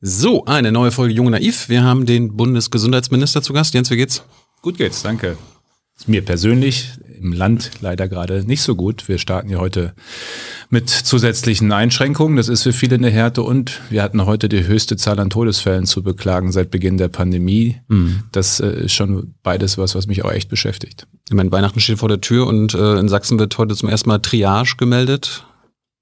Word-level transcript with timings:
So, 0.00 0.44
eine 0.44 0.72
neue 0.72 0.90
Folge 0.90 1.14
Junge 1.14 1.30
Naiv. 1.30 1.68
Wir 1.68 1.82
haben 1.82 2.06
den 2.06 2.36
Bundesgesundheitsminister 2.36 3.42
zu 3.42 3.52
Gast. 3.52 3.74
Jens, 3.74 3.90
wie 3.90 3.96
geht's? 3.96 4.22
Gut 4.62 4.76
geht's, 4.76 5.02
danke. 5.02 5.36
Mir 6.06 6.24
persönlich 6.24 6.90
im 7.20 7.32
Land 7.32 7.70
leider 7.80 8.08
gerade 8.08 8.44
nicht 8.44 8.62
so 8.62 8.74
gut. 8.74 9.08
Wir 9.08 9.18
starten 9.18 9.48
ja 9.48 9.58
heute 9.58 9.94
mit 10.68 10.90
zusätzlichen 10.90 11.72
Einschränkungen. 11.72 12.36
Das 12.36 12.48
ist 12.48 12.64
für 12.64 12.72
viele 12.72 12.96
eine 12.96 13.08
Härte 13.08 13.42
und 13.42 13.80
wir 13.88 14.02
hatten 14.02 14.26
heute 14.26 14.48
die 14.48 14.66
höchste 14.66 14.96
Zahl 14.96 15.18
an 15.20 15.30
Todesfällen 15.30 15.86
zu 15.86 16.02
beklagen 16.02 16.52
seit 16.52 16.70
Beginn 16.70 16.98
der 16.98 17.08
Pandemie. 17.08 17.80
Mhm. 17.88 18.24
Das 18.32 18.60
äh, 18.60 18.84
ist 18.84 18.92
schon 18.92 19.34
beides 19.42 19.78
was, 19.78 19.94
was 19.94 20.06
mich 20.06 20.24
auch 20.24 20.32
echt 20.32 20.50
beschäftigt. 20.50 21.06
Ich 21.28 21.34
meine, 21.34 21.52
Weihnachten 21.52 21.80
steht 21.80 21.98
vor 21.98 22.08
der 22.08 22.20
Tür 22.20 22.46
und 22.46 22.74
äh, 22.74 22.98
in 22.98 23.08
Sachsen 23.08 23.38
wird 23.38 23.56
heute 23.56 23.74
zum 23.76 23.88
ersten 23.88 24.08
Mal 24.08 24.18
Triage 24.18 24.76
gemeldet. 24.76 25.46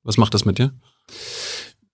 Was 0.03 0.17
macht 0.17 0.35
das 0.35 0.45
mit 0.45 0.59
dir? 0.59 0.73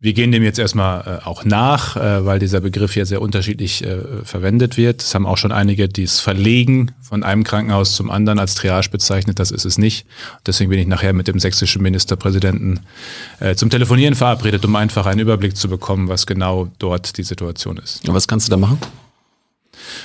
Wir 0.00 0.12
gehen 0.12 0.30
dem 0.30 0.44
jetzt 0.44 0.60
erstmal 0.60 1.00
äh, 1.00 1.26
auch 1.26 1.44
nach, 1.44 1.96
äh, 1.96 2.24
weil 2.24 2.38
dieser 2.38 2.60
Begriff 2.60 2.94
ja 2.94 3.04
sehr 3.04 3.20
unterschiedlich 3.20 3.82
äh, 3.82 4.22
verwendet 4.22 4.76
wird. 4.76 5.02
Es 5.02 5.12
haben 5.12 5.26
auch 5.26 5.36
schon 5.36 5.50
einige, 5.50 5.88
es 6.00 6.20
verlegen 6.20 6.92
von 7.00 7.24
einem 7.24 7.42
Krankenhaus 7.42 7.96
zum 7.96 8.08
anderen 8.08 8.38
als 8.38 8.54
Triage 8.54 8.90
bezeichnet. 8.90 9.40
Das 9.40 9.50
ist 9.50 9.64
es 9.64 9.76
nicht. 9.76 10.06
Deswegen 10.46 10.70
bin 10.70 10.78
ich 10.78 10.86
nachher 10.86 11.12
mit 11.14 11.26
dem 11.26 11.40
sächsischen 11.40 11.82
Ministerpräsidenten 11.82 12.78
äh, 13.40 13.56
zum 13.56 13.70
Telefonieren 13.70 14.14
verabredet, 14.14 14.64
um 14.64 14.76
einfach 14.76 15.04
einen 15.06 15.18
Überblick 15.18 15.56
zu 15.56 15.68
bekommen, 15.68 16.06
was 16.06 16.28
genau 16.28 16.70
dort 16.78 17.18
die 17.18 17.24
Situation 17.24 17.76
ist. 17.78 18.08
Und 18.08 18.14
was 18.14 18.28
kannst 18.28 18.46
du 18.46 18.50
da 18.50 18.56
machen? 18.56 18.78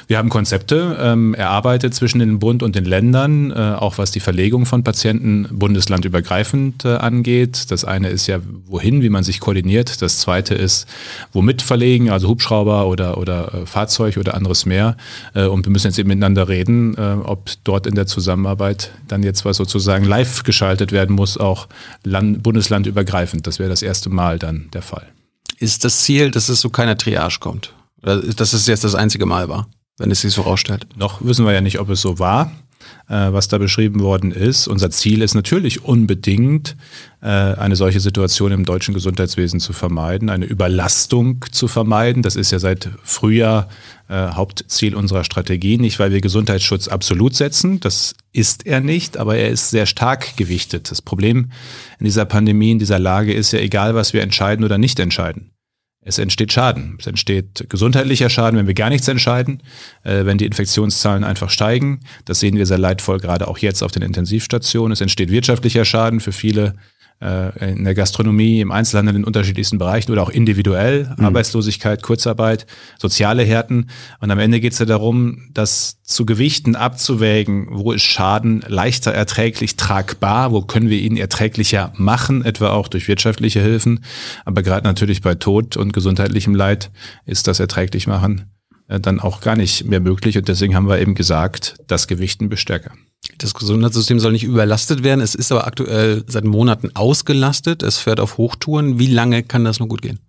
Wir 0.08 0.18
haben 0.18 0.30
Konzepte 0.30 0.98
ähm, 1.00 1.34
erarbeitet 1.34 1.94
zwischen 1.94 2.20
den 2.20 2.40
Bund 2.40 2.64
und 2.64 2.76
den 2.76 2.86
Ländern, 2.86 3.52
äh, 3.52 3.56
auch 3.56 3.98
was 3.98 4.12
die 4.12 4.20
Verlegung 4.20 4.66
von 4.66 4.84
Patienten 4.84 5.48
bundeslandübergreifend 5.52 6.86
äh, 6.86 6.96
angeht. 6.96 7.72
Das 7.72 7.86
eine 7.86 8.10
ist 8.10 8.28
ja, 8.28 8.40
wohin, 8.66 9.02
wie 9.02 9.10
man 9.10 9.24
sich 9.24 9.40
koordiniert. 9.40 10.02
Das 10.02 10.20
zweite 10.20 10.56
ist, 10.56 10.88
womit 11.32 11.62
verlegen, 11.62 12.10
also 12.10 12.28
Hubschrauber 12.28 12.88
oder, 12.88 13.18
oder 13.18 13.54
äh, 13.54 13.66
Fahrzeug 13.66 14.18
oder 14.18 14.36
anderes 14.36 14.66
mehr. 14.66 14.98
Äh, 15.34 15.46
und 15.46 15.66
wir 15.66 15.72
müssen 15.72 15.88
jetzt 15.88 16.00
eben 16.00 16.10
miteinander 16.10 16.48
reden, 16.48 16.96
äh, 16.98 17.16
ob 17.24 17.50
dort 17.64 17.88
in 17.88 17.96
der 17.96 18.08
Zusammenarbeit 18.08 18.92
dann 19.08 19.24
jetzt 19.24 19.46
was 19.46 19.58
sozusagen 19.58 20.06
live 20.06 20.44
geschaltet 20.44 20.92
werden 20.92 21.16
muss, 21.16 21.38
auch 21.38 21.68
land, 22.04 22.44
bundeslandübergreifend. 22.44 23.48
Das 23.48 23.60
wäre 23.60 23.70
das 23.70 23.82
erste 23.82 24.10
Mal 24.10 24.40
dann 24.40 24.70
der 24.74 24.82
Fall. 24.82 25.08
Ist 25.58 25.86
das 25.86 26.02
Ziel, 26.02 26.32
dass 26.32 26.50
es 26.50 26.60
zu 26.60 26.70
keiner 26.70 26.98
Triage 26.98 27.38
kommt? 27.40 27.74
Dass 28.04 28.54
es 28.54 28.68
jetzt 28.68 28.84
das 28.84 28.96
einzige 28.96 29.26
Mal 29.26 29.48
war, 29.48 29.68
wenn 29.98 30.12
es 30.12 30.22
sich 30.22 30.34
so 30.34 30.42
rausstellt? 30.42 30.88
Noch 30.98 31.24
wissen 31.24 31.46
wir 31.46 31.54
ja 31.54 31.62
nicht, 31.62 31.80
ob 31.80 31.90
es 31.90 32.02
so 32.02 32.20
war, 32.20 32.52
äh, 33.08 33.32
was 33.32 33.48
da 33.48 33.58
beschrieben 33.58 34.02
worden 34.02 34.32
ist. 34.32 34.68
Unser 34.68 34.92
Ziel 34.92 35.22
ist 35.22 35.36
natürlich 35.36 35.86
unbedingt, 35.86 36.76
äh, 37.22 37.28
eine 37.28 37.78
solche 37.78 38.02
Situation 38.02 38.52
im 38.52 38.66
deutschen 38.66 38.94
Gesundheitswesen 38.94 39.62
zu 39.62 39.72
vermeiden, 39.72 40.30
eine 40.30 40.44
Überlastung 40.46 41.46
zu 41.50 41.70
vermeiden. 41.70 42.24
Das 42.24 42.36
ist 42.36 42.52
ja 42.52 42.60
seit 42.60 42.90
Frühjahr 43.04 43.70
äh, 44.10 44.32
Hauptziel 44.32 44.96
unserer 44.96 45.24
Strategie. 45.24 45.78
Nicht, 45.78 45.98
weil 45.98 46.12
wir 46.12 46.20
Gesundheitsschutz 46.20 46.90
absolut 46.90 47.36
setzen, 47.36 47.80
das 47.80 48.16
ist 48.34 48.66
er 48.66 48.82
nicht, 48.82 49.16
aber 49.18 49.38
er 49.38 49.48
ist 49.48 49.70
sehr 49.70 49.86
stark 49.86 50.36
gewichtet. 50.36 50.92
Das 50.92 51.02
Problem 51.02 51.52
in 52.00 52.06
dieser 52.06 52.26
Pandemie, 52.26 52.72
in 52.72 52.80
dieser 52.80 53.00
Lage 53.00 53.34
ist 53.34 53.54
ja 53.54 53.60
egal, 53.60 53.96
was 53.96 54.12
wir 54.12 54.24
entscheiden 54.24 54.66
oder 54.66 54.78
nicht 54.78 55.00
entscheiden. 55.00 55.52
Es 56.06 56.18
entsteht 56.18 56.52
Schaden. 56.52 56.98
Es 57.00 57.08
entsteht 57.08 57.66
gesundheitlicher 57.70 58.30
Schaden, 58.30 58.60
wenn 58.60 58.68
wir 58.68 58.74
gar 58.74 58.90
nichts 58.90 59.08
entscheiden, 59.08 59.62
äh, 60.04 60.26
wenn 60.26 60.38
die 60.38 60.46
Infektionszahlen 60.46 61.24
einfach 61.24 61.50
steigen. 61.50 62.02
Das 62.26 62.40
sehen 62.40 62.58
wir 62.58 62.66
sehr 62.66 62.78
leidvoll, 62.78 63.20
gerade 63.20 63.48
auch 63.48 63.58
jetzt 63.58 63.82
auf 63.84 63.92
den 63.92 64.02
Intensivstationen. 64.02 64.92
Es 64.92 65.02
entsteht 65.02 65.32
wirtschaftlicher 65.32 65.86
Schaden 65.86 66.20
für 66.20 66.34
viele 66.34 66.76
in 67.20 67.86
der 67.86 67.96
Gastronomie, 67.96 68.60
im 68.60 68.72
Einzelhandel 68.72 69.16
in 69.16 69.24
unterschiedlichsten 69.24 69.78
Bereichen 69.78 70.12
oder 70.12 70.24
auch 70.24 70.30
individuell, 70.30 71.10
mhm. 71.18 71.26
Arbeitslosigkeit, 71.26 72.04
Kurzarbeit, 72.04 72.66
soziale 73.00 73.44
Härten. 73.44 73.90
Und 74.20 74.30
am 74.30 74.40
Ende 74.40 74.60
geht 74.60 74.74
es 74.74 74.80
ja 74.80 74.86
darum, 74.86 75.50
das 75.54 76.02
zu 76.04 76.26
gewichten, 76.26 76.76
abzuwägen, 76.76 77.68
wo 77.72 77.94
ist 77.94 78.04
Schaden 78.04 78.64
leichter 78.68 79.14
erträglich 79.14 79.78
tragbar, 79.78 80.52
wo 80.52 80.62
können 80.64 80.90
wir 80.90 81.00
ihn 81.00 81.16
erträglicher 81.16 81.94
machen, 81.96 82.44
etwa 82.44 82.72
auch 82.72 82.90
durch 82.90 83.08
wirtschaftliche 83.08 83.62
Hilfen. 83.62 84.04
Aber 84.44 84.62
gerade 84.62 84.86
natürlich 84.86 85.22
bei 85.22 85.36
Tod 85.36 85.78
und 85.78 85.94
gesundheitlichem 85.94 86.56
Leid 86.56 86.92
ist 87.26 87.48
das 87.48 87.60
erträglich 87.62 88.06
machen 88.06 88.52
äh, 88.88 89.00
dann 89.00 89.20
auch 89.20 89.42
gar 89.42 89.56
nicht 89.56 89.86
mehr 89.86 90.02
möglich. 90.02 90.38
Und 90.38 90.48
deswegen 90.48 90.76
haben 90.76 90.88
wir 90.88 91.00
eben 91.00 91.16
gesagt, 91.16 91.78
das 91.88 92.08
Gewichten 92.08 92.50
bestärker. 92.50 92.92
Das 93.38 93.54
Gesundheitssystem 93.54 94.20
soll 94.20 94.34
nicht 94.34 94.44
überlastet 94.44 95.04
werden. 95.04 95.22
Es 95.22 95.36
ist 95.36 95.52
aber 95.52 95.66
aktuell 95.68 96.24
seit 96.28 96.44
Monaten 96.44 96.92
ausgelastet. 96.94 97.84
Es 97.84 97.98
fährt 97.98 98.20
auf 98.20 98.38
Hochtouren. 98.38 99.00
Wie 99.00 99.08
lange 99.08 99.44
kann 99.44 99.64
das 99.64 99.80
noch 99.80 99.88
gut 99.88 100.02
gehen? 100.02 100.20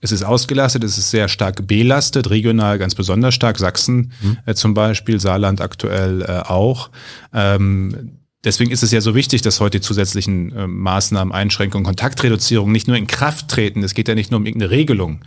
Es 0.00 0.12
ist 0.12 0.24
ausgelastet, 0.24 0.82
es 0.84 0.98
ist 0.98 1.10
sehr 1.10 1.28
stark 1.28 1.66
belastet, 1.66 2.30
regional 2.30 2.78
ganz 2.78 2.94
besonders 2.94 3.34
stark, 3.34 3.58
Sachsen 3.58 4.12
mhm. 4.20 4.38
äh, 4.46 4.54
zum 4.54 4.74
Beispiel, 4.74 5.20
Saarland 5.20 5.60
aktuell 5.60 6.22
äh, 6.22 6.40
auch. 6.48 6.90
Ähm, 7.32 8.16
Deswegen 8.42 8.70
ist 8.70 8.82
es 8.82 8.90
ja 8.90 9.02
so 9.02 9.14
wichtig, 9.14 9.42
dass 9.42 9.60
heute 9.60 9.78
die 9.78 9.82
zusätzlichen 9.82 10.56
äh, 10.56 10.66
Maßnahmen, 10.66 11.30
Einschränkungen, 11.30 11.84
Kontaktreduzierung 11.84 12.72
nicht 12.72 12.88
nur 12.88 12.96
in 12.96 13.06
Kraft 13.06 13.48
treten. 13.48 13.82
Es 13.82 13.92
geht 13.92 14.08
ja 14.08 14.14
nicht 14.14 14.30
nur 14.30 14.40
um 14.40 14.46
irgendeine 14.46 14.70
Regelung, 14.70 15.20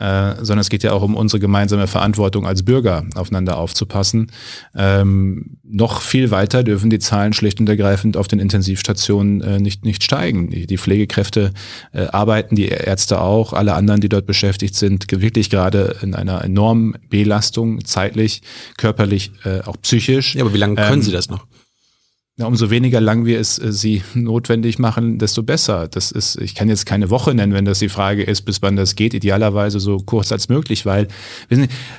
äh, 0.00 0.36
sondern 0.36 0.60
es 0.60 0.70
geht 0.70 0.82
ja 0.82 0.92
auch 0.92 1.02
um 1.02 1.14
unsere 1.14 1.40
gemeinsame 1.40 1.86
Verantwortung 1.86 2.46
als 2.46 2.64
Bürger 2.64 3.04
aufeinander 3.14 3.58
aufzupassen. 3.58 4.32
Ähm, 4.74 5.58
noch 5.62 6.00
viel 6.00 6.30
weiter 6.30 6.64
dürfen 6.64 6.90
die 6.90 6.98
Zahlen 6.98 7.32
schlicht 7.32 7.60
und 7.60 7.68
ergreifend 7.68 8.16
auf 8.16 8.26
den 8.26 8.38
Intensivstationen 8.38 9.42
äh, 9.42 9.60
nicht, 9.60 9.84
nicht 9.84 10.02
steigen. 10.02 10.50
Die, 10.50 10.66
die 10.66 10.78
Pflegekräfte 10.78 11.52
äh, 11.92 12.06
arbeiten, 12.06 12.56
die 12.56 12.68
Ärzte 12.68 13.20
auch, 13.20 13.52
alle 13.52 13.74
anderen, 13.74 14.00
die 14.00 14.08
dort 14.08 14.26
beschäftigt 14.26 14.74
sind, 14.74 15.06
wirklich 15.10 15.50
gerade 15.50 15.96
in 16.02 16.14
einer 16.14 16.42
enormen 16.42 16.96
Belastung, 17.10 17.84
zeitlich, 17.84 18.42
körperlich, 18.78 19.32
äh, 19.44 19.60
auch 19.60 19.76
psychisch. 19.82 20.34
Ja, 20.34 20.42
aber 20.42 20.54
wie 20.54 20.58
lange 20.58 20.76
können 20.76 20.94
ähm, 20.94 21.02
Sie 21.02 21.12
das 21.12 21.28
noch? 21.28 21.46
Ja, 22.40 22.46
umso 22.46 22.70
weniger 22.70 23.02
lang 23.02 23.26
wir 23.26 23.38
es 23.38 23.58
äh, 23.58 23.70
sie 23.70 24.02
notwendig 24.14 24.78
machen, 24.78 25.18
desto 25.18 25.42
besser. 25.42 25.88
Das 25.88 26.10
ist, 26.10 26.36
ich 26.40 26.54
kann 26.54 26.70
jetzt 26.70 26.86
keine 26.86 27.10
Woche 27.10 27.34
nennen, 27.34 27.52
wenn 27.52 27.66
das 27.66 27.80
die 27.80 27.90
Frage 27.90 28.22
ist, 28.22 28.42
bis 28.42 28.62
wann 28.62 28.76
das 28.76 28.94
geht. 28.96 29.12
Idealerweise 29.12 29.78
so 29.78 29.98
kurz 29.98 30.32
als 30.32 30.48
möglich, 30.48 30.86
weil, 30.86 31.08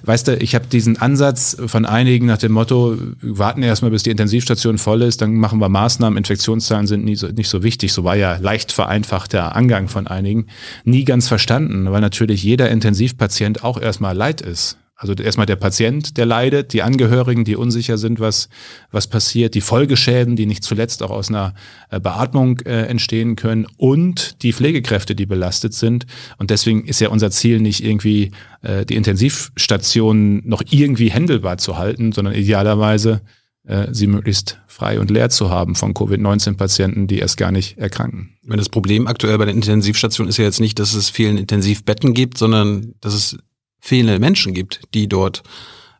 weißt 0.02 0.29
du, 0.29 0.38
ich 0.38 0.56
habe 0.56 0.66
diesen 0.66 0.97
Ansatz 0.97 1.56
von 1.68 1.85
einigen 1.85 2.25
nach 2.25 2.40
dem 2.40 2.53
Motto, 2.53 2.97
warten 3.22 3.62
erstmal, 3.62 3.91
bis 3.91 4.02
die 4.02 4.09
Intensivstation 4.09 4.79
voll 4.79 5.03
ist, 5.03 5.22
dann 5.22 5.35
machen 5.35 5.59
wir 5.59 5.69
Maßnahmen, 5.69 6.18
Infektionszahlen 6.18 6.88
sind 6.88 7.06
nie 7.06 7.16
so, 7.16 7.28
nicht 7.28 7.50
so 7.50 7.62
wichtig. 7.62 7.94
So 7.94 8.03
war 8.03 8.16
ja 8.16 8.38
leicht 8.38 8.72
vereinfachter 8.72 9.56
Angang 9.56 9.90
von 9.90 10.08
einigen. 10.08 10.47
Nie 10.85 11.06
ganz 11.06 11.28
verstanden, 11.28 11.91
weil 11.91 12.02
natürlich 12.02 12.41
jeder 12.41 12.72
Intensivpatient 12.72 13.63
auch 13.63 13.79
erstmal 13.79 14.18
leid 14.18 14.41
ist. 14.41 14.78
Also 15.01 15.13
erstmal 15.16 15.47
der 15.47 15.56
Patient, 15.56 16.16
der 16.17 16.28
leidet, 16.28 16.73
die 16.73 16.84
Angehörigen, 16.84 17.44
die 17.44 17.56
unsicher 17.56 17.97
sind, 17.97 18.19
was, 18.19 18.50
was 18.91 19.07
passiert, 19.07 19.56
die 19.56 19.62
Folgeschäden, 19.62 20.35
die 20.35 20.45
nicht 20.45 20.63
zuletzt 20.63 21.01
auch 21.01 21.09
aus 21.09 21.29
einer 21.29 21.56
äh, 21.89 22.00
Beatmung 22.00 22.59
äh, 22.59 22.84
entstehen 22.84 23.35
können 23.35 23.66
und 23.78 24.44
die 24.44 24.53
Pflegekräfte, 24.53 25.16
die 25.16 25.25
belastet 25.25 25.73
sind. 25.73 26.06
Und 26.38 26.51
deswegen 26.51 26.85
ist 26.85 27.01
ja 27.01 27.09
unser 27.09 27.31
Ziel 27.31 27.61
nicht 27.61 27.84
irgendwie 27.84 28.29
äh, 28.61 28.85
die 28.85 28.95
Intensivstationen 28.95 30.47
noch 30.47 30.61
irgendwie 30.69 31.09
händelbar 31.09 31.57
zu 31.57 31.79
halten, 31.79 32.11
sondern 32.11 32.35
idealerweise 32.35 33.22
äh, 33.66 33.88
sie 33.91 34.06
möglichst 34.06 34.59
frei 34.67 35.00
und 35.00 35.09
leer 35.09 35.31
zu 35.31 35.50
haben 35.50 35.73
von 35.73 35.95
Covid-19-Patienten, 35.95 37.07
die 37.07 37.17
erst 37.17 37.38
gar 37.38 37.51
nicht 37.51 37.79
erkranken. 37.79 38.38
Das 38.44 38.69
Problem 38.69 39.07
aktuell 39.07 39.40
bei 39.40 39.45
den 39.45 39.56
Intensivstationen 39.56 40.29
ist 40.29 40.38
ja 40.38 40.45
jetzt 40.45 40.59
nicht, 40.59 40.78
dass 40.78 40.94
es 40.94 41.09
vielen 41.09 41.40
Intensivbetten 41.40 42.13
gibt, 42.13 42.38
sondern 42.38 42.94
dass 43.01 43.16
es 43.16 43.40
fehlende 43.81 44.19
Menschen 44.19 44.53
gibt, 44.53 44.81
die 44.93 45.09
dort 45.09 45.43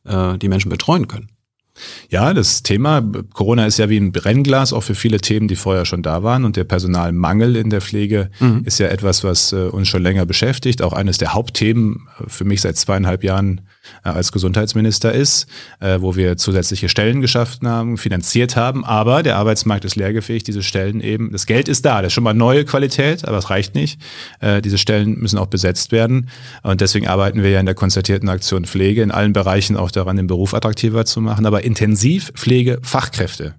äh, 0.05 0.37
die 0.37 0.47
Menschen 0.47 0.69
betreuen 0.69 1.07
können. 1.07 1.29
Ja, 2.09 2.33
das 2.33 2.63
Thema 2.63 3.01
Corona 3.33 3.65
ist 3.65 3.79
ja 3.79 3.89
wie 3.89 3.97
ein 3.97 4.11
Brennglas 4.11 4.73
auch 4.73 4.81
für 4.81 4.93
viele 4.93 5.19
Themen, 5.19 5.47
die 5.47 5.55
vorher 5.55 5.85
schon 5.85 6.03
da 6.03 6.21
waren. 6.21 6.45
Und 6.45 6.55
der 6.55 6.63
Personalmangel 6.63 7.55
in 7.55 7.69
der 7.69 7.81
Pflege 7.81 8.29
mhm. 8.39 8.61
ist 8.65 8.79
ja 8.79 8.87
etwas, 8.87 9.23
was 9.23 9.51
äh, 9.51 9.67
uns 9.67 9.87
schon 9.87 10.03
länger 10.03 10.25
beschäftigt. 10.25 10.81
Auch 10.81 10.93
eines 10.93 11.17
der 11.17 11.33
Hauptthemen 11.33 12.07
äh, 12.19 12.23
für 12.29 12.45
mich 12.45 12.61
seit 12.61 12.78
zweieinhalb 12.78 13.23
Jahren 13.23 13.61
als 14.03 14.31
Gesundheitsminister 14.31 15.11
ist, 15.11 15.47
äh, 15.79 15.99
wo 16.01 16.16
wir 16.16 16.37
zusätzliche 16.37 16.89
Stellen 16.89 17.22
geschaffen 17.22 17.67
haben, 17.67 17.97
finanziert 17.97 18.55
haben. 18.55 18.85
Aber 18.85 19.23
der 19.23 19.37
Arbeitsmarkt 19.37 19.85
ist 19.85 19.95
leergefähigt, 19.95 20.47
diese 20.47 20.63
Stellen 20.63 21.01
eben, 21.01 21.31
das 21.31 21.45
Geld 21.45 21.67
ist 21.67 21.85
da, 21.85 22.01
das 22.01 22.07
ist 22.09 22.13
schon 22.13 22.23
mal 22.23 22.33
neue 22.33 22.66
Qualität, 22.66 23.28
aber 23.28 23.37
es 23.37 23.49
reicht 23.49 23.75
nicht. 23.75 24.01
Äh, 24.39 24.61
diese 24.61 24.78
Stellen 24.78 25.19
müssen 25.19 25.37
auch 25.37 25.47
besetzt 25.47 25.91
werden. 25.91 26.29
Und 26.63 26.81
deswegen 26.81 27.07
arbeiten 27.07 27.43
wir 27.43 27.49
ja 27.49 27.59
in 27.59 27.66
der 27.66 27.75
konzertierten 27.75 28.29
Aktion 28.29 28.66
Pflege 28.66 29.01
in 29.01 29.11
allen 29.11 29.33
Bereichen 29.33 29.78
auch 29.78 29.91
daran, 29.91 30.17
den 30.17 30.27
Beruf 30.27 30.53
attraktiver 30.53 31.05
zu 31.05 31.22
machen. 31.22 31.45
Aber 31.45 31.63
Intensivpflegefachkräfte, 31.63 33.55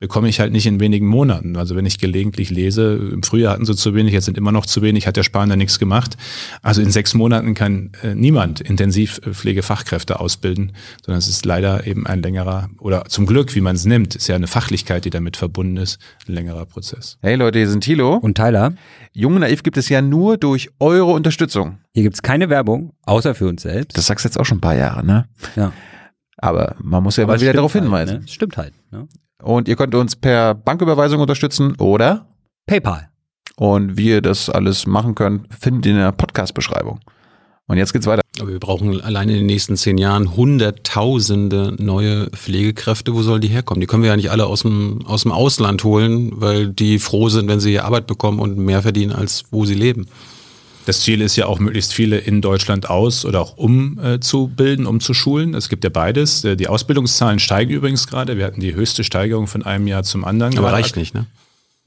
bekomme 0.00 0.28
ich 0.28 0.38
halt 0.38 0.52
nicht 0.52 0.66
in 0.66 0.78
wenigen 0.78 1.06
Monaten. 1.06 1.56
Also 1.56 1.74
wenn 1.74 1.86
ich 1.86 1.98
gelegentlich 1.98 2.50
lese, 2.50 2.94
im 3.12 3.22
Frühjahr 3.22 3.54
hatten 3.54 3.64
sie 3.64 3.74
zu 3.74 3.94
wenig, 3.94 4.12
jetzt 4.12 4.26
sind 4.26 4.38
immer 4.38 4.52
noch 4.52 4.64
zu 4.66 4.80
wenig, 4.80 5.06
hat 5.06 5.16
der 5.16 5.24
Spahn 5.24 5.48
da 5.48 5.56
nichts 5.56 5.78
gemacht. 5.78 6.16
Also 6.62 6.82
in 6.82 6.90
sechs 6.90 7.14
Monaten 7.14 7.54
kann 7.54 7.90
äh, 8.02 8.14
niemand 8.14 8.60
Intensivpflegefachkräfte 8.60 10.20
ausbilden, 10.20 10.72
sondern 11.04 11.18
es 11.18 11.28
ist 11.28 11.44
leider 11.44 11.86
eben 11.86 12.06
ein 12.06 12.22
längerer, 12.22 12.70
oder 12.78 13.06
zum 13.06 13.26
Glück, 13.26 13.54
wie 13.54 13.60
man 13.60 13.74
es 13.74 13.84
nimmt, 13.86 14.14
ist 14.14 14.28
ja 14.28 14.36
eine 14.36 14.46
Fachlichkeit, 14.46 15.04
die 15.04 15.10
damit 15.10 15.36
verbunden 15.36 15.76
ist, 15.76 15.98
ein 16.28 16.34
längerer 16.34 16.66
Prozess. 16.66 17.18
Hey 17.20 17.34
Leute, 17.34 17.58
hier 17.58 17.68
sind 17.68 17.82
Thilo. 17.82 18.14
Und 18.14 18.36
Tyler. 18.36 18.74
Junge 19.12 19.40
Naiv 19.40 19.64
gibt 19.64 19.76
es 19.76 19.88
ja 19.88 20.00
nur 20.00 20.36
durch 20.36 20.70
eure 20.78 21.12
Unterstützung. 21.12 21.78
Hier 21.92 22.04
gibt's 22.04 22.22
keine 22.22 22.50
Werbung, 22.50 22.92
außer 23.02 23.34
für 23.34 23.48
uns 23.48 23.62
selbst. 23.62 23.98
Das 23.98 24.06
sagst 24.06 24.24
du 24.24 24.28
jetzt 24.28 24.38
auch 24.38 24.44
schon 24.44 24.58
ein 24.58 24.60
paar 24.62 24.76
Jahre, 24.76 25.04
ne? 25.04 25.26
Ja. 25.56 25.72
Aber 26.36 26.76
man 26.80 27.02
muss 27.02 27.16
ja 27.16 27.24
Aber 27.24 27.32
mal 27.32 27.36
es 27.36 27.42
wieder 27.42 27.52
darauf 27.52 27.74
halt, 27.74 27.82
hinweisen. 27.82 28.20
Ne? 28.20 28.28
Stimmt 28.28 28.56
halt. 28.56 28.72
Ne? 28.92 29.08
Und 29.42 29.68
ihr 29.68 29.76
könnt 29.76 29.94
uns 29.94 30.16
per 30.16 30.54
Banküberweisung 30.54 31.20
unterstützen 31.20 31.76
oder 31.76 32.26
PayPal. 32.66 33.08
und 33.56 33.96
wie 33.96 34.08
ihr 34.08 34.22
das 34.22 34.50
alles 34.50 34.86
machen 34.86 35.14
könnt, 35.14 35.52
findet 35.54 35.86
ihr 35.86 35.92
in 35.92 35.98
der 35.98 36.12
Podcast-Beschreibung. 36.12 37.00
Und 37.66 37.76
jetzt 37.76 37.92
geht's 37.92 38.06
weiter. 38.06 38.22
Aber 38.40 38.50
wir 38.50 38.60
brauchen 38.60 39.00
alleine 39.00 39.32
in 39.32 39.38
den 39.38 39.46
nächsten 39.46 39.76
zehn 39.76 39.98
Jahren 39.98 40.36
hunderttausende 40.36 41.74
neue 41.78 42.30
Pflegekräfte. 42.30 43.14
Wo 43.14 43.22
sollen 43.22 43.40
die 43.40 43.48
herkommen? 43.48 43.80
Die 43.80 43.86
können 43.86 44.02
wir 44.02 44.10
ja 44.10 44.16
nicht 44.16 44.30
alle 44.30 44.46
aus 44.46 44.62
dem, 44.62 45.04
aus 45.06 45.22
dem 45.22 45.32
Ausland 45.32 45.84
holen, 45.84 46.30
weil 46.34 46.68
die 46.68 46.98
froh 46.98 47.28
sind, 47.28 47.48
wenn 47.48 47.60
sie 47.60 47.70
hier 47.70 47.84
Arbeit 47.84 48.06
bekommen 48.06 48.38
und 48.38 48.58
mehr 48.58 48.82
verdienen, 48.82 49.12
als 49.12 49.44
wo 49.50 49.64
sie 49.64 49.74
leben. 49.74 50.06
Das 50.88 51.00
Ziel 51.02 51.20
ist 51.20 51.36
ja 51.36 51.44
auch, 51.44 51.58
möglichst 51.58 51.92
viele 51.92 52.16
in 52.16 52.40
Deutschland 52.40 52.88
aus- 52.88 53.26
oder 53.26 53.42
auch 53.42 53.58
umzubilden, 53.58 54.86
umzuschulen. 54.86 55.52
Es 55.52 55.68
gibt 55.68 55.84
ja 55.84 55.90
beides. 55.90 56.44
Äh, 56.44 56.56
Die 56.56 56.66
Ausbildungszahlen 56.66 57.40
steigen 57.40 57.74
übrigens 57.74 58.06
gerade. 58.06 58.38
Wir 58.38 58.46
hatten 58.46 58.62
die 58.62 58.74
höchste 58.74 59.04
Steigerung 59.04 59.48
von 59.48 59.62
einem 59.62 59.86
Jahr 59.86 60.02
zum 60.02 60.24
anderen. 60.24 60.56
Aber 60.56 60.72
reicht 60.72 60.96
nicht, 60.96 61.14
ne? 61.14 61.26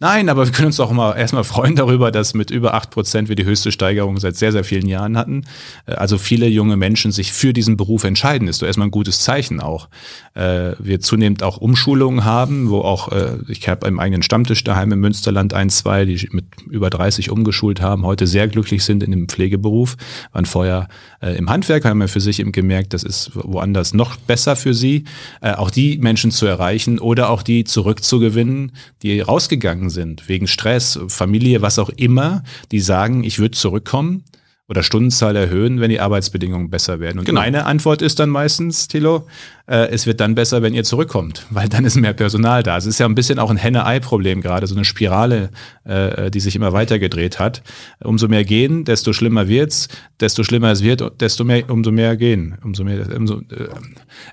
Nein, 0.03 0.29
aber 0.29 0.45
wir 0.45 0.51
können 0.51 0.65
uns 0.65 0.79
auch 0.79 0.91
mal 0.91 1.15
erstmal 1.15 1.43
freuen 1.43 1.75
darüber, 1.75 2.11
dass 2.11 2.33
mit 2.33 2.49
über 2.49 2.73
acht 2.73 2.89
Prozent 2.89 3.29
wir 3.29 3.35
die 3.35 3.45
höchste 3.45 3.71
Steigerung 3.71 4.17
seit 4.17 4.35
sehr, 4.35 4.51
sehr 4.51 4.63
vielen 4.63 4.87
Jahren 4.87 5.15
hatten. 5.15 5.43
Äh, 5.85 5.91
Also 5.91 6.17
viele 6.17 6.47
junge 6.47 6.75
Menschen 6.75 7.11
sich 7.11 7.31
für 7.31 7.53
diesen 7.53 7.77
Beruf 7.77 8.03
entscheiden, 8.03 8.47
ist 8.47 8.63
doch 8.63 8.65
erstmal 8.65 8.87
ein 8.87 8.91
gutes 8.91 9.19
Zeichen 9.19 9.59
auch. 9.59 9.89
Äh, 10.33 10.71
Wir 10.79 11.01
zunehmend 11.01 11.43
auch 11.43 11.57
Umschulungen 11.57 12.25
haben, 12.25 12.71
wo 12.71 12.79
auch, 12.79 13.11
äh, 13.11 13.37
ich 13.47 13.69
habe 13.69 13.85
im 13.87 13.99
eigenen 13.99 14.23
Stammtisch 14.23 14.63
daheim 14.63 14.91
im 14.91 15.01
Münsterland 15.01 15.53
ein, 15.53 15.69
zwei, 15.69 16.05
die 16.05 16.27
mit 16.31 16.45
über 16.67 16.89
30 16.89 17.29
umgeschult 17.29 17.79
haben, 17.79 18.03
heute 18.03 18.25
sehr 18.25 18.47
glücklich 18.47 18.83
sind 18.83 19.03
in 19.03 19.11
dem 19.11 19.27
Pflegeberuf, 19.29 19.97
waren 20.31 20.47
vorher 20.47 20.87
im 21.21 21.51
Handwerk, 21.51 21.85
haben 21.85 22.01
ja 22.01 22.07
für 22.07 22.19
sich 22.19 22.39
eben 22.39 22.51
gemerkt, 22.51 22.93
das 22.95 23.03
ist 23.03 23.29
woanders 23.35 23.93
noch 23.93 24.15
besser 24.15 24.55
für 24.55 24.73
sie, 24.73 25.03
auch 25.41 25.69
die 25.69 25.99
Menschen 25.99 26.31
zu 26.31 26.47
erreichen 26.47 26.97
oder 26.97 27.29
auch 27.29 27.43
die 27.43 27.63
zurückzugewinnen, 27.63 28.71
die 29.03 29.19
rausgegangen 29.19 29.90
sind, 29.91 30.27
wegen 30.27 30.47
Stress, 30.47 30.99
Familie, 31.07 31.61
was 31.61 31.77
auch 31.77 31.89
immer, 31.89 32.43
die 32.71 32.79
sagen, 32.79 33.23
ich 33.23 33.37
würde 33.37 33.51
zurückkommen 33.55 34.23
oder 34.67 34.83
Stundenzahl 34.83 35.35
erhöhen, 35.35 35.79
wenn 35.81 35.89
die 35.89 35.99
Arbeitsbedingungen 35.99 36.69
besser 36.69 36.99
werden. 36.99 37.19
Und 37.19 37.25
Genau. 37.25 37.41
meine 37.41 37.65
Antwort 37.65 38.01
ist 38.01 38.19
dann 38.19 38.29
meistens, 38.29 38.87
Thilo, 38.87 39.27
äh, 39.71 39.87
es 39.89 40.05
wird 40.05 40.19
dann 40.19 40.35
besser, 40.35 40.61
wenn 40.61 40.73
ihr 40.73 40.83
zurückkommt, 40.83 41.45
weil 41.49 41.69
dann 41.69 41.85
ist 41.85 41.95
mehr 41.95 42.13
Personal 42.13 42.61
da. 42.61 42.75
Es 42.75 42.85
ist 42.85 42.99
ja 42.99 43.05
ein 43.05 43.15
bisschen 43.15 43.39
auch 43.39 43.49
ein 43.49 43.55
Henne-Ei-Problem 43.55 44.41
gerade, 44.41 44.67
so 44.67 44.75
eine 44.75 44.83
Spirale, 44.83 45.49
äh, 45.85 46.29
die 46.29 46.41
sich 46.41 46.57
immer 46.57 46.73
weiter 46.73 46.99
gedreht 46.99 47.39
hat. 47.39 47.63
Umso 48.03 48.27
mehr 48.27 48.43
gehen, 48.43 48.83
desto 48.83 49.13
schlimmer 49.13 49.47
wird's, 49.47 49.87
desto 50.19 50.43
schlimmer 50.43 50.71
es 50.71 50.83
wird, 50.83 51.21
desto 51.21 51.45
mehr, 51.45 51.69
umso 51.69 51.91
mehr 51.91 52.17
gehen, 52.17 52.57
umso 52.63 52.83
mehr, 52.83 53.07
umso, 53.15 53.39
äh, 53.39 53.69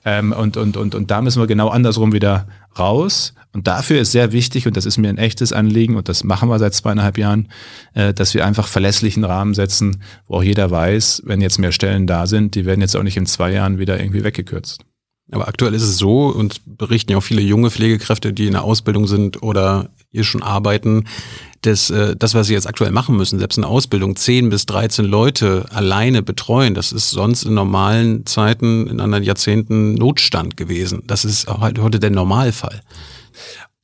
ähm, 0.04 0.32
und, 0.32 0.56
und, 0.56 0.76
und, 0.76 0.96
und 0.96 1.10
da 1.10 1.22
müssen 1.22 1.40
wir 1.40 1.46
genau 1.46 1.68
andersrum 1.68 2.12
wieder 2.12 2.48
raus. 2.76 3.34
Und 3.52 3.66
dafür 3.66 4.00
ist 4.00 4.12
sehr 4.12 4.32
wichtig, 4.32 4.66
und 4.66 4.76
das 4.76 4.86
ist 4.86 4.98
mir 4.98 5.08
ein 5.08 5.18
echtes 5.18 5.52
Anliegen, 5.52 5.96
und 5.96 6.08
das 6.08 6.24
machen 6.24 6.48
wir 6.48 6.58
seit 6.58 6.74
zweieinhalb 6.74 7.16
Jahren, 7.16 7.48
äh, 7.94 8.12
dass 8.12 8.34
wir 8.34 8.44
einfach 8.44 8.66
verlässlichen 8.66 9.24
Rahmen 9.24 9.54
setzen, 9.54 10.02
wo 10.26 10.38
auch 10.38 10.42
jeder 10.42 10.70
weiß, 10.70 11.22
wenn 11.26 11.40
jetzt 11.40 11.58
mehr 11.58 11.72
Stellen 11.72 12.08
da 12.08 12.26
sind, 12.26 12.56
die 12.56 12.66
werden 12.66 12.80
jetzt 12.80 12.96
auch 12.96 13.04
nicht 13.04 13.16
in 13.16 13.26
zwei 13.26 13.52
Jahren 13.52 13.78
wieder 13.78 14.00
irgendwie 14.00 14.24
weggekürzt. 14.24 14.84
Aber 15.30 15.48
aktuell 15.48 15.74
ist 15.74 15.82
es 15.82 15.98
so, 15.98 16.28
und 16.28 16.60
berichten 16.64 17.12
ja 17.12 17.18
auch 17.18 17.22
viele 17.22 17.42
junge 17.42 17.70
Pflegekräfte, 17.70 18.32
die 18.32 18.46
in 18.46 18.52
der 18.52 18.64
Ausbildung 18.64 19.06
sind 19.06 19.42
oder 19.42 19.90
hier 20.10 20.24
schon 20.24 20.42
arbeiten, 20.42 21.04
dass 21.62 21.90
äh, 21.90 22.16
das, 22.16 22.34
was 22.34 22.46
sie 22.46 22.54
jetzt 22.54 22.66
aktuell 22.66 22.92
machen 22.92 23.16
müssen, 23.16 23.38
selbst 23.38 23.58
in 23.58 23.62
der 23.62 23.70
Ausbildung 23.70 24.16
10 24.16 24.48
bis 24.48 24.64
13 24.66 25.04
Leute 25.04 25.66
alleine 25.70 26.22
betreuen, 26.22 26.74
das 26.74 26.92
ist 26.92 27.10
sonst 27.10 27.44
in 27.44 27.54
normalen 27.54 28.24
Zeiten, 28.26 28.86
in 28.86 29.00
anderen 29.00 29.24
Jahrzehnten 29.24 29.94
Notstand 29.94 30.56
gewesen. 30.56 31.02
Das 31.06 31.24
ist 31.24 31.48
auch 31.48 31.60
halt 31.60 31.78
heute 31.78 31.98
der 31.98 32.10
Normalfall. 32.10 32.80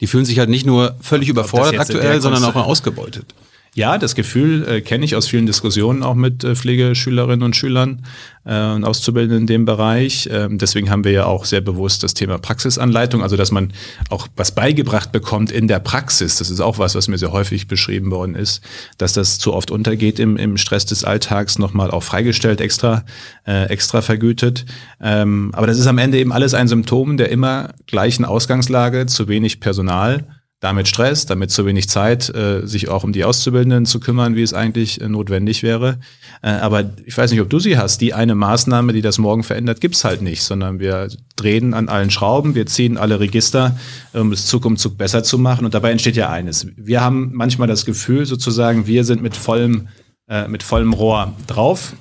Die 0.01 0.07
fühlen 0.07 0.25
sich 0.25 0.39
halt 0.39 0.51
nicht 0.51 0.67
nur 0.67 0.97
völlig 1.01 1.29
überfordert 1.29 1.79
aktuell, 1.79 2.03
der 2.03 2.21
sondern 2.21 2.45
auch 2.45 2.55
ausgebeutet. 2.55 3.35
Ja, 3.77 3.99
das 3.99 4.15
Gefühl 4.15 4.65
äh, 4.69 4.81
kenne 4.83 5.05
ich 5.05 5.17
aus 5.17 5.27
vielen 5.27 5.47
Diskussionen 5.47 6.05
auch 6.05 6.15
mit 6.15 6.45
äh, 6.45 6.55
Pflegeschülerinnen 6.55 7.43
und 7.43 7.57
Schülern 7.57 8.07
äh, 8.45 8.71
und 8.71 8.85
Auszubildenden 8.85 9.41
in 9.41 9.47
dem 9.49 9.65
Bereich. 9.65 10.29
Ähm, 10.31 10.59
deswegen 10.59 10.91
haben 10.91 11.03
wir 11.03 11.11
ja 11.11 11.27
auch 11.27 11.45
sehr 11.45 11.61
bewusst 11.61 12.05
das 12.05 12.15
Thema 12.15 12.39
Praxisanleitung, 12.39 13.21
also 13.21 13.37
dass 13.37 13.51
man 13.51 13.73
auch 14.11 14.29
was 14.37 14.53
beigebracht 14.53 15.11
bekommt 15.11 15.51
in 15.51 15.67
der 15.67 15.81
Praxis. 15.81 16.37
Das 16.37 16.51
ist 16.51 16.61
auch 16.61 16.79
was, 16.79 16.95
was 16.95 17.09
mir 17.09 17.19
sehr 17.19 17.33
häufig 17.33 17.67
beschrieben 17.67 18.13
worden 18.13 18.37
ist, 18.37 18.63
dass 18.97 19.13
das 19.13 19.41
zu 19.41 19.53
oft 19.53 19.73
untergeht 19.73 20.21
im, 20.21 20.37
im 20.37 20.57
Stress 20.57 20.87
des 20.87 21.03
Alltags, 21.03 21.59
nochmal 21.59 21.91
auch 21.91 22.05
freigestellt, 22.05 22.61
extra, 22.61 23.05
äh, 23.45 23.65
extra 23.71 24.03
vergütet. 24.03 24.67
Ähm, 25.01 25.51
aber 25.53 25.67
das 25.67 25.81
ist 25.81 25.89
am 25.89 25.99
Ende 25.99 26.19
eben 26.19 26.33
alles 26.33 26.55
ein 26.55 26.69
Symptom 26.69 27.17
der 27.17 27.31
immer 27.31 27.71
gleichen 27.89 28.25
Ausgangslage, 28.25 29.07
zu 29.07 29.27
wenig 29.27 29.59
Personal 29.59 30.25
damit 30.65 30.89
Stress, 30.89 31.27
damit 31.27 31.51
zu 31.51 31.67
wenig 31.67 31.91
Zeit, 31.91 32.35
äh, 32.35 32.67
sich 32.67 32.89
auch 32.89 33.05
um 33.05 33.13
die 33.13 33.25
Auszubildenden 33.25 33.85
zu 33.85 34.01
kümmern, 34.01 34.35
wie 34.35 34.41
es 34.41 34.55
eigentlich 34.55 34.99
äh, 34.99 35.11
notwendig 35.11 35.63
wäre. 35.63 35.99
Äh, 36.43 36.53
aber 36.53 36.91
ich 37.05 37.17
weiß 37.17 37.31
nicht, 37.31 37.43
ob 37.43 37.51
du 37.51 37.59
sie 37.59 37.77
hast. 37.77 38.01
Die 38.01 38.15
eine 38.15 38.35
Maßnahme, 38.35 38.95
die 38.95 39.03
das 39.03 39.19
morgen 39.19 39.43
verändert, 39.43 39.83
gibt's 39.83 40.05
halt 40.05 40.23
nicht, 40.23 40.43
sondern 40.43 40.81
wir 40.81 41.09
drehen 41.37 41.75
an 41.75 41.91
allen 41.91 42.11
Schrauben, 42.11 42.55
wir 42.55 42.65
ziehen 42.65 42.97
alle 42.97 43.21
Register, 43.21 43.79
um 44.15 44.33
es 44.33 44.47
Zug 44.47 44.65
um 44.65 44.79
Zug 44.79 44.97
besser 44.97 45.23
zu 45.23 45.39
machen. 45.39 45.67
Und 45.67 45.75
dabei 45.75 45.91
entsteht 45.91 46.17
ja 46.17 46.31
eines. 46.31 46.67
Wir 46.77 47.03
haben 47.03 47.33
manchmal 47.35 47.69
das 47.69 47.85
Gefühl, 47.85 48.25
sozusagen, 48.25 48.87
wir 48.87 49.05
sind 49.05 49.21
mit 49.21 49.37
vollem, 49.37 49.89
äh, 50.29 50.49
mit 50.49 50.63
vollem 50.63 50.95
Rohr 50.95 51.35
drauf 51.47 51.93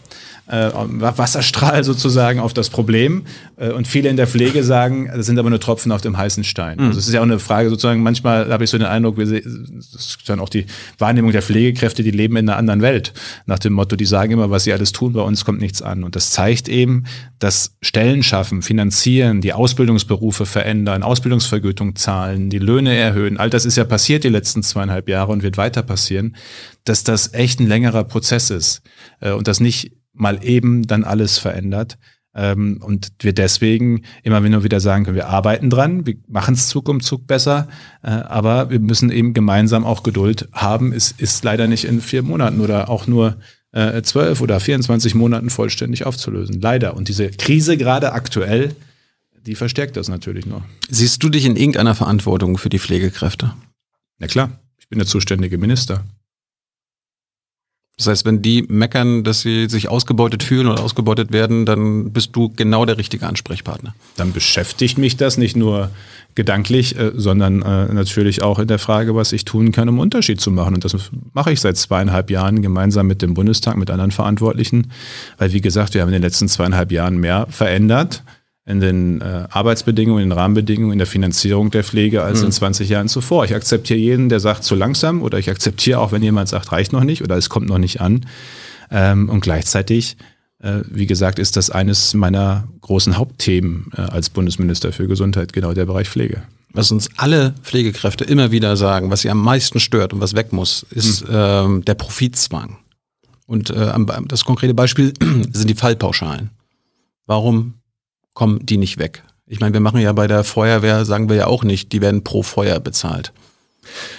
äh, 0.53 0.71
Wasserstrahl 0.73 1.83
sozusagen 1.83 2.39
auf 2.39 2.53
das 2.53 2.69
Problem. 2.69 3.23
Äh, 3.57 3.71
und 3.71 3.87
viele 3.87 4.09
in 4.09 4.17
der 4.17 4.27
Pflege 4.27 4.63
sagen, 4.63 5.09
das 5.13 5.25
sind 5.25 5.39
aber 5.39 5.49
nur 5.49 5.59
Tropfen 5.59 5.91
auf 5.91 6.01
dem 6.01 6.17
heißen 6.17 6.43
Stein. 6.43 6.79
Also 6.79 6.99
es 6.99 7.07
ist 7.07 7.13
ja 7.13 7.21
auch 7.21 7.25
eine 7.25 7.39
Frage 7.39 7.69
sozusagen, 7.69 8.03
manchmal 8.03 8.49
habe 8.51 8.63
ich 8.63 8.69
so 8.69 8.77
den 8.77 8.85
Eindruck, 8.85 9.17
wir 9.17 9.25
das 9.25 9.43
ist 9.45 10.29
dann 10.29 10.39
auch 10.39 10.49
die 10.49 10.65
Wahrnehmung 10.99 11.31
der 11.31 11.41
Pflegekräfte, 11.41 12.03
die 12.03 12.11
leben 12.11 12.37
in 12.37 12.47
einer 12.47 12.57
anderen 12.57 12.81
Welt. 12.81 13.13
Nach 13.47 13.57
dem 13.57 13.73
Motto, 13.73 13.95
die 13.95 14.05
sagen 14.05 14.31
immer, 14.31 14.51
was 14.51 14.65
sie 14.65 14.73
alles 14.73 14.91
tun, 14.91 15.13
bei 15.13 15.21
uns 15.21 15.43
kommt 15.43 15.59
nichts 15.59 15.81
an. 15.81 16.03
Und 16.03 16.15
das 16.15 16.29
zeigt 16.29 16.69
eben, 16.69 17.05
dass 17.39 17.75
Stellen 17.81 18.21
schaffen, 18.21 18.61
finanzieren, 18.61 19.41
die 19.41 19.53
Ausbildungsberufe 19.53 20.45
verändern, 20.45 21.01
Ausbildungsvergütung 21.01 21.95
zahlen, 21.95 22.49
die 22.49 22.59
Löhne 22.59 22.95
erhöhen. 22.95 23.37
All 23.37 23.49
das 23.49 23.65
ist 23.65 23.77
ja 23.77 23.85
passiert 23.85 24.23
die 24.23 24.29
letzten 24.29 24.61
zweieinhalb 24.61 25.09
Jahre 25.09 25.31
und 25.31 25.41
wird 25.41 25.57
weiter 25.57 25.81
passieren, 25.81 26.35
dass 26.83 27.03
das 27.03 27.33
echt 27.33 27.59
ein 27.59 27.67
längerer 27.67 28.03
Prozess 28.03 28.49
ist 28.49 28.81
äh, 29.19 29.31
und 29.31 29.47
das 29.47 29.59
nicht 29.59 29.91
mal 30.13 30.43
eben 30.43 30.87
dann 30.87 31.03
alles 31.03 31.37
verändert. 31.37 31.97
Ähm, 32.35 32.79
und 32.81 33.11
wir 33.19 33.33
deswegen 33.33 34.03
immer 34.23 34.39
nur 34.41 34.63
wieder 34.63 34.79
sagen 34.79 35.05
können, 35.05 35.15
wir 35.15 35.27
arbeiten 35.27 35.69
dran, 35.69 36.05
wir 36.07 36.15
machen 36.27 36.55
es 36.55 36.67
Zug 36.67 36.89
um 36.89 36.99
Zug 36.99 37.27
besser, 37.27 37.67
äh, 38.01 38.09
aber 38.09 38.71
wir 38.71 38.79
müssen 38.79 39.11
eben 39.11 39.33
gemeinsam 39.33 39.85
auch 39.85 40.01
Geduld 40.01 40.47
haben. 40.51 40.93
Es 40.93 41.11
ist 41.11 41.43
leider 41.43 41.67
nicht 41.67 41.85
in 41.85 42.01
vier 42.01 42.23
Monaten 42.23 42.59
oder 42.59 42.89
auch 42.89 43.05
nur 43.05 43.37
äh, 43.71 44.01
zwölf 44.01 44.41
oder 44.41 44.59
24 44.59 45.13
Monaten 45.13 45.49
vollständig 45.49 46.05
aufzulösen. 46.05 46.59
Leider. 46.59 46.95
Und 46.95 47.07
diese 47.07 47.29
Krise 47.29 47.77
gerade 47.77 48.13
aktuell, 48.13 48.75
die 49.45 49.55
verstärkt 49.55 49.97
das 49.97 50.07
natürlich 50.07 50.45
noch. 50.45 50.63
Siehst 50.89 51.21
du 51.21 51.29
dich 51.29 51.45
in 51.45 51.55
irgendeiner 51.55 51.95
Verantwortung 51.95 52.57
für 52.57 52.69
die 52.69 52.79
Pflegekräfte? 52.79 53.53
Na 54.17 54.27
klar, 54.27 54.59
ich 54.79 54.87
bin 54.87 54.99
der 54.99 55.07
zuständige 55.07 55.57
Minister. 55.57 56.03
Das 57.97 58.07
heißt, 58.07 58.25
wenn 58.25 58.41
die 58.41 58.63
meckern, 58.67 59.23
dass 59.23 59.41
sie 59.41 59.69
sich 59.69 59.87
ausgebeutet 59.87 60.41
fühlen 60.41 60.67
oder 60.67 60.81
ausgebeutet 60.81 61.31
werden, 61.31 61.65
dann 61.67 62.11
bist 62.11 62.35
du 62.35 62.49
genau 62.49 62.85
der 62.85 62.97
richtige 62.97 63.27
Ansprechpartner. 63.27 63.93
dann 64.15 64.33
beschäftigt 64.33 64.97
mich 64.97 65.15
das 65.15 65.37
nicht 65.37 65.55
nur 65.55 65.91
gedanklich, 66.33 66.97
äh, 66.97 67.11
sondern 67.15 67.61
äh, 67.61 67.93
natürlich 67.93 68.41
auch 68.41 68.57
in 68.57 68.67
der 68.67 68.79
Frage, 68.79 69.15
was 69.15 69.31
ich 69.31 69.45
tun 69.45 69.71
kann, 69.71 69.89
um 69.89 69.99
Unterschied 69.99 70.41
zu 70.41 70.49
machen. 70.49 70.73
Und 70.73 70.83
das 70.83 71.11
mache 71.33 71.51
ich 71.51 71.61
seit 71.61 71.77
zweieinhalb 71.77 72.31
Jahren 72.31 72.63
gemeinsam 72.63 73.05
mit 73.05 73.21
dem 73.21 73.35
Bundestag, 73.35 73.77
mit 73.77 73.91
anderen 73.91 74.11
Verantwortlichen. 74.11 74.91
Weil, 75.37 75.53
wie 75.53 75.61
gesagt, 75.61 75.93
wir 75.93 76.01
haben 76.01 76.09
in 76.09 76.13
den 76.13 76.23
letzten 76.23 76.47
zweieinhalb 76.47 76.91
Jahren 76.91 77.17
mehr 77.17 77.45
verändert 77.51 78.23
in 78.65 78.79
den 78.79 79.21
äh, 79.21 79.45
Arbeitsbedingungen, 79.49 80.23
in 80.23 80.29
den 80.29 80.37
Rahmenbedingungen, 80.37 80.93
in 80.93 80.97
der 80.97 81.07
Finanzierung 81.07 81.69
der 81.69 81.83
Pflege 81.83 82.23
als 82.23 82.41
in 82.43 82.51
20 82.51 82.87
Jahren 82.87 83.09
zuvor. 83.09 83.43
Ich 83.43 83.53
akzeptiere 83.53 83.99
jeden, 83.99 84.29
der 84.29 84.39
sagt 84.39 84.63
zu 84.63 84.75
langsam 84.75 85.21
oder 85.21 85.37
ich 85.37 85.49
akzeptiere 85.49 85.99
auch, 85.99 86.11
wenn 86.13 86.23
jemand 86.23 86.47
sagt, 86.47 86.71
reicht 86.71 86.93
noch 86.93 87.03
nicht 87.03 87.21
oder 87.21 87.35
es 87.35 87.49
kommt 87.49 87.67
noch 87.67 87.77
nicht 87.77 87.99
an. 87.99 88.25
Ähm, 88.89 89.27
und 89.27 89.41
gleichzeitig 89.41 90.15
äh, 90.63 90.81
wie 90.89 91.05
gesagt, 91.05 91.39
ist 91.39 91.57
das 91.57 91.69
eines 91.69 92.13
meiner 92.13 92.67
großen 92.81 93.17
Hauptthemen 93.17 93.91
äh, 93.95 94.01
als 94.01 94.29
Bundesminister 94.29 94.93
für 94.93 95.07
Gesundheit, 95.07 95.51
genau 95.51 95.73
der 95.73 95.85
Bereich 95.85 96.09
Pflege. 96.09 96.43
was 96.71 96.89
uns 96.89 97.09
alle 97.17 97.53
Pflegekräfte 97.63 98.23
immer 98.23 98.51
wieder 98.51 98.77
sagen, 98.77 99.11
was 99.11 99.21
sie 99.21 99.29
am 99.29 99.43
meisten 99.43 99.79
stört 99.79 100.13
und 100.13 100.21
was 100.21 100.35
weg 100.35 100.53
muss, 100.53 100.85
ist 100.89 101.25
ähm, 101.29 101.83
der 101.85 101.95
Profitzwang. 101.95 102.77
Und 103.45 103.69
äh, 103.71 103.93
das 104.27 104.45
konkrete 104.45 104.73
Beispiel 104.73 105.13
sind 105.51 105.69
die 105.69 105.75
Fallpauschalen. 105.75 106.49
Warum 107.25 107.73
kommen 108.33 108.65
die 108.65 108.77
nicht 108.77 108.97
weg? 108.97 109.23
Ich 109.47 109.59
meine, 109.59 109.73
wir 109.73 109.81
machen 109.81 109.99
ja 109.99 110.13
bei 110.13 110.27
der 110.27 110.43
Feuerwehr, 110.43 111.05
sagen 111.05 111.29
wir 111.29 111.35
ja 111.35 111.47
auch 111.47 111.63
nicht, 111.63 111.91
die 111.91 112.01
werden 112.01 112.23
pro 112.23 112.43
Feuer 112.43 112.79
bezahlt. 112.79 113.33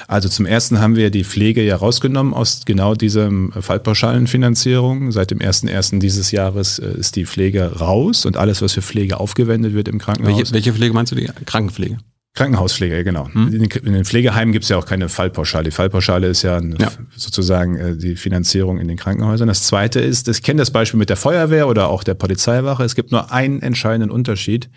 Also 0.06 0.28
zum 0.28 0.46
ersten 0.46 0.80
haben 0.80 0.96
wir 0.96 1.10
die 1.10 1.24
Pflege 1.24 1.62
ja 1.62 1.76
rausgenommen 1.76 2.34
aus 2.34 2.64
genau 2.66 2.94
diesem 2.94 3.52
Fallpauschalenfinanzierung. 3.52 5.10
Seit 5.10 5.30
dem 5.30 5.38
1.1. 5.38 6.00
dieses 6.00 6.30
Jahres 6.30 6.78
äh, 6.78 6.98
ist 6.98 7.16
die 7.16 7.24
Pflege 7.24 7.78
raus 7.78 8.26
und 8.26 8.36
alles, 8.36 8.60
was 8.62 8.72
für 8.72 8.82
Pflege 8.82 9.18
aufgewendet 9.18 9.74
wird 9.74 9.88
im 9.88 9.98
Krankenhaus. 9.98 10.36
Welche, 10.36 10.52
welche 10.52 10.72
Pflege 10.74 10.92
meinst 10.92 11.12
du? 11.12 11.16
Die 11.16 11.26
Krankenpflege. 11.46 11.98
Krankenhauspflege, 12.34 13.04
genau. 13.04 13.28
In, 13.32 13.52
den, 13.52 13.62
in 13.62 13.92
den 13.92 14.04
Pflegeheimen 14.04 14.52
gibt 14.52 14.64
es 14.64 14.68
ja 14.68 14.76
auch 14.76 14.86
keine 14.86 15.08
Fallpauschale. 15.08 15.64
Die 15.66 15.70
Fallpauschale 15.70 16.26
ist 16.26 16.42
ja, 16.42 16.60
Ja. 16.60 16.90
sozusagen 17.14 17.76
äh, 17.76 17.96
die 17.96 18.16
Finanzierung 18.16 18.78
in 18.78 18.88
den 18.88 18.96
Krankenhäusern. 18.96 19.46
Das 19.46 19.62
zweite 19.62 20.00
ist, 20.00 20.26
ich 20.28 20.42
kenne 20.42 20.58
das 20.58 20.72
Beispiel 20.72 20.98
mit 20.98 21.10
der 21.10 21.16
Feuerwehr 21.16 21.68
oder 21.68 21.88
auch 21.88 22.02
der 22.02 22.14
Polizeiwache. 22.14 22.82
Es 22.82 22.96
gibt 22.96 23.12
nur 23.12 23.30
einen 23.30 23.62
entscheidenden 23.62 24.10
Unterschied. 24.10 24.68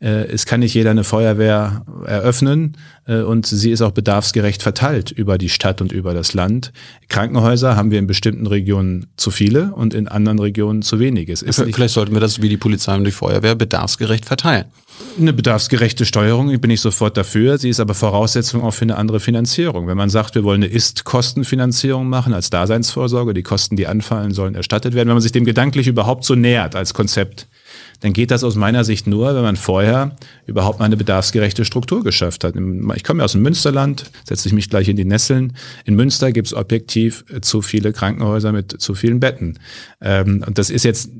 Äh, 0.00 0.24
Es 0.24 0.44
kann 0.44 0.58
nicht 0.58 0.74
jeder 0.74 0.90
eine 0.90 1.04
Feuerwehr 1.04 1.84
eröffnen 2.04 2.76
äh, 3.06 3.18
und 3.20 3.46
sie 3.46 3.70
ist 3.70 3.80
auch 3.82 3.92
bedarfsgerecht 3.92 4.60
verteilt 4.64 5.12
über 5.12 5.38
die 5.38 5.50
Stadt 5.50 5.80
und 5.80 5.92
über 5.92 6.14
das 6.14 6.34
Land. 6.34 6.72
Krankenhäuser 7.08 7.76
haben 7.76 7.92
wir 7.92 8.00
in 8.00 8.08
bestimmten 8.08 8.48
Regionen 8.48 9.06
zu 9.16 9.30
viele 9.30 9.72
und 9.74 9.94
in 9.94 10.08
anderen 10.08 10.40
Regionen 10.40 10.82
zu 10.82 10.98
wenige. 10.98 11.32
Es 11.32 11.42
ist 11.42 11.60
Vielleicht 11.60 11.94
sollten 11.94 12.12
wir 12.12 12.20
das 12.20 12.42
wie 12.42 12.48
die 12.48 12.56
Polizei 12.56 12.96
und 12.96 13.04
die 13.04 13.12
Feuerwehr 13.12 13.54
bedarfsgerecht 13.54 14.24
verteilen. 14.26 14.64
Eine 15.18 15.32
bedarfsgerechte 15.32 16.04
Steuerung, 16.04 16.58
bin 16.60 16.70
ich 16.70 16.80
sofort 16.80 17.16
dafür. 17.16 17.58
Sie 17.58 17.68
ist 17.68 17.80
aber 17.80 17.94
Voraussetzung 17.94 18.62
auch 18.62 18.72
für 18.72 18.82
eine 18.82 18.96
andere 18.96 19.20
Finanzierung. 19.20 19.86
Wenn 19.86 19.96
man 19.96 20.10
sagt, 20.10 20.34
wir 20.34 20.44
wollen 20.44 20.62
eine 20.62 20.72
Ist-Kostenfinanzierung 20.72 22.08
machen 22.08 22.32
als 22.32 22.50
Daseinsvorsorge, 22.50 23.34
die 23.34 23.42
Kosten, 23.42 23.76
die 23.76 23.86
anfallen, 23.86 24.32
sollen 24.32 24.54
erstattet 24.54 24.94
werden. 24.94 25.08
Wenn 25.08 25.14
man 25.14 25.22
sich 25.22 25.32
dem 25.32 25.44
gedanklich 25.44 25.86
überhaupt 25.86 26.24
so 26.24 26.34
nähert 26.34 26.74
als 26.74 26.94
Konzept, 26.94 27.48
dann 28.00 28.12
geht 28.12 28.30
das 28.30 28.44
aus 28.44 28.54
meiner 28.54 28.84
Sicht 28.84 29.06
nur, 29.06 29.34
wenn 29.34 29.42
man 29.42 29.56
vorher 29.56 30.16
überhaupt 30.46 30.78
mal 30.78 30.86
eine 30.86 30.96
bedarfsgerechte 30.96 31.64
Struktur 31.64 32.02
geschafft 32.02 32.44
hat. 32.44 32.54
Ich 32.96 33.04
komme 33.04 33.20
ja 33.20 33.24
aus 33.24 33.32
dem 33.32 33.42
Münsterland, 33.42 34.10
setze 34.24 34.48
ich 34.48 34.54
mich 34.54 34.68
gleich 34.68 34.88
in 34.88 34.96
die 34.96 35.04
Nesseln. 35.04 35.56
In 35.84 35.94
Münster 35.94 36.32
gibt 36.32 36.48
es 36.48 36.54
objektiv 36.54 37.24
zu 37.40 37.62
viele 37.62 37.92
Krankenhäuser 37.92 38.52
mit 38.52 38.80
zu 38.80 38.94
vielen 38.94 39.20
Betten. 39.20 39.58
Ähm, 40.00 40.44
Und 40.46 40.58
das 40.58 40.70
ist 40.70 40.84
jetzt 40.84 41.10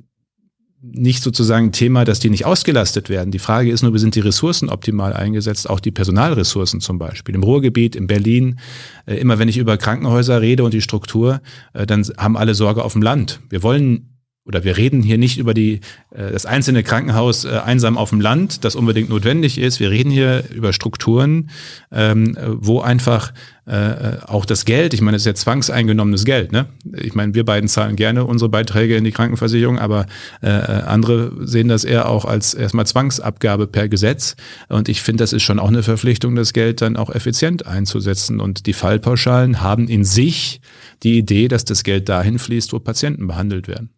nicht 0.92 1.22
sozusagen 1.22 1.66
ein 1.66 1.72
Thema, 1.72 2.04
dass 2.04 2.18
die 2.18 2.30
nicht 2.30 2.44
ausgelastet 2.44 3.08
werden. 3.08 3.30
Die 3.30 3.38
Frage 3.38 3.70
ist 3.70 3.82
nur, 3.82 3.94
wie 3.94 3.98
sind 3.98 4.14
die 4.14 4.20
Ressourcen 4.20 4.68
optimal 4.68 5.14
eingesetzt, 5.14 5.68
auch 5.68 5.80
die 5.80 5.90
Personalressourcen 5.90 6.80
zum 6.80 6.98
Beispiel. 6.98 7.34
Im 7.34 7.42
Ruhrgebiet, 7.42 7.96
in 7.96 8.06
Berlin, 8.06 8.58
äh, 9.06 9.16
immer 9.16 9.38
wenn 9.38 9.48
ich 9.48 9.56
über 9.56 9.76
Krankenhäuser 9.76 10.40
rede 10.40 10.62
und 10.64 10.74
die 10.74 10.82
Struktur, 10.82 11.40
äh, 11.72 11.86
dann 11.86 12.04
haben 12.18 12.36
alle 12.36 12.54
Sorge 12.54 12.84
auf 12.84 12.92
dem 12.92 13.02
Land. 13.02 13.40
Wir 13.48 13.62
wollen 13.62 14.13
oder 14.46 14.62
wir 14.62 14.76
reden 14.76 15.02
hier 15.02 15.16
nicht 15.16 15.38
über 15.38 15.54
die, 15.54 15.80
äh, 16.10 16.30
das 16.30 16.44
einzelne 16.46 16.82
Krankenhaus 16.82 17.44
äh, 17.44 17.60
einsam 17.64 17.96
auf 17.96 18.10
dem 18.10 18.20
Land, 18.20 18.64
das 18.64 18.76
unbedingt 18.76 19.08
notwendig 19.08 19.58
ist. 19.58 19.80
Wir 19.80 19.90
reden 19.90 20.10
hier 20.10 20.44
über 20.54 20.72
Strukturen, 20.72 21.50
ähm, 21.90 22.36
äh, 22.36 22.42
wo 22.48 22.80
einfach 22.80 23.32
äh, 23.66 24.18
auch 24.26 24.44
das 24.44 24.66
Geld, 24.66 24.92
ich 24.92 25.00
meine, 25.00 25.16
es 25.16 25.22
ist 25.22 25.26
ja 25.26 25.34
zwangseingenommenes 25.34 26.26
Geld. 26.26 26.52
Ne? 26.52 26.66
Ich 26.92 27.14
meine, 27.14 27.34
wir 27.34 27.46
beiden 27.46 27.68
zahlen 27.70 27.96
gerne 27.96 28.26
unsere 28.26 28.50
Beiträge 28.50 28.96
in 28.96 29.04
die 29.04 29.12
Krankenversicherung, 29.12 29.78
aber 29.78 30.06
andere 30.42 31.32
sehen 31.46 31.68
das 31.68 31.84
eher 31.84 32.10
auch 32.10 32.26
als 32.26 32.52
erstmal 32.52 32.86
Zwangsabgabe 32.86 33.66
per 33.66 33.88
Gesetz. 33.88 34.36
Und 34.68 34.90
ich 34.90 35.00
finde, 35.00 35.22
das 35.22 35.32
ist 35.32 35.42
schon 35.42 35.58
auch 35.58 35.68
eine 35.68 35.82
Verpflichtung, 35.82 36.36
das 36.36 36.52
Geld 36.52 36.82
dann 36.82 36.98
auch 36.98 37.08
effizient 37.08 37.66
einzusetzen. 37.66 38.40
Und 38.40 38.66
die 38.66 38.74
Fallpauschalen 38.74 39.62
haben 39.62 39.88
in 39.88 40.04
sich 40.04 40.60
die 41.02 41.16
Idee, 41.16 41.48
dass 41.48 41.64
das 41.64 41.84
Geld 41.84 42.10
dahin 42.10 42.38
fließt, 42.38 42.74
wo 42.74 42.80
Patienten 42.80 43.26
behandelt 43.26 43.66
werden. 43.66 43.93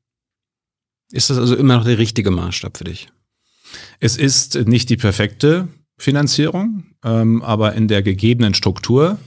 Ist 1.12 1.30
das 1.30 1.38
also 1.38 1.54
immer 1.56 1.76
noch 1.76 1.84
der 1.84 1.98
richtige 1.98 2.30
Maßstab 2.30 2.78
für 2.78 2.84
dich? 2.84 3.08
Es 4.00 4.16
ist 4.16 4.54
nicht 4.66 4.90
die 4.90 4.96
perfekte 4.96 5.68
Finanzierung, 5.98 6.84
ähm, 7.04 7.42
aber 7.42 7.75
in 7.75 7.88
der 7.88 8.02
gegebenen 8.02 8.54
Struktur, 8.54 9.18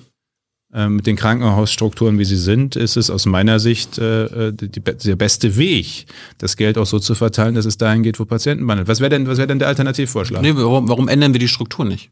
ähm, 0.72 0.98
mit 0.98 1.08
den 1.08 1.16
Krankenhausstrukturen, 1.16 2.20
wie 2.20 2.26
sie 2.26 2.38
sind, 2.38 2.76
ist 2.76 2.96
es 2.96 3.10
aus 3.10 3.26
meiner 3.26 3.60
Sicht 3.60 3.98
äh, 3.98 4.54
die, 4.54 4.70
die, 4.70 4.82
der 4.82 5.16
beste 5.16 5.58
Weg, 5.58 6.06
das 6.38 6.58
Geld 6.58 6.78
auch 6.78 6.86
so 6.86 7.00
zu 7.00 7.16
verteilen, 7.16 7.56
dass 7.56 7.66
es 7.66 7.78
dahin 7.78 8.04
geht, 8.04 8.20
wo 8.20 8.26
Patienten 8.26 8.68
behandelt. 8.68 8.88
Was 8.88 9.00
wäre 9.00 9.10
denn, 9.10 9.28
was 9.28 9.40
wäre 9.40 9.48
denn 9.48 9.60
der 9.60 9.68
Alternativvorschlag? 9.68 10.44
Nee, 10.44 10.56
warum, 10.56 10.88
warum 10.88 11.08
ändern 11.08 11.34
wir 11.34 11.40
die 11.40 11.48
Struktur 11.48 11.86
nicht? 11.86 12.12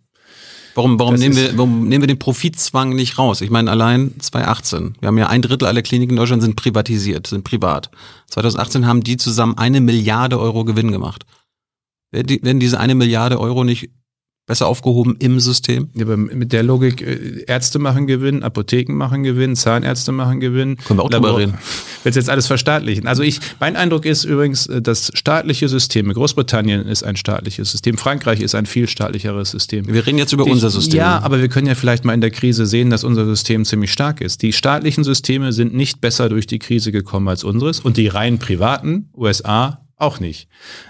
Warum, 0.77 1.00
warum, 1.00 1.15
Das 1.15 1.22
nehmen 1.22 1.36
wir, 1.36 1.57
warum 1.57 1.88
nehmen 1.88 2.03
wir 2.03 2.07
den 2.07 2.19
Profitzwang 2.19 2.89
nicht 2.89 3.17
raus? 3.17 3.41
Ich 3.41 3.50
meine, 3.50 3.72
allein 3.72 4.13
2018, 4.19 4.93
wir 5.00 5.07
haben 5.07 5.17
ja 5.17 5.25
ein 5.25 5.41
Drittel 5.41 5.67
aller 5.67 5.81
Kliniken 5.81 6.12
in 6.12 6.17
Deutschland 6.17 6.43
sind 6.43 6.55
privatisiert, 6.55 7.25
sind 7.25 7.43
privat. 7.43 7.89
2018 8.27 8.86
haben 8.86 9.01
die 9.01 9.17
zusammen 9.17 9.57
eine 9.57 9.81
Milliarde 9.81 10.39
Euro 10.39 10.65
Gewinn 10.65 10.91
gemacht. 10.91 11.25
Werden 12.12 12.60
diese 12.60 12.79
eine 12.79 12.93
Milliarde 12.93 13.39
Euro 13.39 13.63
nicht 13.63 13.89
besser 14.47 14.65
aufgehoben 14.67 15.15
im 15.19 15.39
System? 15.39 15.89
Ja, 15.93 16.05
aber 16.05 16.17
mit 16.17 16.51
der 16.53 16.63
Logik, 16.63 17.01
äh, 17.01 17.43
Ärzte 17.45 17.77
machen 17.77 18.07
Gewinn, 18.07 18.41
Apotheken 18.41 18.93
machen 18.95 19.21
Gewinn, 19.21 19.55
Zahnärzte 19.55 20.11
machen 20.11 20.39
Gewinn. 20.39 20.77
Können 20.77 20.99
wir 20.99 21.03
auch 21.03 21.09
drüber 21.11 21.37
reden. 21.37 21.53
Willst 22.03 22.15
jetzt 22.15 22.29
alles 22.29 22.47
verstaatlichen? 22.47 23.05
Also 23.07 23.21
ich, 23.23 23.39
mein 23.59 23.75
Eindruck 23.75 24.05
ist 24.05 24.23
übrigens, 24.23 24.65
äh, 24.67 24.81
das 24.81 25.11
staatliche 25.13 25.67
System, 25.69 26.11
Großbritannien 26.11 26.87
ist 26.87 27.03
ein 27.03 27.17
staatliches 27.17 27.69
System, 27.71 27.97
Frankreich 27.97 28.39
ist 28.39 28.55
ein 28.55 28.65
viel 28.65 28.87
staatlicheres 28.87 29.51
System. 29.51 29.85
Wir 29.87 30.07
reden 30.07 30.17
jetzt 30.17 30.31
über 30.31 30.45
Die- 30.45 30.51
unser 30.51 30.69
System. 30.69 30.97
Ja, 30.99 31.19
aber 31.19 31.41
wir 31.41 31.49
können 31.49 31.67
ja 31.67 31.75
vielleicht 31.75 32.05
mal 32.05 32.13
in 32.13 32.21
der 32.21 32.31
Krise 32.31 32.65
sehen, 32.65 32.89
dass 32.89 33.03
unser 33.03 33.25
System 33.25 33.65
ziemlich 33.65 33.91
stark 33.91 34.21
ist. 34.21 34.41
Die 34.41 34.53
staatlichen 34.53 35.03
Systeme 35.03 35.51
sind 35.51 35.73
nicht 35.73 35.99
besser 36.01 36.29
durch 36.29 36.47
die 36.47 36.59
Krise 36.59 36.93
gekommen 36.93 37.27
als 37.27 37.43
unseres 37.43 37.81
und 37.81 37.97
die 37.97 38.07
rein 38.07 38.39
privaten, 38.39 39.09
USA, 39.13 39.81
auch 39.97 40.19
nicht. 40.21 40.47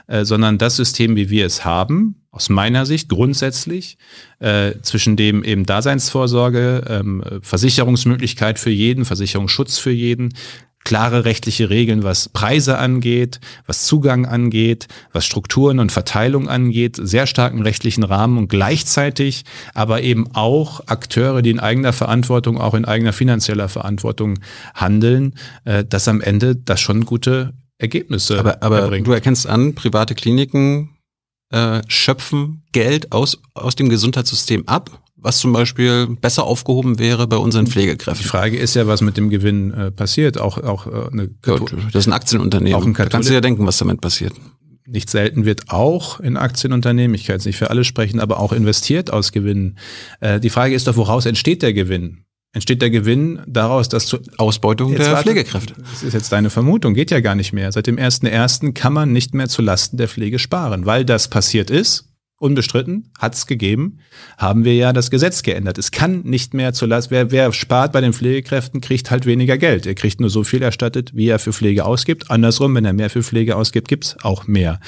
Äh, 0.08 0.26
sondern 0.26 0.58
das 0.60 0.76
System, 0.76 1.16
wie 1.16 1.30
wir 1.32 1.46
es 1.48 1.66
haben, 1.66 2.16
aus 2.38 2.50
meiner 2.50 2.86
Sicht 2.86 3.10
grundsätzlich, 3.10 3.98
äh, 4.40 4.74
zwischen 4.84 5.16
dem 5.16 5.44
eben 5.44 5.66
Daseinsvorsorge, 5.66 6.84
ähm, 6.88 7.24
Versicherungsmöglichkeit 7.42 8.60
für 8.60 8.70
jeden, 8.70 9.06
Versicherungsschutz 9.06 9.80
für 9.80 9.90
jeden, 9.90 10.36
klare 10.84 11.26
rechtliche 11.26 11.72
Regeln, 11.72 12.04
was 12.04 12.30
Preise 12.30 12.78
angeht, 12.78 13.40
was 13.66 13.86
Zugang 13.86 14.28
angeht, 14.28 14.88
was 15.14 15.26
Strukturen 15.26 15.80
und 15.80 15.92
Verteilung 15.92 16.48
angeht, 16.48 16.96
sehr 17.02 17.26
starken 17.26 17.64
rechtlichen 17.64 18.04
Rahmen 18.04 18.38
und 18.38 18.50
gleichzeitig 18.50 19.44
aber 19.74 20.04
eben 20.04 20.30
auch 20.36 20.82
Akteure, 20.86 21.42
die 21.42 21.50
in 21.50 21.60
eigener 21.60 21.92
Verantwortung, 21.92 22.62
auch 22.62 22.76
in 22.76 22.86
eigener 22.86 23.14
finanzieller 23.14 23.68
Verantwortung 23.68 24.38
handeln, 24.76 25.34
äh, 25.66 25.84
dass 25.84 26.08
am 26.08 26.22
Ende 26.22 26.56
das 26.56 26.80
schon 26.80 27.04
gute 27.04 27.54
Ergebnisse 27.80 28.38
aber, 28.38 28.62
aber 28.62 28.80
erbringt. 28.82 29.08
du 29.08 29.12
erkennst 29.12 29.48
an, 29.48 29.74
private 29.74 30.14
Kliniken 30.14 30.97
äh, 31.50 31.82
schöpfen 31.88 32.64
Geld 32.72 33.12
aus, 33.12 33.40
aus 33.54 33.76
dem 33.76 33.90
Gesundheitssystem 33.90 34.68
ab, 34.68 35.02
was 35.16 35.40
zum 35.40 35.54
Beispiel 35.54 36.08
besser 36.08 36.44
aufgehoben 36.44 37.00
wäre 37.00 37.28
bei 37.28 37.38
unseren 37.38 37.66
Die 37.66 37.72
Pflegekräften. 37.72 38.26
Frage 38.26 38.58
ist 38.58 38.76
ja, 38.76 38.88
was 38.88 39.02
mit 39.02 39.18
dem 39.18 39.30
Gewinn 39.30 39.74
äh, 39.74 39.92
passiert. 39.92 40.40
Auch, 40.40 40.58
auch 40.60 40.88
äh, 40.88 41.12
eine 41.12 41.28
Gut, 41.28 41.74
das 41.92 42.04
ist 42.04 42.08
ein 42.08 42.14
Aktienunternehmen. 42.14 42.80
Auch 42.80 42.86
ein 42.86 42.94
da 42.94 43.06
kannst 43.06 43.30
du 43.30 43.34
ja 43.34 43.42
denken, 43.42 43.66
was 43.66 43.78
damit 43.78 44.02
passiert. 44.02 44.34
nicht 44.86 45.10
selten 45.10 45.46
wird 45.46 45.70
auch 45.70 46.20
in 46.20 46.38
Aktienunternehmen, 46.38 47.16
ich 47.16 47.26
kann 47.26 47.36
jetzt 47.36 47.46
nicht 47.46 47.58
für 47.58 47.70
alle 47.70 47.84
sprechen, 47.84 48.20
aber 48.20 48.40
auch 48.40 48.54
investiert 48.54 49.12
aus 49.12 49.32
Gewinnen. 49.32 49.78
Äh, 50.20 50.40
die 50.40 50.50
Frage 50.50 50.76
ist 50.76 50.88
doch, 50.88 50.98
woraus 50.98 51.26
entsteht 51.26 51.62
der 51.62 51.74
Gewinn? 51.74 52.24
Entsteht 52.58 52.82
der 52.82 52.90
Gewinn 52.90 53.40
daraus, 53.46 53.88
dass 53.88 54.08
zu, 54.08 54.18
Ausbeutung 54.40 54.90
Jetzt 54.90 55.02
der 55.06 55.12
warte. 55.12 55.30
Pflegekräfte. 55.30 55.76
Das 55.78 56.02
ist 56.02 56.14
jetzt 56.14 56.32
deine 56.32 56.50
Vermutung, 56.50 56.96
geht 56.96 57.12
ja 57.12 57.20
gar 57.20 57.36
nicht 57.36 57.54
mehr. 57.54 57.72
Seit 57.72 57.86
dem 57.86 57.98
1.1. 57.98 58.74
kann 58.74 58.94
man 58.94 59.14
nicht 59.14 59.36
mehr 59.36 59.48
zu 59.48 59.62
Lasten 59.62 59.98
der 59.98 60.08
Pflege 60.08 60.40
sparen, 60.40 60.88
weil 60.88 61.06
das 61.06 61.28
passiert 61.28 61.70
ist. 61.70 62.10
Unbestritten, 62.40 63.10
hat's 63.18 63.48
gegeben, 63.48 63.98
haben 64.38 64.64
wir 64.64 64.76
ja 64.76 64.94
das 64.94 65.10
Gesetz 65.10 65.42
geändert. 65.42 65.80
Es 65.80 65.90
kann 65.90 66.22
nicht 66.22 66.54
mehr 66.54 66.72
zu 66.72 66.86
Last, 66.86 67.10
wer, 67.10 67.32
wer 67.32 67.52
spart 67.52 67.92
bei 67.92 68.00
den 68.00 68.14
Pflegekräften, 68.14 68.80
kriegt 68.80 69.10
halt 69.10 69.26
weniger 69.26 69.58
Geld. 69.58 69.88
Er 69.88 69.96
kriegt 69.96 70.20
nur 70.20 70.30
so 70.30 70.44
viel 70.44 70.62
erstattet, 70.62 71.16
wie 71.16 71.30
er 71.30 71.40
für 71.40 71.52
Pflege 71.52 71.84
ausgibt. 71.84 72.30
Andersrum, 72.30 72.76
wenn 72.76 72.86
er 72.86 72.94
mehr 72.94 73.10
für 73.10 73.24
Pflege 73.24 73.56
ausgibt, 73.56 73.88
gibt's 73.88 74.18
auch 74.22 74.46
mehr. 74.46 74.80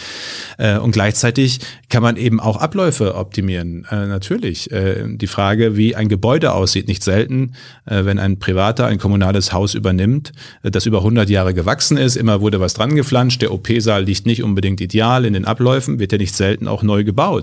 Äh, 0.59 0.77
und 0.77 0.91
gleichzeitig 0.91 1.59
kann 1.89 2.03
man 2.03 2.17
eben 2.17 2.39
auch 2.39 2.57
Abläufe 2.57 3.15
optimieren. 3.15 3.87
Äh, 3.89 4.05
natürlich. 4.05 4.71
Äh, 4.71 5.05
die 5.07 5.25
Frage, 5.25 5.75
wie 5.75 5.95
ein 5.95 6.07
Gebäude 6.07 6.53
aussieht, 6.53 6.87
nicht 6.87 7.03
selten, 7.03 7.55
äh, 7.87 8.05
wenn 8.05 8.19
ein 8.19 8.37
Privater 8.37 8.85
ein 8.85 8.99
kommunales 8.99 9.53
Haus 9.53 9.73
übernimmt, 9.73 10.33
äh, 10.61 10.69
das 10.69 10.85
über 10.85 10.99
100 10.99 11.27
Jahre 11.31 11.55
gewachsen 11.55 11.97
ist, 11.97 12.15
immer 12.15 12.41
wurde 12.41 12.59
was 12.59 12.75
dran 12.75 12.95
geflanscht, 12.95 13.41
der 13.41 13.51
OP-Saal 13.51 14.03
liegt 14.03 14.27
nicht 14.27 14.43
unbedingt 14.43 14.81
ideal 14.81 15.25
in 15.25 15.33
den 15.33 15.45
Abläufen, 15.45 15.97
wird 15.97 16.13
er 16.13 16.19
nicht 16.19 16.35
selten 16.35 16.67
auch 16.67 16.83
neu 16.83 17.03
gebaut 17.03 17.38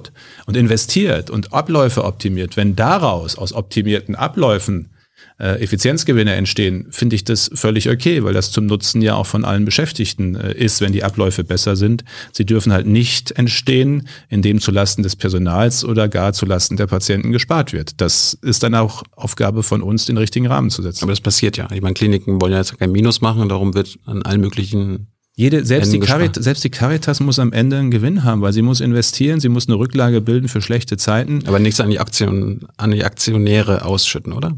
und 0.47 0.57
investiert 0.57 1.31
und 1.31 1.53
Abläufe 1.53 2.05
optimiert. 2.05 2.57
Wenn 2.57 2.77
daraus 2.77 3.37
aus 3.37 3.53
optimierten 3.53 4.15
Abläufen 4.15 4.91
äh, 5.39 5.63
Effizienzgewinne 5.63 6.35
entstehen, 6.35 6.87
finde 6.91 7.17
ich 7.17 7.25
das 7.25 7.51
völlig 7.53 7.91
okay, 7.91 8.25
weil 8.25 8.33
das 8.33 8.51
zum 8.53 8.67
Nutzen 8.67 9.03
ja 9.03 9.15
auch 9.15 9.27
von 9.27 9.45
allen 9.45 9.65
Beschäftigten 9.65 10.35
äh, 10.35 10.55
ist, 10.55 10.81
wenn 10.81 10.93
die 10.93 11.05
Abläufe 11.05 11.45
besser 11.45 11.77
sind. 11.77 12.05
Sie 12.33 12.47
dürfen 12.47 12.73
halt 12.73 12.87
nicht 12.87 13.33
entstehen, 13.33 14.09
indem 14.29 14.61
zulasten 14.61 15.03
des 15.03 15.17
Personals 15.17 15.85
oder 15.85 16.09
gar 16.09 16.33
zulasten 16.33 16.77
der 16.77 16.87
Patienten 16.87 17.33
gespart 17.33 17.73
wird. 17.73 18.01
Das 18.01 18.35
ist 18.43 18.63
dann 18.63 18.75
auch 18.75 19.03
Aufgabe 19.13 19.63
von 19.63 19.83
uns, 19.83 20.07
den 20.07 20.17
richtigen 20.17 20.47
Rahmen 20.47 20.71
zu 20.71 20.83
setzen. 20.83 21.05
Aber 21.05 21.13
das 21.13 21.21
passiert 21.21 21.57
ja. 21.57 21.69
Ich 21.73 21.83
meine, 21.83 21.95
Kliniken 21.95 22.41
wollen 22.41 22.53
ja 22.53 22.59
jetzt 22.59 22.79
kein 22.79 22.93
Minus 22.93 23.21
machen, 23.21 23.49
darum 23.49 23.75
wird 23.75 23.99
an 24.07 24.23
allen 24.23 24.41
möglichen 24.41 25.09
jede, 25.39 25.67
selbst, 25.67 25.93
die 25.93 25.97
Enden 25.97 26.07
Carit, 26.07 26.27
gespart. 26.29 26.45
selbst 26.45 26.65
die 26.65 26.71
Caritas 26.71 27.21
muss 27.21 27.39
am 27.39 27.53
Ende 27.53 27.77
einen 27.77 27.91
Gewinn 27.91 28.25
haben, 28.25 28.41
weil 28.41 28.55
sie 28.55 28.63
muss 28.63 28.81
investieren, 28.81 29.39
sie 29.39 29.51
muss 29.51 29.69
eine 29.69 29.79
Rücklage 29.79 30.23
bilden 30.23 30.49
für 30.49 30.63
schlechte 30.63 30.97
Zeiten. 30.97 31.47
Aber 31.47 31.59
nichts 31.59 31.79
an 31.79 31.91
die, 31.91 32.01
Aktion, 32.01 32.67
an 32.79 32.91
die 32.91 33.05
Aktionäre 33.05 33.85
ausschütten, 33.85 34.33
oder? 34.33 34.57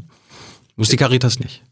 Muss 0.77 0.87
die 0.87 0.95
Caritas 0.95 1.39
nicht. 1.39 1.63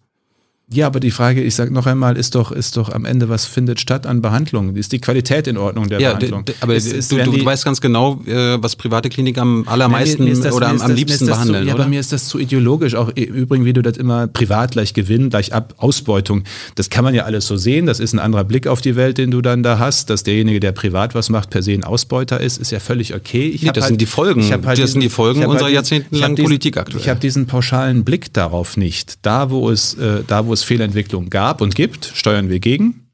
Ja, 0.70 0.86
aber 0.88 1.00
die 1.00 1.12
Frage, 1.12 1.42
ich 1.42 1.56
sage 1.56 1.74
noch 1.74 1.86
einmal, 1.86 2.18
ist 2.18 2.36
doch, 2.36 2.52
ist 2.52 2.76
doch 2.76 2.90
am 2.90 3.06
Ende, 3.06 3.30
was 3.30 3.46
findet 3.46 3.80
statt 3.80 4.06
an 4.06 4.22
Behandlung? 4.22 4.76
Ist 4.76 4.92
die 4.92 5.00
Qualität 5.00 5.48
in 5.48 5.56
Ordnung 5.56 5.88
der 5.88 6.02
Ja, 6.02 6.14
Behandlung? 6.16 6.44
d- 6.44 6.56
aber 6.60 6.76
ist, 6.76 6.92
ist, 6.92 7.10
du, 7.10 7.16
du, 7.24 7.32
die- 7.32 7.40
du 7.40 7.46
weißt 7.46 7.64
ganz 7.64 7.80
genau, 7.80 8.20
äh, 8.28 8.62
was 8.62 8.76
private 8.76 9.08
Kliniken 9.08 9.40
am 9.40 9.64
allermeisten 9.66 10.28
ist 10.28 10.44
das- 10.44 10.54
oder 10.54 10.68
am, 10.68 10.78
das- 10.78 10.92
liebsten 10.92 11.26
das 11.26 11.38
behandeln, 11.38 11.62
zu, 11.64 11.68
ja, 11.70 11.74
aber 11.74 11.88
mir 11.88 12.02
ist 12.02 12.12
das 12.12 12.28
zu 12.28 12.38
ideologisch. 12.38 12.96
Auch 12.96 13.10
übrigens, 13.16 13.66
wie 13.66 13.72
du 13.72 13.82
das 13.82 13.96
immer 13.96 14.28
privat 14.28 14.72
gleich 14.72 14.94
Gewinn, 14.94 15.30
gleich 15.30 15.54
Ab 15.54 15.74
Ausbeutung. 15.78 16.44
Das 16.76 16.90
kann 16.90 17.06
man 17.06 17.16
ja 17.16 17.24
alles 17.24 17.48
so 17.48 17.56
sehen. 17.56 17.86
Das 17.86 18.02
ist 18.02 18.12
ein 18.12 18.20
anderer 18.20 18.44
Blick 18.44 18.68
auf 18.68 18.82
die 18.82 18.98
Welt, 18.98 19.18
den 19.20 19.32
du 19.32 19.42
dann 19.42 19.64
da 19.64 19.80
hast. 19.80 20.10
Dass 20.10 20.24
derjenige, 20.24 20.60
der 20.60 20.74
privat 20.74 21.16
was 21.16 21.30
macht, 21.30 21.50
per 21.50 21.64
se 21.64 21.72
ein 21.72 21.86
Ausbeuter 21.86 22.42
ist, 22.42 22.58
ist 22.58 22.72
ja 22.74 22.82
völlig 22.82 23.16
okay. 23.16 23.48
Ich 23.48 23.62
Nee, 23.62 23.72
das 23.74 23.88
sind 23.88 24.02
die 24.02 24.06
Folgen. 24.06 24.42
ich 24.42 24.52
hab 24.52 24.64
Das 24.64 24.92
sind 24.92 25.00
die 25.02 25.08
Folgen 25.08 25.46
unserer 25.46 25.68
diesen- 25.70 25.76
jahrzehntelangen 25.76 26.36
diesen- 26.36 26.46
Politik 26.46 26.76
aktuell. 26.76 27.02
Ich 27.02 27.08
habe 27.08 27.22
diesen 27.22 27.48
pauschalen 27.48 28.04
Blick 28.04 28.34
darauf 28.34 28.76
nicht. 28.76 29.20
Da, 29.22 29.50
wo 29.50 29.70
es, 29.70 29.94
äh, 29.94 30.24
da, 30.28 30.46
wo 30.46 30.52
es 30.52 30.57
Fehlentwicklung 30.64 31.30
gab 31.30 31.62
und 31.62 31.76
gibt, 31.76 32.12
steuern 32.14 32.50
wir 32.50 32.60
gegen. 32.60 33.08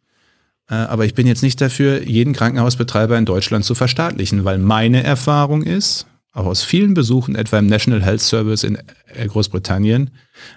Äh, 0.69 0.75
Aber 0.75 1.05
ich 1.05 1.13
bin 1.13 1.27
jetzt 1.27 1.43
nicht 1.43 1.59
dafür, 1.61 2.03
jeden 2.03 2.33
Krankenhausbetreiber 2.33 3.17
in 3.17 3.25
Deutschland 3.25 3.65
zu 3.65 3.75
verstaatlichen, 3.75 4.45
weil 4.45 4.57
meine 4.57 5.03
Erfahrung 5.03 5.63
ist, 5.63 6.07
auch 6.35 6.45
aus 6.45 6.63
vielen 6.63 6.95
Besuchen, 6.95 7.35
etwa 7.35 7.59
im 7.59 7.67
National 7.67 8.01
Health 8.01 8.21
Service 8.21 8.63
in 8.63 8.79
äh, 9.13 9.27
Großbritannien, 9.27 10.09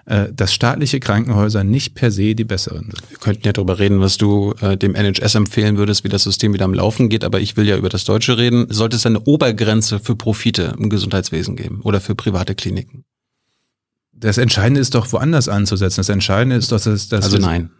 äh, 0.06 0.28
dass 0.32 0.54
staatliche 0.54 1.00
Krankenhäuser 1.00 1.64
nicht 1.64 1.94
per 1.94 2.10
se 2.10 2.34
die 2.34 2.44
besseren 2.44 2.84
sind. 2.84 3.10
Wir 3.10 3.18
könnten 3.18 3.46
ja 3.46 3.52
darüber 3.52 3.78
reden, 3.78 4.00
was 4.00 4.16
du 4.16 4.54
dem 4.54 4.94
NHS 4.94 5.34
empfehlen 5.34 5.76
würdest, 5.76 6.04
wie 6.04 6.08
das 6.08 6.22
System 6.22 6.54
wieder 6.54 6.64
am 6.64 6.72
Laufen 6.72 7.10
geht, 7.10 7.24
aber 7.24 7.40
ich 7.40 7.58
will 7.58 7.66
ja 7.66 7.76
über 7.76 7.90
das 7.90 8.04
Deutsche 8.04 8.38
reden. 8.38 8.66
Sollte 8.70 8.96
es 8.96 9.04
eine 9.04 9.20
Obergrenze 9.20 9.98
für 9.98 10.16
Profite 10.16 10.74
im 10.78 10.88
Gesundheitswesen 10.88 11.56
geben 11.56 11.82
oder 11.82 12.00
für 12.00 12.14
private 12.14 12.54
Kliniken? 12.54 13.04
Das 14.18 14.38
Entscheidende 14.38 14.80
ist 14.80 14.94
doch 14.94 15.12
woanders 15.12 15.48
anzusetzen. 15.48 15.98
Das 15.98 16.08
Entscheidende 16.08 16.56
ist 16.56 16.72
doch, 16.72 16.80
dass, 16.80 17.08
dass 17.08 17.24
Also 17.24 17.38
nein. 17.38 17.70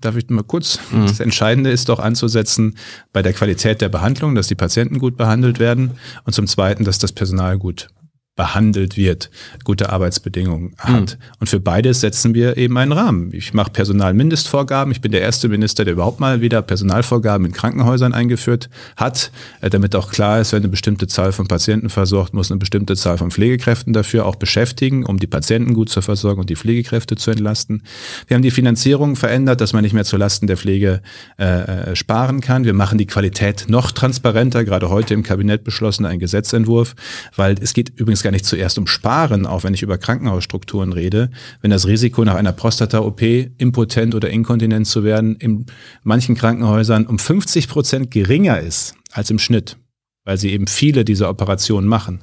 Darf 0.00 0.16
ich 0.16 0.28
mal 0.30 0.42
kurz? 0.42 0.78
Mhm. 0.90 1.06
Das 1.06 1.20
Entscheidende 1.20 1.70
ist 1.70 1.88
doch 1.88 1.98
anzusetzen 1.98 2.76
bei 3.12 3.22
der 3.22 3.32
Qualität 3.32 3.80
der 3.80 3.88
Behandlung, 3.88 4.34
dass 4.34 4.48
die 4.48 4.54
Patienten 4.54 4.98
gut 4.98 5.16
behandelt 5.16 5.58
werden 5.58 5.92
und 6.24 6.32
zum 6.32 6.46
Zweiten, 6.46 6.84
dass 6.84 6.98
das 6.98 7.12
Personal 7.12 7.58
gut 7.58 7.88
behandelt 8.36 8.98
wird, 8.98 9.30
gute 9.64 9.90
Arbeitsbedingungen 9.90 10.74
hat. 10.76 11.18
Und 11.40 11.48
für 11.48 11.58
beides 11.58 12.02
setzen 12.02 12.34
wir 12.34 12.58
eben 12.58 12.76
einen 12.76 12.92
Rahmen. 12.92 13.30
Ich 13.32 13.54
mache 13.54 13.70
Personalmindestvorgaben. 13.70 14.92
Ich 14.92 15.00
bin 15.00 15.10
der 15.10 15.22
erste 15.22 15.48
Minister, 15.48 15.84
der 15.84 15.94
überhaupt 15.94 16.20
mal 16.20 16.42
wieder 16.42 16.60
Personalvorgaben 16.60 17.46
in 17.46 17.52
Krankenhäusern 17.52 18.12
eingeführt 18.12 18.68
hat, 18.96 19.32
äh, 19.62 19.70
damit 19.70 19.96
auch 19.96 20.10
klar 20.10 20.40
ist, 20.40 20.52
wenn 20.52 20.62
eine 20.62 20.68
bestimmte 20.68 21.06
Zahl 21.06 21.32
von 21.32 21.48
Patienten 21.48 21.88
versorgt, 21.88 22.34
muss 22.34 22.50
eine 22.50 22.58
bestimmte 22.58 22.94
Zahl 22.94 23.16
von 23.16 23.30
Pflegekräften 23.30 23.94
dafür 23.94 24.26
auch 24.26 24.36
beschäftigen, 24.36 25.06
um 25.06 25.18
die 25.18 25.26
Patienten 25.26 25.72
gut 25.72 25.88
zu 25.88 26.02
versorgen 26.02 26.40
und 26.40 26.50
die 26.50 26.56
Pflegekräfte 26.56 27.16
zu 27.16 27.30
entlasten. 27.30 27.82
Wir 28.26 28.34
haben 28.34 28.42
die 28.42 28.50
Finanzierung 28.50 29.16
verändert, 29.16 29.62
dass 29.62 29.72
man 29.72 29.82
nicht 29.82 29.94
mehr 29.94 30.04
zulasten 30.04 30.46
der 30.46 30.58
Pflege 30.58 31.00
äh, 31.38 31.44
äh, 31.44 31.96
sparen 31.96 32.42
kann. 32.42 32.64
Wir 32.64 32.74
machen 32.74 32.98
die 32.98 33.06
Qualität 33.06 33.64
noch 33.68 33.92
transparenter, 33.92 34.64
gerade 34.64 34.90
heute 34.90 35.14
im 35.14 35.22
Kabinett 35.22 35.64
beschlossen, 35.64 36.04
ein 36.04 36.18
Gesetzentwurf, 36.18 36.94
weil 37.34 37.54
es 37.62 37.72
geht 37.72 37.92
übrigens 37.96 38.25
gar 38.26 38.32
nicht 38.32 38.44
zuerst 38.44 38.76
um 38.76 38.88
Sparen, 38.88 39.46
auch 39.46 39.62
wenn 39.62 39.72
ich 39.72 39.82
über 39.82 39.98
Krankenhausstrukturen 39.98 40.92
rede. 40.92 41.30
Wenn 41.60 41.70
das 41.70 41.86
Risiko 41.86 42.24
nach 42.24 42.34
einer 42.34 42.50
Prostata-OP 42.50 43.22
impotent 43.22 44.16
oder 44.16 44.30
inkontinent 44.30 44.88
zu 44.88 45.04
werden 45.04 45.36
in 45.36 45.66
manchen 46.02 46.34
Krankenhäusern 46.34 47.06
um 47.06 47.20
50 47.20 47.68
Prozent 47.68 48.10
geringer 48.10 48.58
ist 48.58 48.96
als 49.12 49.30
im 49.30 49.38
Schnitt, 49.38 49.76
weil 50.24 50.38
sie 50.38 50.50
eben 50.50 50.66
viele 50.66 51.04
dieser 51.04 51.30
Operationen 51.30 51.86
machen, 51.86 52.20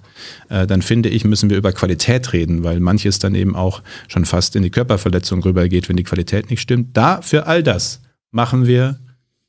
äh, 0.49 0.67
dann 0.67 0.81
finde 0.81 1.07
ich, 1.07 1.23
müssen 1.23 1.49
wir 1.49 1.55
über 1.55 1.71
Qualität 1.71 2.33
reden, 2.33 2.65
weil 2.65 2.81
manches 2.81 3.19
dann 3.19 3.33
eben 3.33 3.55
auch 3.55 3.81
schon 4.09 4.25
fast 4.25 4.57
in 4.57 4.63
die 4.63 4.71
Körperverletzung 4.71 5.41
rübergeht, 5.41 5.87
wenn 5.87 5.95
die 5.95 6.03
Qualität 6.03 6.49
nicht 6.49 6.59
stimmt. 6.59 6.97
Da 6.97 7.21
für 7.21 7.47
all 7.47 7.63
das 7.63 8.01
machen 8.29 8.67
wir 8.67 8.99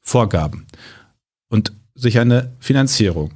Vorgaben 0.00 0.66
und 1.48 1.72
sicher 1.96 2.20
eine 2.20 2.52
Finanzierung. 2.60 3.32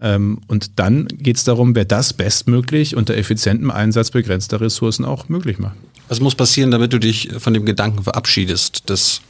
Ähm, 0.00 0.40
und 0.46 0.78
dann 0.78 1.08
geht 1.08 1.36
es 1.36 1.44
darum, 1.44 1.74
wer 1.74 1.84
das 1.84 2.12
bestmöglich 2.12 2.96
unter 2.96 3.16
effizientem 3.16 3.70
Einsatz 3.70 4.10
begrenzter 4.10 4.60
Ressourcen 4.60 5.04
auch 5.04 5.28
möglich 5.28 5.58
macht. 5.58 5.76
Was 6.08 6.20
muss 6.20 6.34
passieren, 6.34 6.70
damit 6.70 6.92
du 6.92 6.98
dich 6.98 7.30
von 7.38 7.54
dem 7.54 7.66
Gedanken 7.66 8.02
verabschiedest, 8.02 8.88
dass 8.88 9.20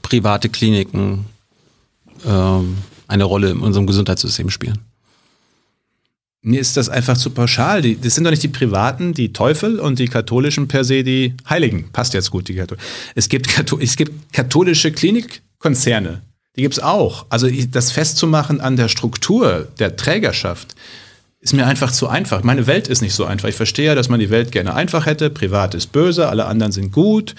private 0.00 0.48
Kliniken 0.48 1.26
ähm, 2.24 2.78
eine 3.08 3.24
Rolle 3.24 3.50
in 3.50 3.60
unserem 3.60 3.86
Gesundheitssystem 3.86 4.48
spielen? 4.48 4.78
Mir 6.44 6.60
ist 6.60 6.76
das 6.76 6.88
einfach 6.88 7.16
zu 7.16 7.30
pauschal. 7.30 7.82
Die, 7.82 8.00
das 8.00 8.16
sind 8.16 8.24
doch 8.24 8.30
nicht 8.32 8.42
die 8.42 8.48
Privaten, 8.48 9.14
die 9.14 9.32
Teufel 9.32 9.78
und 9.78 10.00
die 10.00 10.08
Katholischen 10.08 10.66
per 10.66 10.82
se 10.82 11.04
die 11.04 11.34
Heiligen. 11.48 11.90
Passt 11.92 12.14
jetzt 12.14 12.32
gut, 12.32 12.48
die 12.48 12.54
Kathol 12.54 12.78
es 13.14 13.28
gibt, 13.28 13.48
Katho 13.48 13.78
es 13.78 13.96
gibt 13.96 14.32
katholische 14.32 14.90
Klinikkonzerne. 14.90 16.22
Die 16.56 16.62
gibt's 16.62 16.78
auch. 16.78 17.26
Also 17.30 17.48
das 17.70 17.92
festzumachen 17.92 18.60
an 18.60 18.76
der 18.76 18.88
Struktur 18.88 19.68
der 19.78 19.96
Trägerschaft 19.96 20.74
ist 21.40 21.54
mir 21.54 21.66
einfach 21.66 21.90
zu 21.90 22.08
einfach. 22.08 22.44
Meine 22.44 22.66
Welt 22.66 22.86
ist 22.86 23.00
nicht 23.00 23.14
so 23.14 23.24
einfach. 23.24 23.48
Ich 23.48 23.56
verstehe 23.56 23.86
ja, 23.86 23.94
dass 23.94 24.08
man 24.08 24.20
die 24.20 24.30
Welt 24.30 24.52
gerne 24.52 24.74
einfach 24.74 25.06
hätte. 25.06 25.28
Privat 25.30 25.74
ist 25.74 25.90
böse, 25.90 26.28
alle 26.28 26.44
anderen 26.44 26.70
sind 26.70 26.92
gut. 26.92 27.34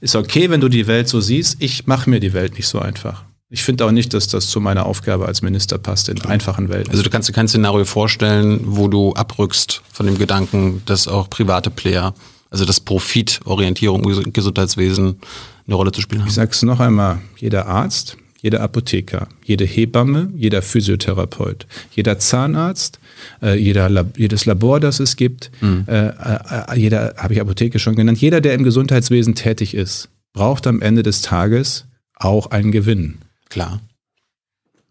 Ist 0.00 0.16
okay, 0.16 0.50
wenn 0.50 0.60
du 0.60 0.68
die 0.68 0.86
Welt 0.86 1.08
so 1.08 1.20
siehst. 1.20 1.58
Ich 1.60 1.86
mache 1.86 2.10
mir 2.10 2.20
die 2.20 2.32
Welt 2.32 2.54
nicht 2.56 2.66
so 2.66 2.80
einfach. 2.80 3.24
Ich 3.50 3.62
finde 3.62 3.84
auch 3.84 3.92
nicht, 3.92 4.12
dass 4.12 4.26
das 4.26 4.48
zu 4.48 4.60
meiner 4.60 4.86
Aufgabe 4.86 5.26
als 5.26 5.40
Minister 5.42 5.78
passt 5.78 6.08
in 6.08 6.20
einfachen 6.22 6.68
Welten. 6.68 6.90
Also 6.90 7.04
du 7.04 7.10
kannst 7.10 7.28
dir 7.28 7.32
kein 7.32 7.46
Szenario 7.46 7.84
vorstellen, 7.84 8.60
wo 8.64 8.88
du 8.88 9.12
abrückst 9.14 9.82
von 9.92 10.06
dem 10.06 10.18
Gedanken, 10.18 10.82
dass 10.86 11.06
auch 11.06 11.30
private 11.30 11.70
Player, 11.70 12.14
also 12.50 12.64
das 12.64 12.80
Profitorientierung 12.80 14.02
im 14.02 14.10
Ges- 14.10 14.32
Gesundheitswesen 14.32 15.20
eine 15.66 15.76
Rolle 15.76 15.92
zu 15.92 16.00
spielen 16.00 16.22
haben. 16.22 16.28
Ich 16.28 16.34
sag's 16.34 16.62
noch 16.62 16.80
einmal, 16.80 17.20
jeder 17.36 17.66
Arzt, 17.66 18.16
jeder 18.44 18.60
Apotheker, 18.60 19.28
jede 19.42 19.64
Hebamme, 19.64 20.30
jeder 20.36 20.60
Physiotherapeut, 20.60 21.66
jeder 21.96 22.18
Zahnarzt, 22.18 23.00
äh, 23.42 23.58
jeder 23.58 23.88
Lab, 23.88 24.18
jedes 24.18 24.44
Labor, 24.44 24.80
das 24.80 25.00
es 25.00 25.16
gibt, 25.16 25.50
äh, 25.62 26.08
äh, 26.08 26.76
jeder, 26.76 27.14
habe 27.16 27.32
ich 27.32 27.40
Apotheke 27.40 27.78
schon 27.78 27.96
genannt, 27.96 28.20
jeder, 28.20 28.42
der 28.42 28.52
im 28.52 28.62
Gesundheitswesen 28.62 29.34
tätig 29.34 29.72
ist, 29.72 30.10
braucht 30.34 30.66
am 30.66 30.82
Ende 30.82 31.02
des 31.02 31.22
Tages 31.22 31.86
auch 32.16 32.50
einen 32.50 32.70
Gewinn. 32.70 33.16
Klar. 33.48 33.80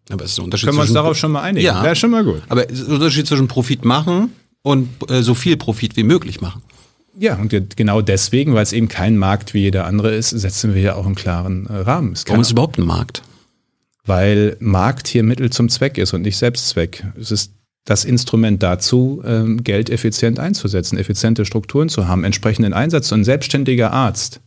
Aber 0.10 0.26
es 0.26 0.32
ist 0.32 0.40
ein 0.40 0.46
Unterschied 0.46 0.70
Können 0.70 0.80
wir 0.80 0.82
uns 0.82 0.94
darauf 0.94 1.16
schon 1.16 1.32
mal 1.32 1.44
einigen? 1.44 1.64
Ja. 1.64 1.84
Wäre 1.84 1.96
schon 1.96 2.10
mal 2.10 2.24
gut. 2.24 2.42
Aber 2.50 2.68
es 2.68 2.80
ist 2.80 2.88
ein 2.88 2.96
Unterschied 2.96 3.28
zwischen 3.28 3.48
Profit 3.48 3.86
machen 3.86 4.32
und 4.64 4.90
äh, 5.12 5.22
so 5.22 5.36
viel 5.36 5.58
Profit 5.58 5.96
wie 5.96 6.04
möglich 6.04 6.42
machen. 6.42 6.64
Ja, 7.20 7.36
und 7.36 7.54
genau 7.78 8.02
deswegen, 8.02 8.56
weil 8.56 8.64
es 8.64 8.74
eben 8.74 8.88
kein 8.88 9.16
Markt 9.16 9.54
wie 9.54 9.60
jeder 9.60 9.86
andere 9.86 10.16
ist, 10.16 10.32
setzen 10.32 10.74
wir 10.74 10.82
ja 10.82 10.96
auch 10.96 11.06
einen 11.06 11.14
klaren 11.14 11.68
äh, 11.68 11.78
Rahmen. 11.78 12.14
Es 12.14 12.26
Warum 12.28 12.42
ist 12.42 12.48
es 12.48 12.54
überhaupt 12.54 12.80
ein 12.80 12.86
Markt? 12.88 13.22
Weil 14.06 14.58
Markt 14.60 15.08
hier 15.08 15.24
Mittel 15.24 15.50
zum 15.50 15.70
Zweck 15.70 15.98
ist 15.98 16.14
und 16.14 16.22
nicht 16.22 16.38
Selbstzweck. 16.38 17.06
Es 17.20 17.32
ist 17.32 17.54
das 17.86 18.06
Instrument 18.06 18.64
dazu, 18.64 19.22
ähm, 19.26 19.64
Geld 19.64 19.90
effizient 19.90 20.40
einzusetzen, 20.40 20.98
effiziente 20.98 21.46
Strukturen 21.46 21.90
zu 21.90 22.08
haben, 22.08 22.24
entsprechenden 22.24 22.74
Einsatz. 22.74 23.12
Und 23.12 23.22
ein 23.22 23.26
selbstständiger 23.26 23.92
Arzt 23.92 24.40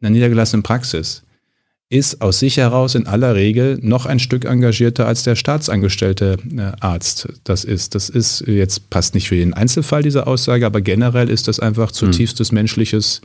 in 0.00 0.06
einer 0.06 0.14
niedergelassenen 0.14 0.62
Praxis 0.62 1.22
ist 1.92 2.22
aus 2.22 2.38
sich 2.38 2.56
heraus 2.56 2.94
in 2.94 3.08
aller 3.08 3.34
Regel 3.34 3.78
noch 3.82 4.06
ein 4.06 4.20
Stück 4.20 4.44
engagierter 4.44 5.06
als 5.06 5.24
der 5.24 5.34
staatsangestellte 5.34 6.38
äh, 6.56 6.72
Arzt 6.80 7.28
das 7.42 7.64
ist. 7.64 7.96
Das 7.96 8.08
ist 8.08 8.46
jetzt 8.46 8.90
passt 8.90 9.14
nicht 9.14 9.28
für 9.28 9.34
den 9.34 9.54
Einzelfall 9.54 10.04
diese 10.04 10.28
Aussage, 10.28 10.64
aber 10.66 10.80
generell 10.80 11.28
ist 11.28 11.48
das 11.48 11.58
einfach 11.58 11.90
zutiefstes 11.90 12.52
menschliches 12.52 13.20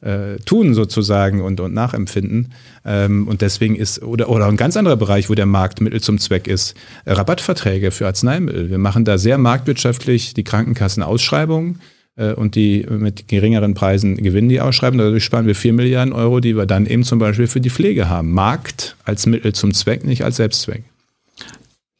äh, 0.00 0.36
tun 0.44 0.74
sozusagen 0.74 1.40
und, 1.40 1.60
und 1.60 1.74
nachempfinden. 1.74 2.52
Ähm, 2.84 3.26
und 3.28 3.40
deswegen 3.40 3.76
ist, 3.76 4.02
oder, 4.02 4.28
oder 4.28 4.46
ein 4.46 4.56
ganz 4.56 4.76
anderer 4.76 4.96
Bereich, 4.96 5.30
wo 5.30 5.34
der 5.34 5.46
Markt 5.46 5.80
Mittel 5.80 6.00
zum 6.00 6.18
Zweck 6.18 6.46
ist, 6.46 6.74
äh, 7.04 7.12
Rabattverträge 7.12 7.90
für 7.90 8.06
Arzneimittel. 8.06 8.70
Wir 8.70 8.78
machen 8.78 9.04
da 9.04 9.18
sehr 9.18 9.38
marktwirtschaftlich 9.38 10.34
die 10.34 10.44
Krankenkassen 10.44 11.02
Ausschreibungen 11.02 11.80
äh, 12.16 12.32
und 12.32 12.54
die 12.54 12.86
mit 12.88 13.28
geringeren 13.28 13.74
Preisen 13.74 14.16
gewinnen 14.16 14.48
die 14.48 14.60
Ausschreibungen. 14.60 15.04
Dadurch 15.04 15.24
sparen 15.24 15.46
wir 15.46 15.54
4 15.54 15.72
Milliarden 15.72 16.12
Euro, 16.12 16.40
die 16.40 16.56
wir 16.56 16.66
dann 16.66 16.86
eben 16.86 17.04
zum 17.04 17.18
Beispiel 17.18 17.46
für 17.46 17.60
die 17.60 17.70
Pflege 17.70 18.08
haben. 18.08 18.32
Markt 18.32 18.96
als 19.04 19.26
Mittel 19.26 19.54
zum 19.54 19.72
Zweck, 19.72 20.04
nicht 20.04 20.24
als 20.24 20.36
Selbstzweck. 20.36 20.84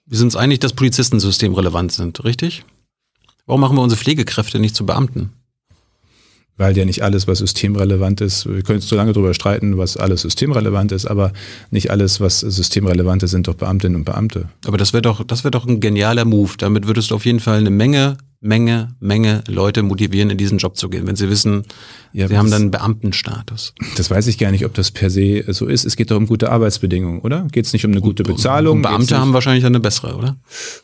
Wir 0.07 0.19
sind 0.19 0.27
uns 0.27 0.37
einig, 0.37 0.61
dass 0.61 0.73
Polizistensystem 0.73 1.55
relevant 1.55 1.93
sind, 1.93 2.23
richtig? 2.25 2.65
Warum 3.47 3.61
machen 3.61 3.77
wir 3.77 3.83
unsere 3.83 4.01
Pflegekräfte 4.01 4.59
nicht 4.59 4.77
zu 4.77 4.87
Beamten? 4.87 5.33
Weil 6.57 6.77
ja 6.77 6.85
nicht 6.85 7.03
alles, 7.03 7.27
was 7.29 7.39
systemrelevant 7.39 8.21
ist, 8.21 8.47
wir 8.47 8.63
können 8.63 8.79
jetzt 8.79 8.89
so 8.89 8.97
lange 8.97 9.13
darüber 9.13 9.35
streiten, 9.35 9.77
was 9.77 9.97
alles 9.97 10.23
systemrelevant 10.23 10.93
ist, 10.93 11.07
aber 11.07 11.33
nicht 11.71 11.91
alles, 11.91 12.21
was 12.21 12.41
systemrelevant 12.41 13.23
ist, 13.23 13.33
sind 13.33 13.49
doch 13.49 13.55
Beamtinnen 13.55 13.97
und 13.97 14.05
Beamte. 14.05 14.49
Aber 14.67 14.79
das 14.79 14.93
wäre 14.93 15.03
doch, 15.03 15.23
das 15.25 15.45
wäre 15.45 15.51
doch 15.51 15.67
ein 15.67 15.81
genialer 15.81 16.25
Move. 16.25 16.53
Damit 16.59 16.87
würdest 16.87 17.11
du 17.11 17.15
auf 17.15 17.27
jeden 17.27 17.41
Fall 17.41 17.59
eine 17.59 17.71
Menge, 17.71 18.17
Menge, 18.41 18.95
Menge 19.01 19.45
Leute 19.49 19.83
motivieren, 19.83 20.31
in 20.31 20.39
diesen 20.39 20.59
Job 20.59 20.77
zu 20.77 20.89
gehen, 20.89 21.07
wenn 21.07 21.17
sie 21.17 21.29
wissen, 21.29 21.65
Ja, 22.13 22.29
sie 22.29 22.39
haben 22.39 22.51
dann 22.51 22.63
einen 22.63 22.71
Beamtenstatus. 22.71 23.75
Das 23.97 24.11
weiß 24.11 24.27
ich 24.27 24.39
gar 24.39 24.51
nicht, 24.51 24.65
ob 24.65 24.75
das 24.75 24.91
per 24.91 25.11
se 25.11 25.45
so 25.49 25.67
ist. 25.67 25.85
Es 25.85 25.97
geht 25.97 26.11
doch 26.11 26.17
um 26.17 26.27
gute 26.27 26.51
Arbeitsbedingungen, 26.51 27.21
oder? 27.21 27.47
Geht 27.51 27.67
es 27.67 27.73
nicht 27.73 27.85
um 27.85 27.93
eine 27.93 28.01
gute 28.01 28.23
Bezahlung? 28.23 28.79
Und 28.79 28.83
Beamte 28.83 29.19
haben 29.19 29.33
wahrscheinlich 29.33 29.63
dann 29.63 29.75
eine 29.75 29.81
bessere, 29.81 30.15
oder? 30.17 30.37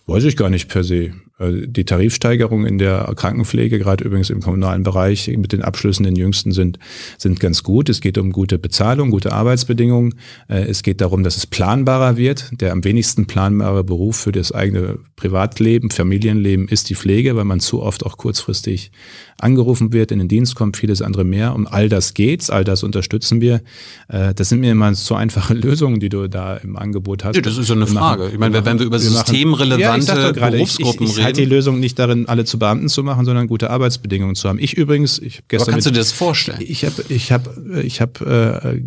Weiß 0.07 0.25
ich 0.25 0.37
gar 0.37 0.51
nicht 0.51 0.69
per 0.69 0.85
se. 0.85 1.13
Äh, 1.39 1.67
Die 1.67 1.85
Tarifsteigerung 1.85 2.67
in 2.67 2.79
der 2.79 3.13
Krankenpflege, 3.17 3.79
gerade 3.79 4.05
übrigens 4.05 4.31
im 4.31 4.41
kommunalen 4.41 4.83
Bereich 4.83 5.29
mit 5.29 5.53
den 5.53 5.63
Abschlüssen, 5.63 6.05
den 6.05 6.17
jüngsten, 6.17 6.53
sind, 6.53 6.79
sind 7.19 7.41
ganz 7.41 7.63
gut. 7.63 7.89
Es 7.89 8.01
geht 8.01 8.19
um 8.19 8.33
gute 8.33 8.59
Bezahlung, 8.59 9.11
gute 9.11 9.33
Arbeitsbedingungen. 9.33 10.15
Äh, 10.49 10.63
Es 10.65 10.83
geht 10.83 11.01
darum, 11.01 11.23
dass 11.25 11.37
es 11.37 11.47
planbarer 11.47 12.17
wird. 12.17 12.51
Der 12.61 12.73
am 12.73 12.85
wenigsten 12.85 13.27
planbare 13.27 13.85
Beruf 13.85 14.17
für 14.17 14.33
das 14.33 14.53
eigene 14.53 14.99
Privatleben, 15.17 15.91
Familienleben 15.91 16.69
ist 16.69 16.91
die 16.91 16.95
Pflege, 16.95 17.37
weil 17.37 17.45
man 17.45 17.61
zu 17.61 17.83
oft 17.83 18.05
auch 18.05 18.17
kurzfristig 18.17 18.91
angerufen 19.39 19.93
wird, 19.93 20.13
in 20.13 20.19
den 20.21 20.29
Dienst 20.29 20.55
kommt, 20.55 20.77
vieles 20.77 21.03
andere 21.03 21.25
mehr. 21.25 21.55
Um 21.55 21.67
all 21.67 21.89
das 21.89 22.15
geht's, 22.15 22.51
all 22.51 22.65
das 22.65 22.83
unterstützen 22.83 23.41
wir. 23.41 23.61
Äh, 24.09 24.35
Das 24.35 24.49
sind 24.49 24.61
mir 24.61 24.73
immer 24.73 24.95
so 24.95 25.15
einfache 25.15 25.55
Lösungen, 25.67 26.01
die 26.01 26.09
du 26.09 26.29
da 26.29 26.57
im 26.57 26.77
Angebot 26.77 27.25
hast. 27.25 27.37
Ja, 27.37 27.43
das 27.43 27.59
ist 27.59 27.69
ja 27.69 27.75
eine 27.75 27.87
Wir 27.87 27.95
machen- 27.95 28.19
Frage. 28.19 28.29
Ich 28.33 28.39
meine, 28.39 28.65
wenn 28.65 28.79
wir 28.79 28.87
über 28.87 29.01
wir 29.03 29.11
machen- 29.11 29.27
systemrelevante 29.27 29.81
ja, 29.83 29.97
ich 29.97 30.05
sag 30.05 30.17
doch 30.17 30.33
gerade, 30.33 30.59
ich, 30.59 30.79
ich, 30.81 31.01
Ich 31.23 31.27
halte 31.27 31.41
die. 31.43 31.47
Lösung 31.47 31.81
nicht 31.81 31.99
darin, 31.99 32.27
alle 32.29 32.45
zu 32.45 32.59
Beamten 32.59 32.89
zu 32.89 33.03
machen, 33.03 33.25
sondern 33.25 33.47
gute 33.47 33.71
Arbeitsbedingungen 33.71 34.35
zu 34.35 34.49
haben. 34.49 34.59
Ich 34.59 34.77
übrigens, 34.77 35.19
ich 35.19 35.37
hab 35.37 35.41
Aber 35.41 35.49
gestern 35.49 35.73
kannst 35.73 35.87
du 35.87 35.91
mit, 35.91 35.97
dir 35.97 36.01
das 36.01 36.13
vorstellen? 36.13 36.59
ich 36.61 36.85
habe 36.85 37.05
ich 37.09 37.33
hab, 37.33 37.51
ich 37.83 38.01
hab, 38.01 38.21
äh, 38.21 38.77
äh, 38.77 38.83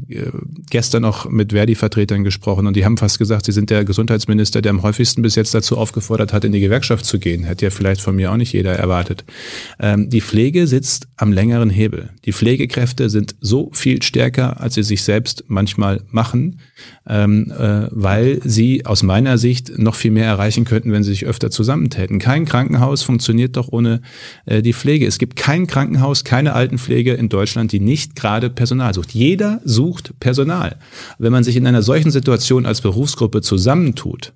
gestern 0.70 1.02
noch 1.02 1.30
mit 1.30 1.54
Verdi-Vertretern 1.54 2.24
gesprochen 2.24 2.68
und 2.68 2.76
die 2.76 2.86
haben 2.86 2.98
fast 2.98 3.20
gesagt, 3.20 3.46
sie 3.46 3.52
sind 3.52 3.70
der 3.70 3.86
Gesundheitsminister, 3.86 4.62
der 4.62 4.72
am 4.72 4.84
häufigsten 4.84 5.22
bis 5.22 5.36
jetzt 5.36 5.54
dazu 5.54 5.78
aufgefordert 5.78 6.34
hat, 6.34 6.44
in 6.44 6.52
die 6.52 6.60
Gewerkschaft 6.60 7.06
zu 7.06 7.20
gehen. 7.20 7.44
Hätte 7.44 7.66
ja 7.66 7.72
vielleicht 7.72 8.02
von 8.02 8.16
mir 8.16 8.32
auch 8.32 8.38
nicht 8.38 8.54
jeder 8.54 8.74
erwartet. 8.74 9.24
Ähm, 9.80 10.10
die 10.10 10.22
Pflege 10.22 10.68
sitzt 10.68 11.08
am 11.18 11.32
längeren 11.32 11.70
Hebel. 11.70 12.10
Die 12.26 12.34
Pflegekräfte 12.34 13.10
sind 13.10 13.36
so 13.40 13.70
viel 13.74 14.02
stärker, 14.02 14.60
als 14.60 14.76
sie 14.76 14.84
sich 14.84 15.04
selbst 15.04 15.46
manchmal 15.48 16.02
machen, 16.12 16.60
ähm, 17.08 17.52
äh, 17.52 17.88
weil 17.92 18.40
sie 18.44 18.86
aus 18.86 19.04
meiner 19.04 19.38
Sicht 19.38 19.78
noch 19.78 19.96
viel 19.96 20.12
mehr 20.12 20.26
erreichen 20.26 20.66
könnten, 20.66 20.92
wenn 20.92 21.04
sie 21.04 21.12
sich 21.12 21.26
öfter 21.26 21.52
zusammentäten. 21.52 22.20
Kein 22.26 22.46
Krankenhaus 22.46 23.04
funktioniert 23.04 23.56
doch 23.56 23.68
ohne 23.68 24.02
äh, 24.48 24.64
die 24.64 24.74
Pflege. 24.74 25.06
Es 25.06 25.20
gibt 25.20 25.36
kein 25.36 25.68
Krankenhaus, 25.68 26.24
keine 26.24 26.54
Altenpflege 26.54 27.14
in 27.14 27.30
Deutschland, 27.30 27.72
die 27.72 27.80
nicht 27.80 28.16
gerade 28.16 28.50
Personal 28.50 28.96
sucht. 28.96 29.14
Jeder 29.14 29.62
sucht 29.64 30.20
Personal. 30.20 30.80
Wenn 31.20 31.32
man 31.32 31.44
sich 31.44 31.56
in 31.56 31.68
einer 31.68 31.84
solchen 31.84 32.10
Situation 32.10 32.66
als 32.66 32.82
Berufsgruppe 32.82 33.42
zusammentut, 33.42 34.34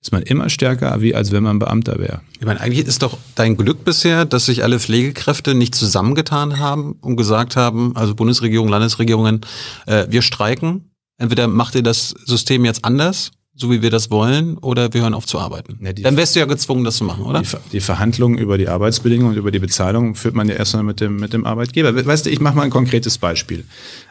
ist 0.00 0.12
man 0.12 0.22
immer 0.22 0.50
stärker, 0.50 1.00
wie 1.00 1.16
als 1.16 1.32
wenn 1.32 1.42
man 1.42 1.58
Beamter 1.58 1.98
wäre. 1.98 2.20
Ich 2.38 2.46
meine, 2.46 2.60
eigentlich 2.60 2.86
ist 2.86 3.02
doch 3.02 3.18
dein 3.34 3.56
Glück 3.56 3.84
bisher, 3.84 4.24
dass 4.24 4.46
sich 4.46 4.62
alle 4.62 4.78
Pflegekräfte 4.78 5.56
nicht 5.56 5.74
zusammengetan 5.74 6.60
haben 6.60 6.92
und 7.00 7.16
gesagt 7.16 7.56
haben, 7.56 7.96
also 7.96 8.14
Bundesregierung, 8.14 8.68
Landesregierungen, 8.68 9.40
äh, 9.86 10.06
wir 10.08 10.22
streiken. 10.22 10.92
Entweder 11.18 11.48
macht 11.48 11.74
ihr 11.74 11.82
das 11.82 12.10
System 12.24 12.64
jetzt 12.64 12.84
anders, 12.84 13.32
so 13.54 13.70
wie 13.70 13.82
wir 13.82 13.90
das 13.90 14.10
wollen, 14.10 14.56
oder 14.58 14.92
wir 14.94 15.02
hören 15.02 15.12
auf 15.12 15.26
zu 15.26 15.38
arbeiten. 15.38 15.78
Ja, 15.84 15.92
Dann 15.92 16.16
wärst 16.16 16.34
du 16.34 16.40
ja 16.40 16.46
gezwungen, 16.46 16.84
das 16.84 16.96
zu 16.96 17.04
machen, 17.04 17.24
oder? 17.24 17.40
Die, 17.40 17.44
Ver- 17.44 17.60
die 17.72 17.80
Verhandlungen 17.80 18.38
über 18.38 18.56
die 18.56 18.66
Arbeitsbedingungen 18.68 19.32
und 19.32 19.38
über 19.38 19.50
die 19.50 19.58
Bezahlung 19.58 20.14
führt 20.14 20.34
man 20.34 20.48
ja 20.48 20.54
erstmal 20.54 20.84
mit 20.84 21.00
dem, 21.00 21.16
mit 21.16 21.32
dem 21.34 21.44
Arbeitgeber. 21.44 21.94
We- 21.94 22.06
Weißt 22.06 22.24
du, 22.26 22.30
ich 22.30 22.40
mache 22.40 22.56
mal 22.56 22.62
ein 22.62 22.70
konkretes 22.70 23.18
Beispiel. 23.18 23.64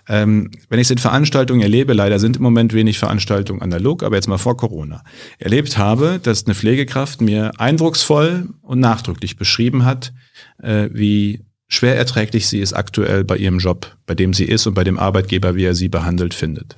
Ähm, 0.07 0.51
wenn 0.69 0.79
ich 0.79 0.87
es 0.87 0.91
in 0.91 0.99
Veranstaltungen 0.99 1.61
erlebe, 1.61 1.93
leider 1.93 2.19
sind 2.19 2.37
im 2.37 2.43
Moment 2.43 2.73
wenig 2.73 2.99
Veranstaltungen 2.99 3.61
analog, 3.61 4.03
aber 4.03 4.15
jetzt 4.15 4.27
mal 4.27 4.37
vor 4.37 4.57
Corona, 4.57 5.03
erlebt 5.39 5.77
habe, 5.77 6.19
dass 6.21 6.45
eine 6.45 6.53
Pflegekraft 6.55 7.21
mir 7.21 7.51
eindrucksvoll 7.59 8.47
und 8.61 8.79
nachdrücklich 8.79 9.37
beschrieben 9.37 9.85
hat, 9.85 10.13
äh, 10.61 10.89
wie 10.93 11.41
schwer 11.67 11.95
erträglich 11.97 12.47
sie 12.47 12.61
es 12.61 12.73
aktuell 12.73 13.23
bei 13.23 13.37
ihrem 13.37 13.57
Job, 13.57 13.95
bei 14.05 14.13
dem 14.13 14.33
sie 14.33 14.45
ist 14.45 14.67
und 14.67 14.73
bei 14.75 14.83
dem 14.83 14.99
Arbeitgeber, 14.99 15.55
wie 15.55 15.63
er 15.63 15.73
sie 15.73 15.89
behandelt, 15.89 16.33
findet. 16.33 16.77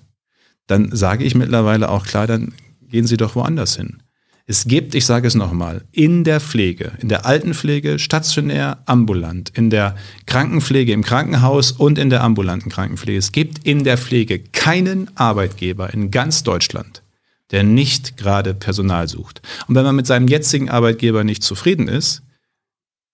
Dann 0.68 0.96
sage 0.96 1.24
ich 1.24 1.36
mittlerweile 1.36 1.90
auch 1.90 2.06
klar, 2.06 2.28
dann 2.28 2.54
gehen 2.90 3.08
Sie 3.08 3.18
doch 3.18 3.36
woanders 3.36 3.76
hin. 3.76 4.02
Es 4.46 4.66
gibt, 4.66 4.94
ich 4.94 5.06
sage 5.06 5.26
es 5.26 5.36
nochmal, 5.36 5.86
in 5.94 6.26
der 6.26 6.42
Pflege, 6.42 6.92
in 7.00 7.08
der 7.08 7.26
Altenpflege, 7.26 7.98
stationär, 7.98 8.80
ambulant, 8.86 9.52
in 9.56 9.70
der 9.70 9.96
Krankenpflege 10.26 10.92
im 10.92 11.04
Krankenhaus 11.04 11.72
und 11.72 11.98
in 11.98 12.10
der 12.10 12.24
ambulanten 12.24 12.70
Krankenpflege. 12.70 13.18
Es 13.18 13.32
gibt 13.32 13.66
in 13.66 13.86
der 13.86 13.98
Pflege 13.98 14.40
keinen 14.40 15.16
Arbeitgeber 15.16 15.94
in 15.94 16.12
ganz 16.12 16.44
Deutschland, 16.44 17.04
der 17.52 17.64
nicht 17.64 18.18
gerade 18.18 18.54
Personal 18.54 19.08
sucht. 19.08 19.42
Und 19.68 19.76
wenn 19.76 19.86
man 19.86 19.96
mit 19.96 20.08
seinem 20.08 20.28
jetzigen 20.28 20.70
Arbeitgeber 20.70 21.24
nicht 21.24 21.42
zufrieden 21.42 21.88
ist, 21.88 22.22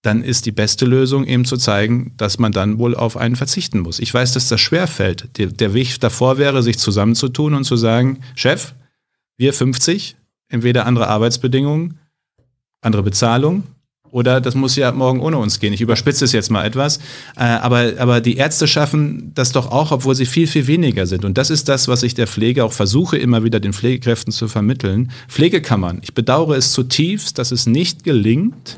dann 0.01 0.23
ist 0.23 0.45
die 0.45 0.51
beste 0.51 0.85
Lösung 0.85 1.25
eben 1.25 1.45
zu 1.45 1.57
zeigen, 1.57 2.13
dass 2.17 2.39
man 2.39 2.51
dann 2.51 2.79
wohl 2.79 2.95
auf 2.95 3.17
einen 3.17 3.35
verzichten 3.35 3.79
muss. 3.79 3.99
Ich 3.99 4.13
weiß, 4.13 4.33
dass 4.33 4.47
das 4.47 4.61
schwer 4.61 4.87
fällt. 4.87 5.37
Der, 5.37 5.47
der 5.47 5.73
Weg 5.73 5.99
davor 5.99 6.37
wäre, 6.37 6.63
sich 6.63 6.77
zusammenzutun 6.77 7.53
und 7.53 7.65
zu 7.65 7.75
sagen, 7.75 8.19
Chef, 8.35 8.73
wir 9.37 9.53
50, 9.53 10.15
entweder 10.47 10.85
andere 10.85 11.07
Arbeitsbedingungen, 11.07 11.99
andere 12.81 13.03
Bezahlung 13.03 13.63
oder 14.11 14.41
das 14.41 14.55
muss 14.55 14.75
ja 14.75 14.91
morgen 14.91 15.19
ohne 15.19 15.37
uns 15.37 15.59
gehen. 15.59 15.73
Ich 15.73 15.81
überspitze 15.81 16.25
es 16.25 16.31
jetzt 16.31 16.49
mal 16.49 16.65
etwas. 16.65 16.97
Äh, 17.35 17.43
aber, 17.43 17.93
aber 17.99 18.21
die 18.21 18.37
Ärzte 18.37 18.67
schaffen 18.67 19.31
das 19.35 19.51
doch 19.51 19.71
auch, 19.71 19.91
obwohl 19.91 20.15
sie 20.15 20.25
viel, 20.25 20.47
viel 20.47 20.67
weniger 20.67 21.05
sind. 21.05 21.25
Und 21.25 21.37
das 21.37 21.49
ist 21.49 21.69
das, 21.69 21.87
was 21.87 22.03
ich 22.03 22.15
der 22.15 22.27
Pflege 22.27 22.63
auch 22.63 22.73
versuche, 22.73 23.17
immer 23.17 23.43
wieder 23.43 23.59
den 23.59 23.73
Pflegekräften 23.73 24.31
zu 24.31 24.47
vermitteln. 24.47 25.11
Pflegekammern. 25.27 25.99
Ich 26.01 26.13
bedauere 26.13 26.57
es 26.57 26.71
zutiefst, 26.71 27.37
dass 27.37 27.51
es 27.51 27.67
nicht 27.67 28.03
gelingt, 28.03 28.77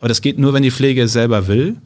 aber 0.00 0.08
das 0.08 0.20
geht 0.20 0.38
nur, 0.38 0.52
wenn 0.52 0.62
die 0.62 0.70
Pflege 0.70 1.08
selber 1.08 1.48
will, 1.48 1.76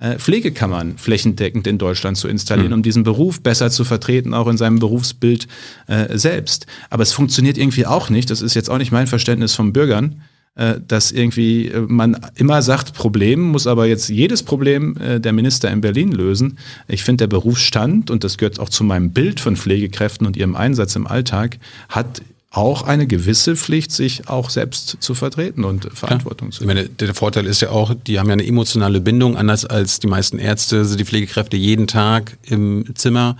äh, 0.00 0.18
Pflegekammern 0.18 0.98
flächendeckend 0.98 1.66
in 1.66 1.78
Deutschland 1.78 2.16
zu 2.16 2.28
installieren, 2.28 2.72
um 2.72 2.82
diesen 2.82 3.04
Beruf 3.04 3.40
besser 3.40 3.70
zu 3.70 3.84
vertreten, 3.84 4.34
auch 4.34 4.48
in 4.48 4.56
seinem 4.56 4.78
Berufsbild 4.78 5.46
äh, 5.86 6.18
selbst. 6.18 6.66
Aber 6.90 7.02
es 7.02 7.12
funktioniert 7.12 7.56
irgendwie 7.56 7.86
auch 7.86 8.10
nicht, 8.10 8.30
das 8.30 8.42
ist 8.42 8.54
jetzt 8.54 8.70
auch 8.70 8.78
nicht 8.78 8.92
mein 8.92 9.06
Verständnis 9.06 9.54
von 9.54 9.72
Bürgern, 9.72 10.20
äh, 10.56 10.74
dass 10.86 11.10
irgendwie 11.10 11.68
äh, 11.68 11.80
man 11.80 12.16
immer 12.36 12.62
sagt, 12.62 12.94
Problem, 12.94 13.40
muss 13.40 13.66
aber 13.66 13.86
jetzt 13.86 14.08
jedes 14.08 14.42
Problem 14.42 14.96
äh, 14.98 15.20
der 15.20 15.32
Minister 15.32 15.70
in 15.70 15.80
Berlin 15.80 16.12
lösen. 16.12 16.58
Ich 16.86 17.02
finde, 17.02 17.22
der 17.22 17.28
Berufsstand, 17.28 18.10
und 18.10 18.24
das 18.24 18.38
gehört 18.38 18.60
auch 18.60 18.68
zu 18.68 18.84
meinem 18.84 19.10
Bild 19.10 19.40
von 19.40 19.56
Pflegekräften 19.56 20.26
und 20.26 20.36
ihrem 20.36 20.54
Einsatz 20.54 20.94
im 20.96 21.06
Alltag, 21.06 21.58
hat 21.88 22.22
auch 22.56 22.82
eine 22.82 23.06
gewisse 23.06 23.56
Pflicht, 23.56 23.90
sich 23.90 24.28
auch 24.28 24.48
selbst 24.48 24.98
zu 25.00 25.14
vertreten 25.14 25.64
und 25.64 25.88
Verantwortung 25.92 26.52
zu 26.52 26.62
Ich 26.62 26.66
meine, 26.66 26.88
der 26.88 27.14
Vorteil 27.14 27.46
ist 27.46 27.60
ja 27.60 27.70
auch, 27.70 27.94
die 27.94 28.18
haben 28.18 28.28
ja 28.28 28.34
eine 28.34 28.46
emotionale 28.46 29.00
Bindung, 29.00 29.36
anders 29.36 29.64
als 29.64 29.98
die 29.98 30.06
meisten 30.06 30.38
Ärzte, 30.38 30.84
sind 30.84 31.00
die 31.00 31.04
Pflegekräfte 31.04 31.56
jeden 31.56 31.86
Tag 31.86 32.36
im 32.42 32.84
Zimmer 32.94 33.36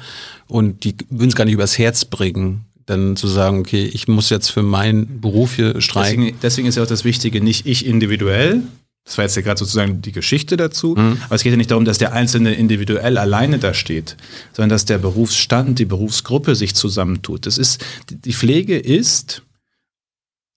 und 0.49 0.85
die 0.85 0.97
würden 1.11 1.29
es 1.29 1.37
gar 1.37 1.45
nicht 1.45 1.55
übers 1.55 1.79
Herz 1.79 2.05
bringen, 2.05 2.65
dann 2.87 3.17
zu 3.17 3.29
sagen, 3.29 3.61
okay, 3.61 3.85
ich 3.85 4.09
muss 4.09 4.31
jetzt 4.31 4.51
für 4.51 4.63
meinen 4.63 5.21
Beruf 5.21 5.55
hier 5.55 5.81
streiken. 5.81 6.23
Deswegen, 6.23 6.39
deswegen 6.43 6.69
ist 6.69 6.75
ja 6.77 6.83
auch 6.83 6.89
das 6.89 7.05
Wichtige, 7.05 7.41
nicht 7.41 7.67
ich 7.67 7.87
individuell. 7.87 8.63
Das 9.05 9.19
war 9.19 9.25
jetzt 9.25 9.37
ja 9.37 9.43
gerade 9.43 9.59
sozusagen 9.59 10.01
die 10.01 10.13
Geschichte 10.13 10.57
dazu. 10.57 10.97
Aber 11.27 11.35
es 11.35 11.43
geht 11.43 11.53
ja 11.53 11.57
nicht 11.59 11.71
darum, 11.71 11.85
dass 11.85 11.99
der 11.99 12.13
Einzelne 12.15 12.55
individuell 12.55 13.19
alleine 13.19 13.59
da 13.59 13.75
steht, 13.75 14.17
sondern 14.53 14.71
dass 14.71 14.87
der 14.87 14.99
Berufsstand, 14.99 15.79
die 15.79 15.85
Berufsgruppe 15.85 16.55
sich 16.55 16.75
zusammentut. 16.75 17.47
Das 17.47 17.59
ist, 17.59 17.85
die 18.09 18.33
Pflege 18.33 18.79
ist 18.79 19.43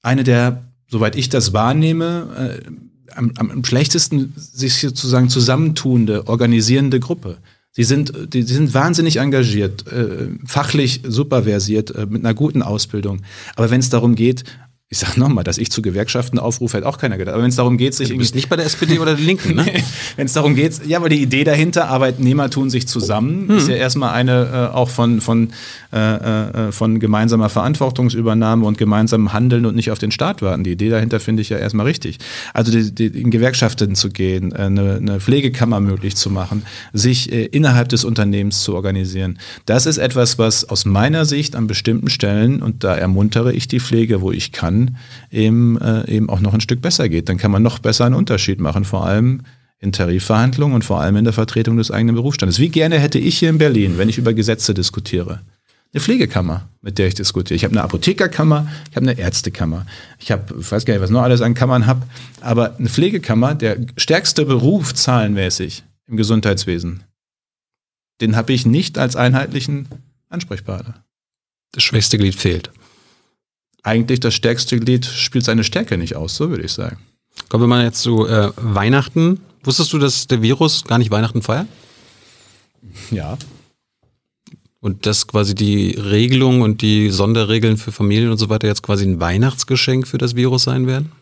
eine 0.01 0.23
der, 0.23 0.63
soweit 0.87 1.17
ich 1.17 1.27
das 1.27 1.51
wahrnehme, 1.51 2.61
äh, 2.65 2.71
am, 3.13 3.33
am 3.37 3.65
schlechtesten 3.65 4.33
sich 4.37 4.79
sozusagen 4.79 5.29
zusammentuende, 5.29 6.27
organisierende 6.27 6.99
Gruppe. 6.99 7.37
Sie 7.71 7.83
sind, 7.83 8.11
die, 8.33 8.43
die 8.43 8.53
sind 8.53 8.73
wahnsinnig 8.73 9.17
engagiert, 9.17 9.85
äh, 9.91 10.29
fachlich 10.45 11.01
super 11.05 11.43
versiert, 11.43 11.91
äh, 11.91 12.05
mit 12.07 12.23
einer 12.23 12.33
guten 12.33 12.61
Ausbildung. 12.61 13.21
Aber 13.55 13.69
wenn 13.69 13.81
es 13.81 13.89
darum 13.89 14.15
geht, 14.15 14.45
ich 14.89 14.99
sag 14.99 15.17
nochmal, 15.17 15.43
dass 15.43 15.57
ich 15.57 15.69
zu 15.69 15.81
Gewerkschaften 15.81 16.39
aufrufe, 16.39 16.77
hätte 16.77 16.87
auch 16.87 16.97
keiner 16.97 17.17
gedacht. 17.17 17.33
Aber 17.33 17.43
wenn 17.43 17.49
es 17.49 17.57
darum 17.57 17.75
geht, 17.77 17.93
sich 17.93 18.07
Du 18.07 18.17
bist 18.17 18.35
nicht 18.35 18.47
bei 18.47 18.55
der 18.55 18.65
SPD 18.65 18.99
oder 18.99 19.15
der 19.15 19.25
Linken, 19.25 19.53
ne? 19.53 19.65
wenn 20.15 20.27
es 20.27 20.31
darum 20.31 20.55
geht, 20.55 20.79
ja, 20.87 20.97
aber 20.97 21.09
die 21.09 21.21
Idee 21.21 21.43
dahinter, 21.43 21.89
Arbeitnehmer 21.89 22.49
tun 22.49 22.69
sich 22.69 22.87
zusammen, 22.87 23.49
Hm. 23.49 23.57
ist 23.57 23.67
ja 23.67 23.75
erstmal 23.75 24.13
eine 24.13 24.69
äh, 24.71 24.75
auch 24.75 24.89
von, 24.89 25.19
von, 25.19 25.49
äh, 25.91 25.97
äh, 25.97 26.71
von 26.71 27.01
gemeinsamer 27.01 27.49
Verantwortungsübernahme 27.49 28.65
und 28.65 28.77
gemeinsamem 28.77 29.33
Handeln 29.33 29.65
und 29.65 29.75
nicht 29.75 29.91
auf 29.91 29.99
den 29.99 30.11
Staat 30.11 30.41
warten. 30.41 30.63
Die 30.63 30.71
Idee 30.71 30.89
dahinter 30.89 31.19
finde 31.19 31.41
ich 31.41 31.49
ja 31.49 31.57
erstmal 31.57 31.85
richtig. 31.85 32.19
Also 32.53 32.71
die, 32.71 32.95
die, 32.95 33.07
in 33.07 33.29
Gewerkschaften 33.29 33.93
zu 33.93 34.09
gehen, 34.09 34.53
äh, 34.53 34.59
eine, 34.59 34.95
eine 34.95 35.19
Pflegekammer 35.19 35.81
möglich 35.81 36.15
zu 36.15 36.29
machen, 36.29 36.63
sich 36.93 37.29
äh, 37.33 37.43
innerhalb 37.47 37.89
des 37.89 38.05
Unternehmens 38.05 38.63
zu 38.63 38.73
organisieren. 38.73 39.37
Das 39.65 39.85
ist 39.85 39.97
etwas, 39.97 40.39
was 40.39 40.63
aus 40.69 40.85
meiner 40.85 41.25
Sicht 41.25 41.57
an 41.57 41.67
bestimmten 41.67 42.09
Stellen, 42.09 42.61
und 42.61 42.85
da 42.85 42.95
ermuntere 42.95 43.51
ich 43.51 43.67
die 43.67 43.81
Pflege, 43.81 44.21
wo 44.21 44.31
ich 44.31 44.53
kann, 44.53 44.76
eben, 45.31 45.79
äh, 45.79 46.09
eben 46.09 46.29
auch 46.29 46.39
noch 46.39 46.53
ein 46.53 46.61
Stück 46.61 46.81
besser 46.81 47.09
geht. 47.09 47.29
Dann 47.29 47.37
kann 47.37 47.51
man 47.51 47.63
noch 47.63 47.79
besser 47.79 48.05
einen 48.05 48.15
Unterschied 48.15 48.59
machen, 48.59 48.85
vor 48.85 49.05
allem 49.05 49.41
in 49.79 49.91
Tarifverhandlungen 49.91 50.75
und 50.75 50.83
vor 50.83 51.01
allem 51.01 51.17
in 51.17 51.23
der 51.23 51.33
Vertretung 51.33 51.77
des 51.77 51.91
eigenen 51.91 52.15
Berufsstandes. 52.15 52.59
Wie 52.59 52.69
gerne 52.69 52.99
hätte 52.99 53.19
ich 53.19 53.37
hier 53.37 53.49
in 53.49 53.57
Berlin, 53.57 53.97
wenn 53.97 54.09
ich 54.09 54.17
über 54.17 54.33
Gesetze 54.33 54.73
diskutiere, 54.73 55.41
eine 55.93 56.01
Pflegekammer, 56.01 56.67
mit 56.81 56.97
der 56.97 57.07
ich 57.07 57.15
diskutiere. 57.15 57.55
Ich 57.55 57.63
habe 57.63 57.71
eine 57.71 57.83
Apothekerkammer, 57.83 58.67
ich 58.89 58.95
habe 58.95 59.09
eine 59.09 59.17
Ärztekammer. 59.17 59.85
Ich 60.19 60.31
habe, 60.31 60.55
ich 60.59 60.71
weiß 60.71 60.85
gar 60.85 60.93
nicht, 60.93 61.01
was 61.01 61.09
noch 61.09 61.21
alles 61.21 61.41
an 61.41 61.53
Kammern 61.53 61.85
habe, 61.85 62.01
aber 62.41 62.75
eine 62.77 62.89
Pflegekammer, 62.89 63.55
der 63.55 63.77
stärkste 63.95 64.45
Beruf 64.45 64.93
zahlenmäßig 64.93 65.83
im 66.07 66.17
Gesundheitswesen, 66.17 67.03
den 68.21 68.35
habe 68.35 68.53
ich 68.53 68.65
nicht 68.65 68.97
als 68.97 69.15
einheitlichen 69.15 69.87
Ansprechpartner. 70.29 71.03
Das 71.71 71.83
schwächste 71.83 72.17
Glied 72.17 72.35
fehlt. 72.35 72.71
Eigentlich 73.87 74.19
das 74.19 74.33
stärkste 74.33 74.77
Glied 74.81 75.05
spielt 75.05 75.45
seine 75.45 75.63
Stärke 75.63 75.97
nicht 75.97 76.17
aus, 76.17 76.35
so 76.35 76.49
würde 76.49 76.65
ich 76.65 76.73
sagen. 76.73 76.97
Kommen 77.47 77.63
wir 77.63 77.67
mal 77.67 77.85
jetzt 77.85 78.01
zu 78.01 78.27
äh, 78.27 78.51
Weihnachten. 78.57 79.39
Wusstest 79.63 79.93
du, 79.93 79.97
dass 79.97 80.27
der 80.27 80.41
Virus 80.41 80.83
gar 80.83 80.97
nicht 80.97 81.09
Weihnachten 81.09 81.41
feiert? 81.41 81.67
Ja. 83.11 83.37
Und 84.81 85.05
dass 85.05 85.25
quasi 85.25 85.55
die 85.55 85.91
Regelung 85.91 86.63
und 86.63 86.81
die 86.81 87.11
Sonderregeln 87.11 87.77
für 87.77 87.93
Familien 87.93 88.29
und 88.29 88.37
so 88.37 88.49
weiter 88.49 88.67
jetzt 88.67 88.83
quasi 88.83 89.05
ein 89.05 89.21
Weihnachtsgeschenk 89.21 90.05
für 90.05 90.17
das 90.17 90.35
Virus 90.35 90.63
sein 90.63 90.85
werden? 90.85 91.13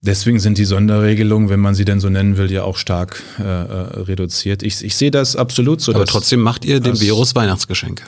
Deswegen 0.00 0.40
sind 0.40 0.58
die 0.58 0.64
Sonderregelungen, 0.64 1.48
wenn 1.48 1.60
man 1.60 1.76
sie 1.76 1.84
denn 1.84 2.00
so 2.00 2.08
nennen 2.08 2.36
will, 2.36 2.50
ja 2.50 2.64
auch 2.64 2.76
stark 2.76 3.22
äh, 3.38 3.42
äh 3.42 4.00
reduziert. 4.00 4.64
Ich, 4.64 4.82
ich 4.82 4.96
sehe 4.96 5.12
das 5.12 5.36
absolut 5.36 5.80
so. 5.80 5.94
Aber 5.94 6.06
trotzdem 6.06 6.40
macht 6.40 6.64
ihr 6.64 6.80
dem 6.80 7.00
Virus 7.00 7.36
Weihnachtsgeschenke. 7.36 8.02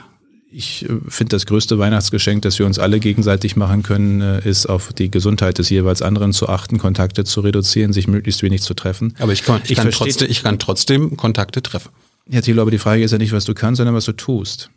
Ich 0.52 0.84
äh, 0.84 0.88
finde, 1.08 1.30
das 1.30 1.46
größte 1.46 1.78
Weihnachtsgeschenk, 1.78 2.42
das 2.42 2.58
wir 2.58 2.66
uns 2.66 2.78
alle 2.78 3.00
gegenseitig 3.00 3.56
machen 3.56 3.82
können, 3.82 4.20
äh, 4.20 4.48
ist 4.48 4.66
auf 4.66 4.92
die 4.92 5.10
Gesundheit 5.10 5.58
des 5.58 5.70
jeweils 5.70 6.02
anderen 6.02 6.32
zu 6.32 6.48
achten, 6.48 6.78
Kontakte 6.78 7.24
zu 7.24 7.40
reduzieren, 7.40 7.92
sich 7.92 8.06
möglichst 8.06 8.42
wenig 8.42 8.62
zu 8.62 8.74
treffen. 8.74 9.14
Aber 9.18 9.32
ich 9.32 9.44
kann, 9.44 9.60
ich, 9.64 9.72
ich 9.72 9.76
kann, 9.76 9.90
trotzdem, 9.90 10.30
ich 10.30 10.42
kann 10.42 10.58
trotzdem 10.58 11.16
Kontakte 11.16 11.62
treffen. 11.62 11.90
Ja, 12.28 12.40
Thilo, 12.40 12.62
aber 12.62 12.70
die 12.70 12.78
Frage 12.78 13.02
ist 13.02 13.10
ja 13.10 13.18
nicht, 13.18 13.32
was 13.32 13.44
du 13.44 13.54
kannst, 13.54 13.78
sondern 13.78 13.94
was 13.94 14.04
du 14.04 14.12
tust. 14.12 14.70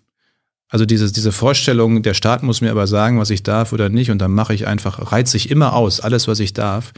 Also 0.70 0.86
diese, 0.86 1.12
diese 1.12 1.32
Vorstellung, 1.32 2.02
der 2.02 2.16
Staat 2.16 2.42
muss 2.42 2.62
mir 2.62 2.72
aber 2.72 2.88
sagen, 2.88 3.20
was 3.20 3.30
ich 3.30 3.44
darf 3.44 3.72
oder 3.72 3.90
nicht, 3.90 4.10
und 4.10 4.18
dann 4.20 4.32
mache 4.32 4.54
ich 4.54 4.68
einfach, 4.68 5.12
reize 5.12 5.38
ich 5.38 5.52
immer 5.52 5.74
aus, 5.74 6.00
alles, 6.00 6.28
was 6.28 6.40
ich 6.40 6.54
darf, 6.54 6.92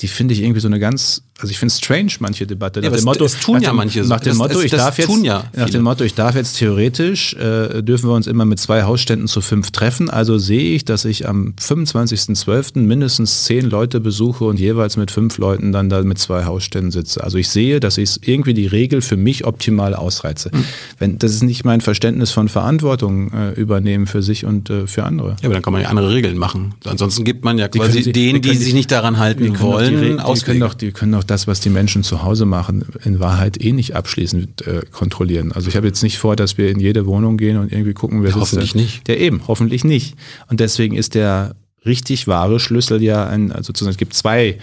die 0.00 0.08
finde 0.08 0.32
ich 0.32 0.42
irgendwie 0.42 0.60
so 0.60 0.68
eine 0.68 0.78
ganz, 0.78 1.22
also 1.40 1.50
ich 1.50 1.58
finde 1.58 1.72
es 1.72 1.78
strange, 1.78 2.12
manche 2.20 2.46
Debatte. 2.46 2.80
Nach 2.80 2.90
ja, 2.90 2.96
dem 2.96 3.04
Motto, 3.04 3.24
es 3.24 3.40
tun 3.40 3.60
ja 3.60 3.72
manche 3.72 4.04
Nach 4.04 4.20
dem 4.20 4.30
das, 4.30 4.38
Motto, 4.38 4.54
das, 4.54 4.64
ich 4.64 4.70
das 4.70 4.80
darf 4.80 4.98
jetzt, 4.98 5.24
ja 5.24 5.44
nach 5.56 5.70
dem 5.70 5.82
Motto, 5.82 6.04
ich 6.04 6.14
darf 6.14 6.36
jetzt 6.36 6.58
theoretisch, 6.58 7.34
äh, 7.34 7.82
dürfen 7.82 8.08
wir 8.08 8.14
uns 8.14 8.28
immer 8.28 8.44
mit 8.44 8.60
zwei 8.60 8.84
Hausständen 8.84 9.26
zu 9.26 9.40
fünf 9.40 9.72
treffen. 9.72 10.08
Also 10.08 10.38
sehe 10.38 10.76
ich, 10.76 10.84
dass 10.84 11.04
ich 11.04 11.28
am 11.28 11.54
25.12. 11.60 12.78
mindestens 12.78 13.42
zehn 13.42 13.68
Leute 13.68 13.98
besuche 13.98 14.44
und 14.44 14.60
jeweils 14.60 14.96
mit 14.96 15.10
fünf 15.10 15.36
Leuten 15.38 15.72
dann 15.72 15.88
da 15.88 16.02
mit 16.02 16.18
zwei 16.18 16.44
Hausständen 16.44 16.92
sitze. 16.92 17.24
Also 17.24 17.38
ich 17.38 17.48
sehe, 17.48 17.80
dass 17.80 17.98
ich 17.98 18.20
irgendwie 18.28 18.54
die 18.54 18.68
Regel 18.68 19.00
für 19.00 19.16
mich 19.16 19.46
optimal 19.46 19.94
ausreize. 19.94 20.50
Mhm. 20.52 20.64
Wenn, 21.00 21.18
das 21.18 21.32
ist 21.32 21.42
nicht 21.42 21.64
mein 21.64 21.80
Verständnis 21.80 22.30
von 22.30 22.48
Verantwortung 22.48 23.32
äh, 23.32 23.60
übernehmen 23.60 24.06
für 24.06 24.22
sich 24.22 24.44
und 24.44 24.70
äh, 24.70 24.86
für 24.86 25.02
andere. 25.02 25.30
Ja, 25.40 25.46
aber 25.46 25.54
dann 25.54 25.62
kann 25.62 25.72
man 25.72 25.82
ja 25.82 25.88
andere 25.88 26.14
Regeln 26.14 26.38
machen. 26.38 26.74
Ansonsten 26.84 27.24
gibt 27.24 27.44
man 27.44 27.58
ja 27.58 27.66
quasi 27.66 28.02
die 28.02 28.12
denen, 28.12 28.42
die, 28.42 28.50
die 28.50 28.56
sich 28.56 28.74
nicht 28.74 28.92
daran 28.92 29.18
halten 29.18 29.58
wollen, 29.58 29.87
die 29.96 30.58
doch, 30.58 30.74
die 30.74 30.92
können 30.92 31.12
doch 31.12 31.24
das, 31.24 31.46
was 31.46 31.60
die 31.60 31.70
Menschen 31.70 32.02
zu 32.02 32.22
Hause 32.22 32.44
machen, 32.44 32.84
in 33.04 33.20
Wahrheit 33.20 33.62
eh 33.62 33.72
nicht 33.72 33.94
abschließend 33.94 34.66
äh, 34.66 34.82
kontrollieren. 34.90 35.52
Also 35.52 35.68
ich 35.68 35.76
habe 35.76 35.86
jetzt 35.86 36.02
nicht 36.02 36.18
vor, 36.18 36.36
dass 36.36 36.58
wir 36.58 36.70
in 36.70 36.80
jede 36.80 37.06
Wohnung 37.06 37.36
gehen 37.36 37.56
und 37.56 37.72
irgendwie 37.72 37.94
gucken, 37.94 38.22
wer 38.22 38.30
ja, 38.30 38.36
Hoffentlich 38.36 38.72
da. 38.72 38.78
nicht. 38.78 39.08
Der 39.08 39.20
eben, 39.20 39.42
hoffentlich 39.46 39.84
nicht. 39.84 40.16
Und 40.48 40.60
deswegen 40.60 40.96
ist 40.96 41.14
der 41.14 41.54
richtig 41.84 42.26
wahre 42.26 42.60
Schlüssel 42.60 43.02
ja 43.02 43.26
ein, 43.26 43.52
also 43.52 43.68
sozusagen, 43.68 43.92
es 43.92 43.98
gibt 43.98 44.14
zwei 44.14 44.58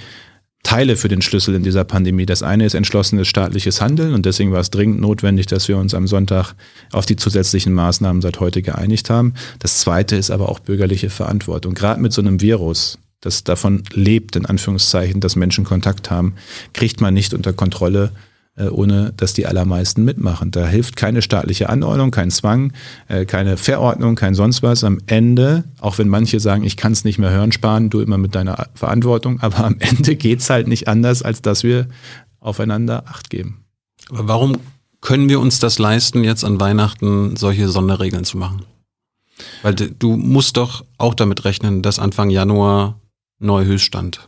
Teile 0.66 0.96
für 0.96 1.08
den 1.08 1.22
Schlüssel 1.22 1.54
in 1.56 1.64
dieser 1.64 1.84
Pandemie. 1.84 2.26
Das 2.26 2.42
eine 2.42 2.66
ist 2.66 2.74
entschlossenes 2.74 3.28
staatliches 3.28 3.82
Handeln 3.82 4.14
und 4.14 4.26
deswegen 4.26 4.52
war 4.52 4.60
es 4.60 4.72
dringend 4.72 5.00
notwendig, 5.00 5.46
dass 5.46 5.68
wir 5.68 5.78
uns 5.78 5.94
am 5.94 6.08
Sonntag 6.08 6.54
auf 6.92 7.06
die 7.06 7.16
zusätzlichen 7.16 7.72
Maßnahmen 7.74 8.22
seit 8.22 8.40
heute 8.40 8.64
geeinigt 8.64 9.10
haben. 9.12 9.36
Das 9.60 9.78
zweite 9.78 10.16
ist 10.16 10.32
aber 10.32 10.50
auch 10.50 10.60
bürgerliche 10.60 11.12
Verantwortung. 11.12 11.76
Gerade 11.76 12.02
mit 12.02 12.14
so 12.14 12.22
einem 12.22 12.42
Virus, 12.42 12.98
das 13.26 13.44
davon 13.44 13.84
lebt, 13.92 14.36
in 14.36 14.46
Anführungszeichen, 14.46 15.20
dass 15.20 15.36
Menschen 15.36 15.66
Kontakt 15.66 16.12
haben, 16.12 16.36
kriegt 16.74 17.02
man 17.02 17.14
nicht 17.14 17.34
unter 17.34 17.54
Kontrolle, 17.54 18.12
äh, 18.56 18.68
ohne 18.68 19.14
dass 19.18 19.34
die 19.34 19.48
allermeisten 19.48 20.06
mitmachen. 20.06 20.52
Da 20.52 20.68
hilft 20.68 20.96
keine 20.96 21.22
staatliche 21.22 21.70
Anordnung, 21.70 22.12
kein 22.12 22.32
Zwang, 22.32 22.72
äh, 23.08 23.26
keine 23.26 23.58
Verordnung, 23.58 24.16
kein 24.16 24.36
sonst 24.36 24.64
was. 24.64 24.84
Am 24.84 25.00
Ende, 25.08 25.66
auch 25.80 25.98
wenn 25.98 26.08
manche 26.08 26.40
sagen, 26.40 26.64
ich 26.64 26.78
kann 26.78 26.92
es 26.92 27.04
nicht 27.04 27.18
mehr 27.18 27.32
hören, 27.32 27.52
sparen 27.52 27.90
du 27.90 28.00
immer 28.00 28.18
mit 28.18 28.36
deiner 28.36 28.68
Verantwortung, 28.76 29.40
aber 29.42 29.66
am 29.66 29.78
Ende 29.80 30.16
geht 30.16 30.40
es 30.40 30.50
halt 30.50 30.68
nicht 30.68 30.88
anders, 30.88 31.22
als 31.22 31.42
dass 31.42 31.64
wir 31.64 31.88
aufeinander 32.40 33.04
Acht 33.08 33.30
geben. 33.30 33.66
Aber 34.10 34.28
warum 34.28 34.58
können 35.02 35.30
wir 35.30 35.40
uns 35.40 35.60
das 35.60 35.80
leisten, 35.80 36.24
jetzt 36.24 36.44
an 36.44 36.60
Weihnachten 36.60 37.36
solche 37.36 37.70
Sonderregeln 37.70 38.24
zu 38.24 38.38
machen? 38.38 38.66
Weil 39.64 39.76
du 39.76 40.16
musst 40.16 40.58
doch 40.58 40.86
auch 40.98 41.14
damit 41.14 41.44
rechnen, 41.44 41.82
dass 41.82 42.00
Anfang 42.00 42.30
Januar 42.30 43.00
Neuhöchststand 43.40 44.28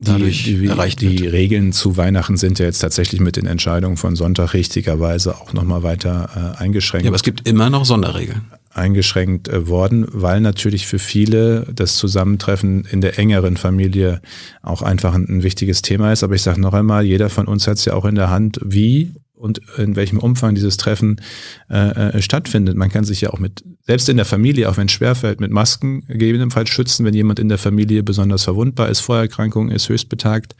dadurch 0.00 0.44
die, 0.44 0.56
die, 0.56 0.66
erreicht 0.66 1.02
wird. 1.02 1.18
Die 1.18 1.26
Regeln 1.26 1.72
zu 1.72 1.96
Weihnachten 1.96 2.36
sind 2.36 2.58
ja 2.58 2.66
jetzt 2.66 2.78
tatsächlich 2.78 3.20
mit 3.20 3.36
den 3.36 3.46
Entscheidungen 3.46 3.96
von 3.96 4.16
Sonntag 4.16 4.54
richtigerweise 4.54 5.36
auch 5.36 5.52
nochmal 5.52 5.82
weiter 5.82 6.54
äh, 6.58 6.62
eingeschränkt. 6.62 7.04
Ja, 7.04 7.10
aber 7.10 7.16
es 7.16 7.22
gibt 7.22 7.46
immer 7.46 7.70
noch 7.70 7.84
Sonderregeln. 7.84 8.42
Eingeschränkt 8.72 9.48
äh, 9.48 9.68
worden, 9.68 10.06
weil 10.10 10.40
natürlich 10.40 10.86
für 10.86 10.98
viele 10.98 11.66
das 11.74 11.96
Zusammentreffen 11.96 12.84
in 12.84 13.00
der 13.00 13.18
engeren 13.18 13.56
Familie 13.56 14.22
auch 14.62 14.82
einfach 14.82 15.14
ein, 15.14 15.26
ein 15.28 15.42
wichtiges 15.42 15.82
Thema 15.82 16.12
ist. 16.12 16.22
Aber 16.22 16.34
ich 16.34 16.42
sage 16.42 16.60
noch 16.60 16.72
einmal, 16.72 17.04
jeder 17.04 17.28
von 17.28 17.46
uns 17.46 17.66
hat 17.66 17.78
es 17.78 17.84
ja 17.84 17.94
auch 17.94 18.04
in 18.04 18.14
der 18.14 18.30
Hand, 18.30 18.58
wie 18.64 19.14
und 19.40 19.60
in 19.78 19.96
welchem 19.96 20.18
Umfang 20.18 20.54
dieses 20.54 20.76
Treffen 20.76 21.20
äh, 21.70 22.18
äh, 22.18 22.22
stattfindet. 22.22 22.76
Man 22.76 22.90
kann 22.90 23.04
sich 23.04 23.22
ja 23.22 23.30
auch 23.30 23.38
mit, 23.38 23.64
selbst 23.86 24.08
in 24.08 24.16
der 24.16 24.26
Familie, 24.26 24.68
auch 24.68 24.76
wenn 24.76 24.86
es 24.86 24.92
schwerfällt, 24.92 25.40
mit 25.40 25.50
Masken 25.50 26.04
gegebenenfalls 26.06 26.68
schützen, 26.68 27.04
wenn 27.06 27.14
jemand 27.14 27.38
in 27.38 27.48
der 27.48 27.58
Familie 27.58 28.02
besonders 28.02 28.44
verwundbar 28.44 28.88
ist, 28.88 29.00
Vorerkrankung 29.00 29.70
ist, 29.70 29.88
höchstbetagt 29.88 30.54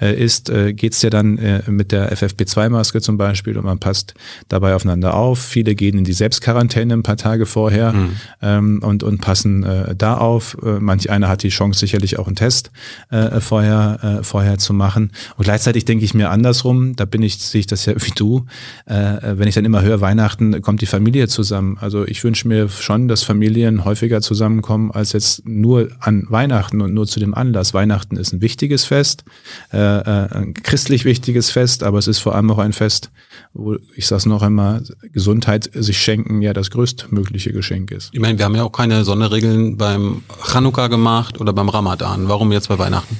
äh, 0.00 0.14
ist, 0.14 0.48
äh, 0.48 0.72
geht 0.72 0.92
es 0.92 1.02
ja 1.02 1.10
dann 1.10 1.38
äh, 1.38 1.68
mit 1.70 1.92
der 1.92 2.16
FFP2-Maske 2.16 3.00
zum 3.00 3.18
Beispiel 3.18 3.58
und 3.58 3.64
man 3.64 3.78
passt 3.78 4.14
dabei 4.48 4.74
aufeinander 4.74 5.14
auf. 5.14 5.40
Viele 5.40 5.74
gehen 5.74 5.98
in 5.98 6.04
die 6.04 6.12
Selbstquarantäne 6.12 6.94
ein 6.94 7.02
paar 7.02 7.16
Tage 7.16 7.46
vorher 7.46 7.92
mhm. 7.92 8.16
ähm, 8.42 8.80
und, 8.82 9.02
und 9.02 9.20
passen 9.20 9.64
äh, 9.64 9.94
da 9.96 10.16
auf. 10.16 10.56
Äh, 10.62 10.78
manch 10.78 11.10
einer 11.10 11.28
hat 11.28 11.42
die 11.42 11.48
Chance, 11.48 11.80
sicherlich 11.80 12.18
auch 12.18 12.28
einen 12.28 12.36
Test 12.36 12.70
äh, 13.10 13.40
vorher, 13.40 14.20
äh, 14.20 14.22
vorher 14.22 14.58
zu 14.58 14.72
machen. 14.72 15.12
Und 15.36 15.44
gleichzeitig 15.44 15.84
denke 15.84 16.04
ich 16.04 16.14
mir 16.14 16.30
andersrum, 16.30 16.94
da 16.94 17.04
bin 17.04 17.22
ich, 17.22 17.38
sehe 17.38 17.60
ich 17.60 17.66
das 17.66 17.86
ja 17.86 17.94
wie 17.96 18.19
du, 18.20 18.44
äh, 18.86 19.16
wenn 19.22 19.48
ich 19.48 19.54
dann 19.54 19.64
immer 19.64 19.82
höre, 19.82 20.00
Weihnachten 20.00 20.60
kommt 20.62 20.80
die 20.80 20.86
Familie 20.86 21.28
zusammen. 21.28 21.78
Also 21.80 22.06
ich 22.06 22.22
wünsche 22.22 22.46
mir 22.46 22.68
schon, 22.68 23.08
dass 23.08 23.22
Familien 23.22 23.84
häufiger 23.84 24.20
zusammenkommen 24.20 24.90
als 24.90 25.12
jetzt 25.12 25.46
nur 25.46 25.88
an 26.00 26.26
Weihnachten 26.28 26.80
und 26.80 26.94
nur 26.94 27.06
zu 27.06 27.20
dem 27.20 27.34
Anlass. 27.34 27.74
Weihnachten 27.74 28.16
ist 28.16 28.32
ein 28.32 28.40
wichtiges 28.40 28.84
Fest, 28.84 29.24
äh, 29.72 29.78
äh, 29.78 30.28
ein 30.32 30.54
christlich 30.54 31.04
wichtiges 31.04 31.50
Fest, 31.50 31.82
aber 31.82 31.98
es 31.98 32.06
ist 32.06 32.18
vor 32.18 32.34
allem 32.34 32.50
auch 32.50 32.58
ein 32.58 32.72
Fest, 32.72 33.10
wo, 33.52 33.76
ich 33.96 34.06
sage 34.06 34.18
es 34.18 34.26
noch 34.26 34.42
einmal, 34.42 34.82
Gesundheit 35.12 35.70
sich 35.74 35.98
schenken 35.98 36.42
ja 36.42 36.52
das 36.52 36.70
größtmögliche 36.70 37.52
Geschenk 37.52 37.90
ist. 37.90 38.10
Ich 38.12 38.20
meine, 38.20 38.38
wir 38.38 38.44
haben 38.44 38.54
ja 38.54 38.64
auch 38.64 38.72
keine 38.72 39.04
Sonderregeln 39.04 39.76
beim 39.76 40.22
Chanukka 40.52 40.88
gemacht 40.88 41.40
oder 41.40 41.52
beim 41.52 41.68
Ramadan. 41.68 42.28
Warum 42.28 42.52
jetzt 42.52 42.68
bei 42.68 42.78
Weihnachten? 42.78 43.16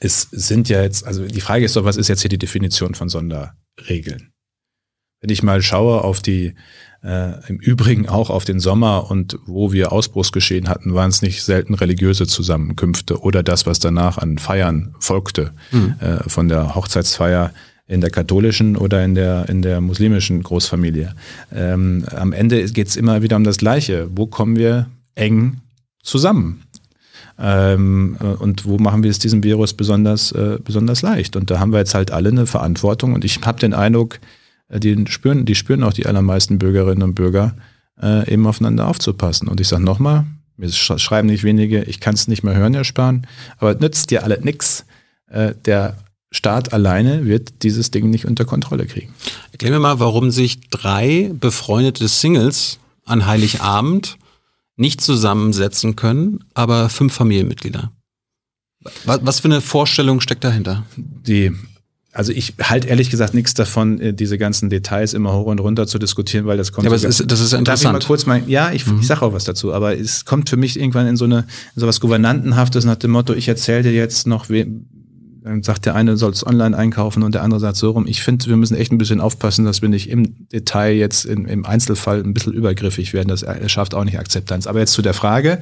Es 0.00 0.22
sind 0.32 0.68
ja 0.68 0.82
jetzt, 0.82 1.06
also 1.06 1.26
die 1.26 1.40
Frage 1.40 1.64
ist 1.64 1.76
doch, 1.76 1.84
was 1.84 1.96
ist 1.96 2.08
jetzt 2.08 2.22
hier 2.22 2.30
die 2.30 2.38
Definition 2.38 2.94
von 2.94 3.08
Sonderregeln? 3.08 4.32
Wenn 5.20 5.30
ich 5.30 5.42
mal 5.42 5.60
schaue 5.60 6.02
auf 6.02 6.22
die, 6.22 6.54
äh, 7.04 7.46
im 7.48 7.58
Übrigen 7.58 8.08
auch 8.08 8.30
auf 8.30 8.46
den 8.46 8.58
Sommer 8.58 9.10
und 9.10 9.38
wo 9.44 9.72
wir 9.72 9.92
Ausbruchsgeschehen 9.92 10.68
hatten, 10.68 10.94
waren 10.94 11.10
es 11.10 11.20
nicht 11.20 11.42
selten 11.42 11.74
religiöse 11.74 12.26
Zusammenkünfte 12.26 13.20
oder 13.20 13.42
das, 13.42 13.66
was 13.66 13.78
danach 13.78 14.16
an 14.16 14.38
Feiern 14.38 14.94
folgte, 14.98 15.52
mhm. 15.70 15.96
äh, 16.00 16.28
von 16.28 16.48
der 16.48 16.74
Hochzeitsfeier 16.74 17.52
in 17.86 18.00
der 18.00 18.10
katholischen 18.10 18.76
oder 18.76 19.04
in 19.04 19.14
der, 19.14 19.48
in 19.50 19.60
der 19.60 19.82
muslimischen 19.82 20.42
Großfamilie. 20.42 21.14
Ähm, 21.52 22.06
am 22.10 22.32
Ende 22.32 22.64
geht 22.66 22.88
es 22.88 22.96
immer 22.96 23.20
wieder 23.20 23.36
um 23.36 23.44
das 23.44 23.58
Gleiche. 23.58 24.08
Wo 24.14 24.26
kommen 24.26 24.56
wir 24.56 24.88
eng 25.16 25.60
zusammen? 26.02 26.62
Ähm, 27.40 28.16
äh, 28.20 28.24
und 28.24 28.66
wo 28.66 28.78
machen 28.78 29.02
wir 29.02 29.10
es 29.10 29.18
diesem 29.18 29.42
Virus 29.42 29.72
besonders, 29.72 30.32
äh, 30.32 30.58
besonders 30.62 31.02
leicht? 31.02 31.36
Und 31.36 31.50
da 31.50 31.58
haben 31.58 31.72
wir 31.72 31.78
jetzt 31.78 31.94
halt 31.94 32.10
alle 32.10 32.28
eine 32.28 32.46
Verantwortung. 32.46 33.14
Und 33.14 33.24
ich 33.24 33.40
habe 33.42 33.58
den 33.58 33.72
Eindruck, 33.72 34.20
äh, 34.68 34.78
die 34.78 35.04
spüren, 35.08 35.46
die 35.46 35.54
spüren 35.54 35.82
auch 35.82 35.94
die 35.94 36.06
allermeisten 36.06 36.58
Bürgerinnen 36.58 37.02
und 37.02 37.14
Bürger, 37.14 37.56
äh, 38.00 38.32
eben 38.32 38.46
aufeinander 38.46 38.86
aufzupassen. 38.88 39.48
Und 39.48 39.60
ich 39.60 39.68
sage 39.68 39.82
nochmal, 39.82 40.26
mir 40.56 40.70
schreiben 40.70 41.28
nicht 41.28 41.42
wenige, 41.42 41.84
ich 41.84 42.00
kann 42.00 42.14
es 42.14 42.28
nicht 42.28 42.42
mehr 42.42 42.54
hören, 42.54 42.74
Herr 42.74 42.84
Spahn, 42.84 43.26
aber 43.58 43.74
nützt 43.74 44.10
dir 44.10 44.24
alle 44.24 44.38
nix. 44.42 44.84
Äh, 45.28 45.54
der 45.64 45.96
Staat 46.30 46.72
alleine 46.72 47.24
wird 47.24 47.62
dieses 47.62 47.90
Ding 47.90 48.10
nicht 48.10 48.26
unter 48.26 48.44
Kontrolle 48.44 48.86
kriegen. 48.86 49.12
Erklär 49.52 49.72
mir 49.72 49.80
mal, 49.80 49.98
warum 49.98 50.30
sich 50.30 50.68
drei 50.68 51.30
befreundete 51.32 52.06
Singles 52.06 52.78
an 53.04 53.26
Heiligabend 53.26 54.18
nicht 54.80 55.00
zusammensetzen 55.00 55.94
können, 55.96 56.44
aber 56.54 56.88
fünf 56.88 57.12
Familienmitglieder. 57.12 57.92
Was, 59.04 59.20
was 59.22 59.40
für 59.40 59.48
eine 59.48 59.60
Vorstellung 59.60 60.20
steckt 60.20 60.42
dahinter? 60.42 60.84
Die 60.96 61.52
also 62.12 62.32
ich 62.32 62.54
halte 62.60 62.88
ehrlich 62.88 63.08
gesagt 63.08 63.34
nichts 63.34 63.54
davon, 63.54 64.00
äh, 64.00 64.12
diese 64.12 64.36
ganzen 64.36 64.68
Details 64.68 65.14
immer 65.14 65.32
hoch 65.32 65.46
und 65.46 65.60
runter 65.60 65.86
zu 65.86 65.98
diskutieren, 65.98 66.44
weil 66.46 66.56
das 66.56 66.72
kommt. 66.72 66.84
Ja, 66.84 66.88
aber 66.88 66.96
es 66.96 67.04
ist, 67.04 67.30
das 67.30 67.40
ist 67.40 67.52
ja 67.52 67.60
Darf 67.60 67.78
ich 67.78 67.84
mal 67.84 67.90
interessant. 67.90 68.06
kurz 68.06 68.26
mal, 68.26 68.42
ja, 68.48 68.72
ich, 68.72 68.84
ich 69.00 69.06
sage 69.06 69.22
auch 69.22 69.32
was 69.32 69.44
dazu, 69.44 69.72
aber 69.72 69.96
es 69.96 70.24
kommt 70.24 70.50
für 70.50 70.56
mich 70.56 70.78
irgendwann 70.78 71.06
in 71.06 71.16
so 71.16 71.24
eine, 71.24 71.46
in 71.76 71.80
so 71.80 71.86
was 71.86 72.00
Gouvernantenhaftes 72.00 72.84
nach 72.84 72.96
dem 72.96 73.12
Motto, 73.12 73.32
ich 73.34 73.46
erzähle 73.46 73.84
dir 73.84 73.92
jetzt 73.92 74.26
noch, 74.26 74.48
we, 74.48 74.66
dann 75.42 75.62
sagt 75.62 75.86
der 75.86 75.94
eine, 75.94 76.16
soll 76.16 76.32
es 76.32 76.46
online 76.46 76.76
einkaufen 76.76 77.22
und 77.22 77.34
der 77.34 77.42
andere 77.42 77.60
sagt 77.60 77.76
so 77.76 77.90
rum. 77.90 78.06
Ich 78.06 78.22
finde, 78.22 78.46
wir 78.46 78.56
müssen 78.56 78.76
echt 78.76 78.92
ein 78.92 78.98
bisschen 78.98 79.20
aufpassen, 79.20 79.64
dass 79.64 79.82
wir 79.82 79.88
nicht 79.88 80.10
im 80.10 80.48
Detail 80.48 80.92
jetzt 80.92 81.24
in, 81.24 81.46
im 81.46 81.64
Einzelfall 81.64 82.22
ein 82.22 82.34
bisschen 82.34 82.52
übergriffig 82.52 83.12
werden. 83.12 83.28
Das 83.28 83.44
schafft 83.70 83.94
auch 83.94 84.04
nicht 84.04 84.18
Akzeptanz. 84.18 84.66
Aber 84.66 84.80
jetzt 84.80 84.92
zu 84.92 85.02
der 85.02 85.14
Frage. 85.14 85.60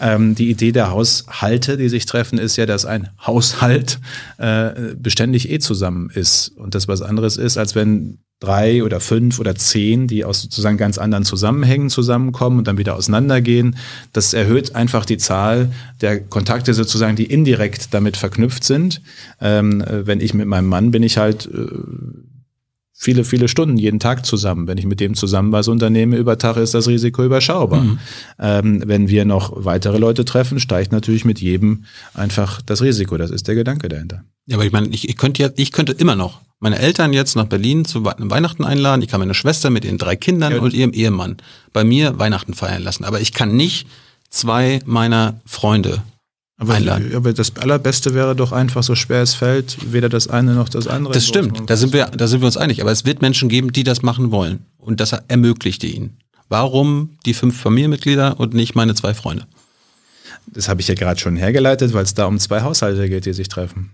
Ähm, 0.00 0.34
die 0.34 0.50
Idee 0.50 0.72
der 0.72 0.90
Haushalte, 0.90 1.76
die 1.76 1.88
sich 1.88 2.06
treffen, 2.06 2.38
ist 2.38 2.56
ja, 2.56 2.66
dass 2.66 2.84
ein 2.84 3.08
Haushalt 3.24 4.00
äh, 4.38 4.94
beständig 4.96 5.50
eh 5.50 5.58
zusammen 5.58 6.10
ist. 6.10 6.48
Und 6.56 6.74
das 6.74 6.88
was 6.88 7.02
anderes 7.02 7.36
ist, 7.36 7.56
als 7.56 7.74
wenn 7.74 8.18
drei 8.44 8.84
oder 8.84 9.00
fünf 9.00 9.38
oder 9.38 9.54
zehn, 9.54 10.06
die 10.06 10.24
aus 10.24 10.42
sozusagen 10.42 10.76
ganz 10.76 10.98
anderen 10.98 11.24
Zusammenhängen 11.24 11.90
zusammenkommen 11.90 12.58
und 12.58 12.68
dann 12.68 12.78
wieder 12.78 12.96
auseinandergehen. 12.96 13.76
Das 14.12 14.34
erhöht 14.34 14.74
einfach 14.74 15.04
die 15.04 15.18
Zahl 15.18 15.70
der 16.00 16.20
Kontakte 16.20 16.74
sozusagen, 16.74 17.16
die 17.16 17.24
indirekt 17.24 17.94
damit 17.94 18.16
verknüpft 18.16 18.64
sind. 18.64 19.00
Ähm, 19.40 19.80
äh, 19.80 20.06
wenn 20.06 20.20
ich 20.20 20.34
mit 20.34 20.46
meinem 20.46 20.66
Mann 20.66 20.90
bin 20.90 21.02
ich 21.02 21.16
halt 21.16 21.46
äh, 21.46 21.66
viele, 23.04 23.24
viele 23.24 23.48
Stunden 23.48 23.76
jeden 23.76 24.00
Tag 24.00 24.24
zusammen. 24.24 24.66
Wenn 24.66 24.78
ich 24.78 24.86
mit 24.86 24.98
dem 24.98 25.14
zusammen 25.14 25.52
was 25.52 25.68
unternehme 25.68 26.16
über 26.16 26.38
Tag, 26.38 26.56
ist 26.56 26.72
das 26.74 26.88
Risiko 26.88 27.22
überschaubar. 27.24 27.84
Ähm, 28.38 28.82
wenn 28.86 29.08
wir 29.08 29.24
noch 29.24 29.52
weitere 29.64 29.98
Leute 29.98 30.24
treffen, 30.24 30.58
steigt 30.58 30.90
natürlich 30.90 31.24
mit 31.24 31.40
jedem 31.40 31.84
einfach 32.14 32.62
das 32.62 32.80
Risiko. 32.82 33.16
Das 33.18 33.30
ist 33.30 33.46
der 33.46 33.54
Gedanke 33.54 33.88
dahinter. 33.88 34.24
Ja, 34.46 34.56
aber 34.56 34.64
ich 34.64 34.72
meine, 34.72 34.88
ich, 34.88 35.08
ich 35.08 35.16
könnte 35.16 35.42
jetzt, 35.42 35.58
ich 35.58 35.70
könnte 35.72 35.92
immer 35.92 36.16
noch 36.16 36.40
meine 36.60 36.78
Eltern 36.78 37.12
jetzt 37.12 37.36
nach 37.36 37.44
Berlin 37.46 37.84
zu 37.84 38.04
We- 38.04 38.14
Weihnachten 38.18 38.64
einladen. 38.64 39.02
Ich 39.02 39.08
kann 39.08 39.20
meine 39.20 39.34
Schwester 39.34 39.68
mit 39.70 39.84
ihren 39.84 39.98
drei 39.98 40.16
Kindern 40.16 40.54
Ja. 40.54 40.60
und 40.60 40.72
ihrem 40.72 40.92
Ehemann 40.92 41.36
bei 41.74 41.84
mir 41.84 42.18
Weihnachten 42.18 42.54
feiern 42.54 42.82
lassen. 42.82 43.04
Aber 43.04 43.20
ich 43.20 43.32
kann 43.34 43.54
nicht 43.54 43.86
zwei 44.30 44.80
meiner 44.86 45.40
Freunde 45.46 46.02
Aber, 46.56 46.74
einladen. 46.74 47.14
aber 47.16 47.32
das 47.32 47.56
Allerbeste 47.56 48.14
wäre 48.14 48.36
doch 48.36 48.52
einfach, 48.52 48.82
so 48.84 48.94
schwer 48.94 49.22
es 49.22 49.34
fällt, 49.34 49.92
weder 49.92 50.08
das 50.08 50.28
eine 50.28 50.54
noch 50.54 50.68
das 50.68 50.86
andere. 50.86 51.12
Das 51.12 51.26
stimmt, 51.26 51.68
da 51.68 51.76
sind 51.76 51.92
wir, 51.92 52.06
da 52.06 52.28
sind 52.28 52.40
wir 52.42 52.46
uns 52.46 52.56
einig. 52.56 52.80
Aber 52.80 52.92
es 52.92 53.04
wird 53.04 53.22
Menschen 53.22 53.48
geben, 53.48 53.72
die 53.72 53.82
das 53.82 54.02
machen 54.02 54.30
wollen. 54.30 54.64
Und 54.78 55.00
das 55.00 55.12
ermöglichte 55.28 55.86
ihnen. 55.88 56.18
Warum 56.48 57.18
die 57.26 57.34
fünf 57.34 57.60
Familienmitglieder 57.60 58.38
und 58.38 58.54
nicht 58.54 58.74
meine 58.76 58.94
zwei 58.94 59.14
Freunde? 59.14 59.46
Das 60.46 60.68
habe 60.68 60.80
ich 60.80 60.88
ja 60.88 60.94
gerade 60.94 61.18
schon 61.18 61.36
hergeleitet, 61.36 61.92
weil 61.92 62.04
es 62.04 62.14
da 62.14 62.26
um 62.26 62.38
zwei 62.38 62.60
Haushalte 62.62 63.08
geht, 63.08 63.26
die 63.26 63.32
sich 63.32 63.48
treffen. 63.48 63.90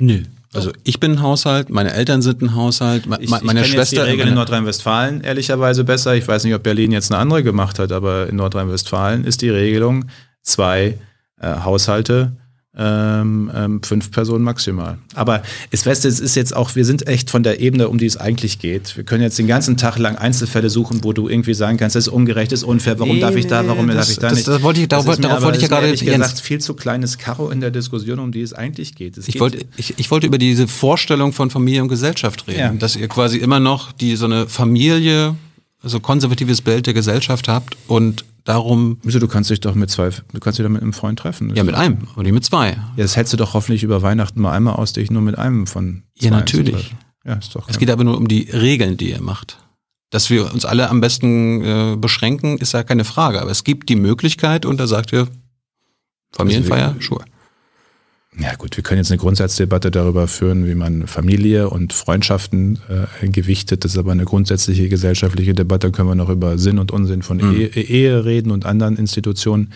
Nö. 0.00 0.22
Also 0.52 0.72
ich 0.84 0.98
bin 0.98 1.12
ein 1.12 1.22
Haushalt, 1.22 1.68
meine 1.70 1.92
Eltern 1.92 2.22
sind 2.22 2.40
ein 2.42 2.54
Haushalt, 2.54 3.06
me- 3.06 3.18
Ich, 3.20 3.30
me- 3.30 3.40
meine 3.42 3.60
ich 3.60 3.66
Schwester. 3.66 3.96
jetzt 3.96 4.06
die 4.06 4.10
Regeln 4.10 4.28
in 4.28 4.34
Nordrhein-Westfalen 4.34 5.20
ehrlicherweise 5.20 5.84
besser. 5.84 6.14
Ich 6.16 6.26
weiß 6.26 6.44
nicht, 6.44 6.54
ob 6.54 6.62
Berlin 6.62 6.90
jetzt 6.90 7.12
eine 7.12 7.20
andere 7.20 7.42
gemacht 7.42 7.78
hat, 7.78 7.92
aber 7.92 8.28
in 8.28 8.36
Nordrhein-Westfalen 8.36 9.24
ist 9.24 9.42
die 9.42 9.50
Regelung 9.50 10.06
zwei 10.42 10.98
äh, 11.40 11.48
Haushalte, 11.64 12.36
ähm, 12.76 13.50
ähm, 13.52 13.82
fünf 13.82 14.12
Personen 14.12 14.44
maximal. 14.44 14.96
Aber 15.16 15.42
es 15.72 15.84
weißt 15.84 16.04
du, 16.04 16.08
es 16.08 16.20
ist 16.20 16.36
jetzt 16.36 16.54
auch, 16.54 16.76
wir 16.76 16.84
sind 16.84 17.08
echt 17.08 17.28
von 17.28 17.42
der 17.42 17.60
Ebene, 17.60 17.88
um 17.88 17.98
die 17.98 18.06
es 18.06 18.16
eigentlich 18.16 18.60
geht. 18.60 18.96
Wir 18.96 19.02
können 19.02 19.22
jetzt 19.24 19.38
den 19.40 19.48
ganzen 19.48 19.76
Tag 19.76 19.98
lang 19.98 20.14
Einzelfälle 20.16 20.70
suchen, 20.70 21.02
wo 21.02 21.12
du 21.12 21.28
irgendwie 21.28 21.54
sagen 21.54 21.78
kannst, 21.78 21.96
das 21.96 22.06
ist 22.06 22.12
ungerecht, 22.12 22.52
das 22.52 22.60
ist 22.60 22.64
unfair, 22.64 22.98
warum 23.00 23.16
Nee, 23.16 23.20
darf 23.20 23.34
ich 23.34 23.48
da, 23.48 23.62
nee, 23.62 23.68
warum 23.68 23.88
das- 23.88 23.96
darf 23.96 24.10
ich 24.10 24.18
da 24.18 24.28
das- 24.28 24.36
nicht. 24.38 24.48
das 24.48 24.62
wollte 24.62 24.80
ich- 24.82 24.88
darauf- 24.88 25.04
mir 25.04 25.16
darauf 25.16 25.42
wollte 25.42 25.56
ich 25.58 25.62
ja 25.62 25.68
gerade- 25.68 25.86
ehrlich 25.86 26.04
gesagt 26.04 26.40
viel 26.40 26.60
zu 26.60 26.74
kleines 26.74 27.18
Karo 27.18 27.50
in 27.50 27.60
der 27.60 27.72
Diskussion, 27.72 28.20
um 28.20 28.30
die 28.30 28.40
es 28.42 28.52
eigentlich 28.52 28.94
geht. 28.94 29.18
Es 29.18 29.26
Ich 29.26 29.32
geht- 29.34 29.40
wollte, 29.42 29.58
ich, 29.76 29.94
ich 29.98 30.10
wollte 30.12 30.28
über 30.28 30.38
diese 30.38 30.68
Vorstellung 30.68 31.32
von 31.32 31.50
Familie 31.50 31.82
und 31.82 31.88
Gesellschaft 31.88 32.46
reden, 32.46 32.58
Ja. 32.60 32.72
dass 32.72 32.94
ihr 32.94 33.08
quasi 33.08 33.38
immer 33.38 33.58
noch 33.58 33.90
die 33.90 34.14
so 34.14 34.26
eine 34.26 34.46
Familie, 34.46 35.34
so 35.82 36.00
konservatives 36.00 36.60
Bild 36.62 36.86
der 36.86 36.94
Gesellschaft 36.94 37.48
habt 37.48 37.76
und 37.86 38.24
darum 38.44 38.98
Wieso, 39.02 39.18
du 39.18 39.28
kannst 39.28 39.50
dich 39.50 39.60
doch 39.60 39.74
mit 39.74 39.90
zwei, 39.90 40.10
du 40.10 40.40
kannst 40.40 40.58
dich 40.58 40.64
doch 40.64 40.70
mit 40.70 40.82
einem 40.82 40.92
Freund 40.92 41.18
treffen. 41.18 41.54
ja 41.54 41.64
mit 41.64 41.74
einem 41.74 42.08
und 42.16 42.24
nicht 42.24 42.32
mit 42.32 42.44
zwei. 42.44 42.70
Ja, 42.70 42.84
das 42.96 43.16
hättest 43.16 43.32
du 43.34 43.36
doch 43.36 43.54
hoffentlich 43.54 43.82
über 43.82 44.02
Weihnachten 44.02 44.40
mal 44.40 44.52
einmal 44.52 44.74
aus, 44.74 44.92
dich 44.92 45.10
nur 45.10 45.22
mit 45.22 45.38
einem 45.38 45.66
von 45.66 46.02
Ja, 46.18 46.30
zwei 46.30 46.36
natürlich. 46.36 46.74
zu 46.76 46.80
treffen. 46.82 46.98
Ja, 47.24 47.34
ist 47.34 47.54
doch. 47.54 47.68
Es 47.68 47.78
geht 47.78 47.90
aber 47.90 48.04
nur 48.04 48.16
um 48.16 48.28
die 48.28 48.48
Regeln, 48.50 48.96
die 48.96 49.10
ihr 49.10 49.20
macht. 49.20 49.58
Dass 50.10 50.28
wir 50.30 50.52
uns 50.52 50.64
alle 50.64 50.88
am 50.90 51.00
besten 51.00 51.62
äh, 51.62 51.96
beschränken, 51.96 52.58
ist 52.58 52.72
ja 52.72 52.82
keine 52.82 53.04
Frage. 53.04 53.40
Aber 53.40 53.50
es 53.50 53.62
gibt 53.62 53.88
die 53.90 53.94
Möglichkeit 53.96 54.64
und 54.66 54.78
da 54.80 54.86
sagt 54.86 55.12
ihr 55.12 55.28
Familienfeier, 56.32 56.88
Also 56.96 57.00
sure. 57.00 57.24
Ja, 58.38 58.54
gut, 58.54 58.76
wir 58.76 58.84
können 58.84 58.98
jetzt 58.98 59.10
eine 59.10 59.18
Grundsatzdebatte 59.18 59.90
darüber 59.90 60.28
führen, 60.28 60.66
wie 60.66 60.74
man 60.74 61.06
Familie 61.06 61.68
und 61.68 61.92
Freundschaften 61.92 62.78
äh, 63.22 63.28
gewichtet. 63.28 63.84
Das 63.84 63.92
ist 63.92 63.98
aber 63.98 64.12
eine 64.12 64.24
grundsätzliche 64.24 64.88
gesellschaftliche 64.88 65.52
Debatte. 65.54 65.88
Da 65.88 65.90
können 65.90 66.08
wir 66.08 66.14
noch 66.14 66.28
über 66.28 66.56
Sinn 66.56 66.78
und 66.78 66.92
Unsinn 66.92 67.22
von 67.22 67.38
Mhm. 67.38 67.54
Ehe, 67.54 67.66
Ehe 67.68 68.24
reden 68.24 68.50
und 68.52 68.66
anderen 68.66 68.96
Institutionen. 68.96 69.72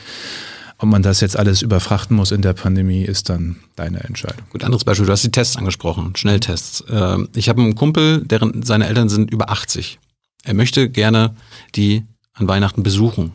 Ob 0.78 0.88
man 0.88 1.02
das 1.02 1.20
jetzt 1.20 1.36
alles 1.36 1.62
überfrachten 1.62 2.16
muss 2.16 2.30
in 2.32 2.42
der 2.42 2.52
Pandemie, 2.52 3.02
ist 3.04 3.28
dann 3.28 3.56
deine 3.76 4.04
Entscheidung. 4.04 4.44
Gut, 4.50 4.64
anderes 4.64 4.84
Beispiel. 4.84 5.06
Du 5.06 5.12
hast 5.12 5.24
die 5.24 5.30
Tests 5.30 5.56
angesprochen, 5.56 6.14
Schnelltests. 6.16 6.84
Ähm, 6.90 7.28
ich 7.34 7.48
habe 7.48 7.62
einen 7.62 7.74
Kumpel, 7.74 8.22
deren 8.24 8.62
seine 8.62 8.86
Eltern 8.86 9.08
sind 9.08 9.30
über 9.30 9.50
80. 9.50 9.98
Er 10.44 10.54
möchte 10.54 10.88
gerne 10.88 11.34
die 11.74 12.04
an 12.34 12.48
Weihnachten 12.48 12.82
besuchen. 12.82 13.32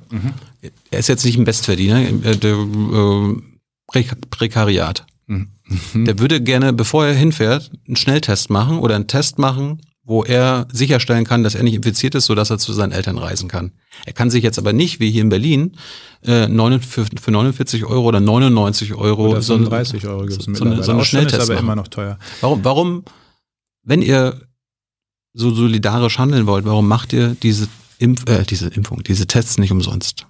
Er 0.91 0.99
ist 0.99 1.07
jetzt 1.07 1.23
nicht 1.25 1.37
ein 1.37 1.45
Bestverdiener, 1.45 2.03
der 2.03 2.53
äh, 2.55 3.35
Prek 3.91 4.29
Prekariat. 4.29 5.05
Der 5.93 6.17
würde 6.19 6.41
gerne, 6.41 6.73
bevor 6.73 7.05
er 7.05 7.13
hinfährt, 7.13 7.71
einen 7.87 7.95
Schnelltest 7.95 8.49
machen 8.49 8.79
oder 8.79 8.95
einen 8.95 9.07
Test 9.07 9.37
machen, 9.37 9.81
wo 10.03 10.23
er 10.23 10.67
sicherstellen 10.71 11.23
kann, 11.23 11.43
dass 11.43 11.53
er 11.53 11.61
nicht 11.61 11.75
infiziert 11.75 12.15
ist, 12.15 12.25
sodass 12.25 12.49
er 12.49 12.57
zu 12.57 12.73
seinen 12.73 12.91
Eltern 12.91 13.19
reisen 13.19 13.47
kann. 13.47 13.73
Er 14.07 14.13
kann 14.13 14.31
sich 14.31 14.43
jetzt 14.43 14.57
aber 14.57 14.73
nicht, 14.73 14.99
wie 14.99 15.11
hier 15.11 15.21
in 15.21 15.29
Berlin, 15.29 15.77
äh, 16.23 16.47
49 16.47 16.89
für, 16.89 17.05
für 17.21 17.29
49 17.31 17.85
Euro 17.85 18.07
oder 18.07 18.19
99 18.19 18.95
Euro 18.95 19.29
Oder 19.29 19.41
so 19.43 19.53
eine- 19.53 19.65
35 19.65 20.07
Euro 20.07 20.21
gibt 20.25 20.39
es 20.39 20.45
so, 20.45 20.53
so 20.55 20.65
eine, 20.65 20.81
so 20.83 20.91
eine 20.93 21.05
Schnelltest 21.05 21.35
ist 21.43 21.49
aber 21.49 21.53
machen. 21.55 21.65
immer 21.65 21.75
noch 21.75 21.87
teuer. 21.89 22.17
Warum, 22.41 22.63
warum, 22.65 23.03
wenn 23.83 24.01
ihr 24.01 24.41
so 25.33 25.53
solidarisch 25.53 26.17
handeln 26.17 26.47
wollt, 26.47 26.65
warum 26.65 26.87
macht 26.87 27.13
ihr 27.13 27.35
diese 27.43 27.67
Impf, 27.99 28.27
äh, 28.27 28.43
diese 28.45 28.69
Impfung, 28.69 29.03
diese 29.03 29.27
Tests 29.27 29.59
nicht 29.59 29.71
umsonst? 29.71 30.25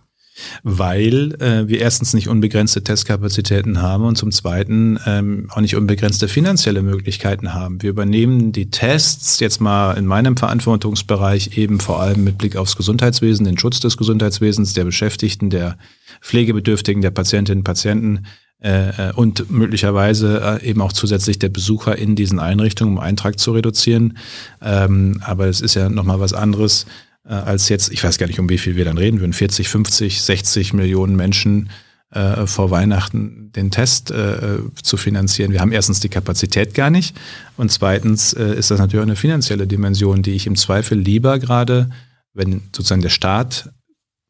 Weil 0.64 1.36
äh, 1.42 1.68
wir 1.68 1.80
erstens 1.80 2.14
nicht 2.14 2.28
unbegrenzte 2.28 2.84
Testkapazitäten 2.84 3.82
haben 3.82 4.06
und 4.06 4.18
zum 4.18 4.32
Zweiten 4.32 5.00
ähm, 5.06 5.48
auch 5.50 5.62
nicht 5.62 5.76
unbegrenzte 5.76 6.28
finanzielle 6.28 6.82
Möglichkeiten 6.82 7.54
haben. 7.54 7.82
Wir 7.82 7.90
übernehmen 7.90 8.52
die 8.52 8.70
Tests 8.70 9.40
jetzt 9.40 9.62
mal 9.62 9.94
in 9.94 10.06
meinem 10.06 10.38
Verantwortungsbereich 10.38 11.58
eben 11.58 11.80
vor 11.80 12.02
allem 12.02 12.24
mit 12.24 12.38
Blick 12.38 12.56
aufs 12.56 12.76
Gesundheitswesen, 12.76 13.46
den 13.46 13.58
Schutz 13.58 13.80
des 13.80 13.98
Gesundheitswesens, 13.98 14.74
der 14.74 14.86
Beschäftigten, 14.86 15.50
der 15.50 15.78
Pflegebedürftigen, 16.22 17.02
der 17.02 17.12
Patientinnen 17.12 17.60
und 17.60 17.64
Patienten 17.64 18.26
äh, 18.62 19.10
äh, 19.10 19.14
und 19.14 19.50
möglicherweise 19.50 20.60
äh, 20.62 20.70
eben 20.70 20.82
auch 20.82 20.92
zusätzlich 20.92 21.40
der 21.40 21.48
Besucher 21.48 21.98
in 21.98 22.18
diesen 22.18 22.40
Einrichtungen, 22.40 22.98
um 22.98 23.00
Eintrag 23.00 23.40
zu 23.40 23.54
reduzieren. 23.54 24.18
Ähm, 24.62 25.22
aber 25.24 25.48
es 25.48 25.62
ist 25.62 25.76
ja 25.76 25.88
nochmal 25.88 26.20
was 26.20 26.34
anderes 26.34 26.86
äh, 27.30 27.34
als 27.34 27.70
jetzt, 27.70 27.92
ich 27.92 28.04
weiß 28.04 28.18
gar 28.18 28.28
nicht, 28.28 28.40
um 28.40 28.50
wie 28.50 28.58
viel 28.58 28.76
wir 28.76 28.86
dann 28.86 28.98
reden 28.98 29.20
würden, 29.20 29.34
40, 29.34 29.70
50, 29.70 30.22
60 30.22 30.74
Millionen 30.74 31.16
Menschen 31.16 31.70
äh, 32.12 32.48
vor 32.48 32.72
Weihnachten 32.72 33.52
den 33.56 33.70
Test 33.70 34.10
äh, 34.10 34.58
zu 34.82 34.98
finanzieren. 34.98 35.52
Wir 35.52 35.62
haben 35.62 35.72
erstens 35.72 36.00
die 36.00 36.10
Kapazität 36.10 36.74
gar 36.74 36.90
nicht 36.90 37.16
und 37.56 37.72
zweitens 37.72 38.34
äh, 38.34 38.56
ist 38.56 38.72
das 38.72 38.80
natürlich 38.80 39.02
auch 39.02 39.08
eine 39.08 39.16
finanzielle 39.16 39.68
Dimension, 39.68 40.24
die 40.24 40.32
ich 40.32 40.48
im 40.48 40.56
Zweifel 40.56 40.98
lieber 40.98 41.38
gerade, 41.38 41.92
wenn 42.34 42.62
sozusagen 42.76 43.02
der 43.02 43.10
Staat 43.10 43.70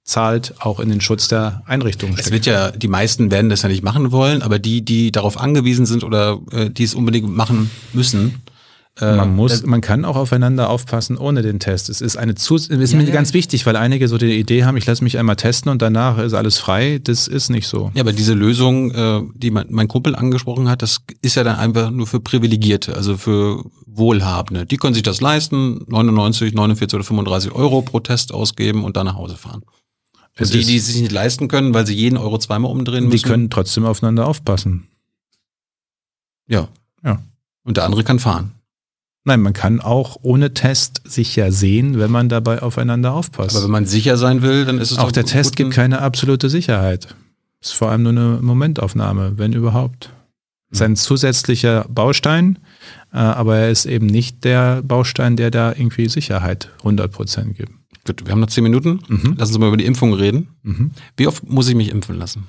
zahlt, 0.03 0.55
auch 0.59 0.79
in 0.79 0.89
den 0.89 1.01
Schutz 1.01 1.27
der 1.27 1.61
Einrichtungen 1.67 2.17
Es 2.17 2.31
wird 2.31 2.45
ja, 2.45 2.71
die 2.71 2.87
meisten 2.87 3.31
werden 3.31 3.49
das 3.49 3.61
ja 3.61 3.69
nicht 3.69 3.83
machen 3.83 4.11
wollen, 4.11 4.41
aber 4.41 4.59
die, 4.59 4.83
die 4.83 5.11
darauf 5.11 5.39
angewiesen 5.39 5.85
sind 5.85 6.03
oder 6.03 6.39
äh, 6.51 6.69
die 6.69 6.83
es 6.83 6.95
unbedingt 6.95 7.29
machen 7.29 7.69
müssen, 7.93 8.41
Man 9.01 9.35
muss, 9.35 9.51
das- 9.51 9.65
man 9.65 9.81
kann 9.81 10.03
auch 10.05 10.15
aufeinander 10.15 10.69
aufpassen 10.69 11.17
ohne 11.17 11.41
den 11.41 11.59
Test. 11.59 11.89
Es 11.89 12.01
ist 12.01 12.17
eine 12.17 12.35
Zus 12.35 12.67
ist 12.67 12.91
Ja, 12.91 12.97
mir 12.97 13.05
ja. 13.05 13.13
ganz 13.13 13.33
wichtig, 13.33 13.65
weil 13.65 13.75
einige 13.75 14.07
so 14.07 14.17
die 14.17 14.37
Idee 14.39 14.63
haben, 14.65 14.77
ich 14.77 14.85
lasse 14.85 15.03
mich 15.03 15.17
einmal 15.17 15.35
testen 15.35 15.71
und 15.71 15.81
danach 15.81 16.17
ist 16.17 16.33
alles 16.33 16.57
frei. 16.57 16.99
Das 17.03 17.27
ist 17.27 17.49
nicht 17.49 17.67
so. 17.67 17.91
Ja, 17.95 18.01
aber 18.01 18.13
diese 18.13 18.33
Lösung, 18.33 18.91
äh, 18.91 19.21
die 19.35 19.51
mein, 19.51 19.87
Kumpel 19.87 20.15
angesprochen 20.15 20.67
hat, 20.69 20.81
das 20.81 21.01
ist 21.21 21.35
ja 21.35 21.43
dann 21.43 21.55
einfach 21.57 21.91
nur 21.91 22.07
für 22.07 22.19
Privilegierte, 22.19 22.95
also 22.95 23.17
für 23.17 23.63
Wohlhabende. 23.85 24.65
Die 24.65 24.77
können 24.77 24.93
sich 24.93 25.03
das 25.03 25.21
leisten, 25.21 25.85
99, 25.87 26.53
49 26.53 26.95
oder 26.95 27.03
35 27.03 27.51
Euro 27.53 27.81
pro 27.81 27.99
Test 27.99 28.33
ausgeben 28.33 28.83
und 28.83 28.97
dann 28.97 29.05
nach 29.05 29.15
Hause 29.15 29.35
fahren. 29.37 29.63
Es 30.35 30.51
Und 30.51 30.59
die, 30.61 30.65
die 30.65 30.77
es 30.77 30.87
sich 30.87 31.01
nicht 31.01 31.11
leisten 31.11 31.47
können, 31.49 31.73
weil 31.73 31.85
sie 31.85 31.93
jeden 31.95 32.17
Euro 32.17 32.37
zweimal 32.37 32.71
umdrehen 32.71 33.05
Die 33.05 33.15
müssen. 33.15 33.27
können 33.27 33.49
trotzdem 33.49 33.85
aufeinander 33.85 34.25
aufpassen. 34.27 34.87
ja. 36.47 36.67
Ja. 37.03 37.21
Und 37.63 37.77
der 37.77 37.85
andere 37.85 38.03
kann 38.03 38.19
fahren. 38.19 38.51
Nein, 39.25 39.41
man 39.41 39.53
kann 39.53 39.81
auch 39.81 40.17
ohne 40.21 40.53
Test 40.53 41.01
sich 41.05 41.35
ja 41.35 41.51
sehen, 41.51 41.99
wenn 41.99 42.09
man 42.11 42.29
dabei 42.29 42.61
aufeinander 42.61 43.13
aufpasst. 43.13 43.55
Aber 43.55 43.65
wenn 43.65 43.71
man 43.71 43.85
sicher 43.85 44.17
sein 44.17 44.41
will, 44.41 44.65
dann 44.65 44.79
ist 44.79 44.91
es 44.91 44.97
auch 44.97 45.11
der 45.11 45.25
Test 45.25 45.55
gibt 45.55 45.69
ein- 45.69 45.73
keine 45.73 46.01
absolute 46.01 46.49
Sicherheit. 46.49 47.15
Ist 47.61 47.73
vor 47.73 47.91
allem 47.91 48.03
nur 48.03 48.11
eine 48.13 48.39
Momentaufnahme, 48.41 49.33
wenn 49.37 49.53
überhaupt. 49.53 50.13
Ist 50.71 50.81
ein 50.81 50.95
zusätzlicher 50.95 51.85
Baustein, 51.89 52.59
äh, 53.11 53.17
aber 53.17 53.57
er 53.57 53.71
ist 53.71 53.85
eben 53.85 54.05
nicht 54.05 54.43
der 54.43 54.81
Baustein, 54.83 55.35
der 55.35 55.49
da 55.51 55.71
irgendwie 55.71 56.07
Sicherheit 56.09 56.69
100 56.83 57.11
Prozent 57.11 57.55
gibt. 57.57 57.71
Gut, 58.05 58.23
wir 58.25 58.31
haben 58.31 58.39
noch 58.39 58.47
zehn 58.49 58.63
Minuten. 58.63 58.99
Lass 59.37 59.49
uns 59.49 59.57
mal 59.59 59.67
über 59.67 59.77
die 59.77 59.85
Impfung 59.85 60.13
reden. 60.13 60.47
Wie 61.17 61.27
oft 61.27 61.47
muss 61.49 61.67
ich 61.67 61.75
mich 61.75 61.89
impfen 61.89 62.17
lassen? 62.17 62.43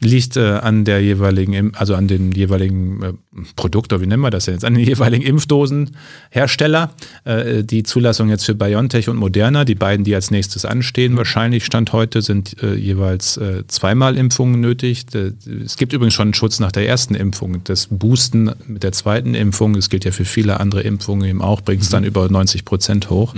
Liegt 0.00 0.36
äh, 0.36 0.40
an 0.40 0.84
der 0.84 1.02
jeweiligen, 1.02 1.74
also 1.74 1.94
an 1.94 2.08
den 2.08 2.32
jeweiligen 2.32 3.02
äh, 3.02 3.12
Produkt, 3.56 3.92
oder 3.92 4.00
wie 4.02 4.06
nennen 4.06 4.22
wir 4.22 4.30
das 4.30 4.46
jetzt, 4.46 4.64
an 4.64 4.74
den 4.74 4.84
jeweiligen 4.84 5.24
Impfdosenhersteller. 5.24 6.90
Äh, 7.24 7.64
die 7.64 7.82
Zulassung 7.82 8.28
jetzt 8.28 8.44
für 8.44 8.54
BioNTech 8.54 9.08
und 9.08 9.16
Moderna, 9.16 9.64
die 9.64 9.74
beiden, 9.74 10.04
die 10.04 10.14
als 10.14 10.30
nächstes 10.30 10.64
anstehen, 10.64 11.16
wahrscheinlich 11.16 11.64
Stand 11.64 11.92
heute, 11.92 12.22
sind 12.22 12.62
äh, 12.62 12.74
jeweils 12.74 13.36
äh, 13.36 13.64
zweimal 13.68 14.16
Impfungen 14.16 14.60
nötig. 14.60 15.06
D- 15.06 15.32
Es 15.64 15.76
gibt 15.76 15.92
übrigens 15.92 16.14
schon 16.14 16.28
einen 16.28 16.34
Schutz 16.34 16.60
nach 16.60 16.72
der 16.72 16.86
ersten 16.88 17.14
Impfung. 17.14 17.62
Das 17.64 17.88
Boosten 17.90 18.50
mit 18.66 18.82
der 18.82 18.92
zweiten 18.92 19.34
Impfung, 19.34 19.74
das 19.74 19.90
gilt 19.90 20.04
ja 20.04 20.12
für 20.12 20.24
viele 20.24 20.60
andere 20.60 20.82
Impfungen 20.82 21.28
eben 21.28 21.42
auch, 21.42 21.60
bringt 21.60 21.82
es 21.82 21.88
dann 21.90 22.04
über 22.04 22.28
90 22.28 22.64
Prozent 22.64 23.10
hoch. 23.10 23.34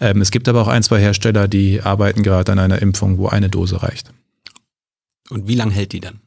Ähm, 0.00 0.20
es 0.20 0.30
gibt 0.30 0.48
aber 0.48 0.62
auch 0.62 0.68
ein, 0.68 0.82
zwei 0.82 1.00
Hersteller, 1.00 1.48
die 1.48 1.82
arbeiten 1.82 2.22
gerade 2.22 2.52
an 2.52 2.58
einer 2.58 2.80
Impfung, 2.82 3.18
wo 3.18 3.28
eine 3.28 3.48
Dose 3.48 3.82
reicht. 3.82 4.10
Und 5.30 5.48
wie 5.48 5.54
lange 5.54 5.72
hält 5.72 5.92
die 5.92 6.00
dann? 6.00 6.20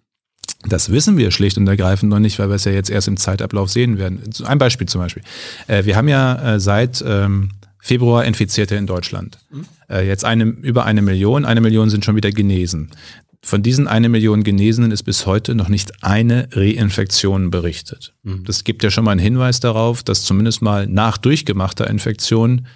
Das 0.68 0.92
wissen 0.92 1.18
wir 1.18 1.32
schlicht 1.32 1.58
und 1.58 1.68
ergreifend 1.68 2.10
noch 2.10 2.20
nicht, 2.20 2.40
weil 2.40 2.50
wir 2.50 2.56
es 2.56 2.64
ja 2.64 2.72
jetzt 2.72 2.90
erst 2.90 3.08
im 3.08 3.18
Zeitablauf 3.18 3.70
sehen 3.70 3.98
werden. 3.98 4.22
Ein 4.46 4.58
Beispiel 4.58 4.88
zum 4.88 5.02
Beispiel. 5.02 5.24
Äh, 5.68 5.86
wir 5.86 5.96
haben 5.96 6.08
ja 6.08 6.56
äh, 6.56 6.60
seit 6.60 7.04
ähm, 7.06 7.52
Februar 7.80 8.24
Infizierte 8.24 8.76
in 8.76 8.88
Deutschland. 8.88 9.40
Äh, 9.90 10.08
jetzt 10.08 10.24
eine, 10.24 10.46
über 10.46 10.86
eine 10.86 11.02
Million. 11.02 11.44
Eine 11.44 11.60
Million 11.60 11.90
sind 11.90 12.06
schon 12.06 12.16
wieder 12.16 12.32
genesen. 12.32 12.92
Von 13.42 13.62
diesen 13.62 13.90
eine 13.90 14.08
Million 14.08 14.44
Genesenen 14.46 14.92
ist 14.92 15.04
bis 15.04 15.26
heute 15.26 15.54
noch 15.54 15.68
nicht 15.68 16.02
eine 16.02 16.48
Reinfektion 16.54 17.52
berichtet. 17.52 18.14
Das 18.46 18.64
gibt 18.64 18.84
ja 18.84 18.90
schon 18.90 19.04
mal 19.04 19.12
einen 19.12 19.20
Hinweis 19.20 19.60
darauf, 19.60 20.02
dass 20.02 20.24
zumindest 20.24 20.62
mal 20.62 20.88
nach 20.88 21.18
durchgemachter 21.18 21.90
Infektion 21.90 22.68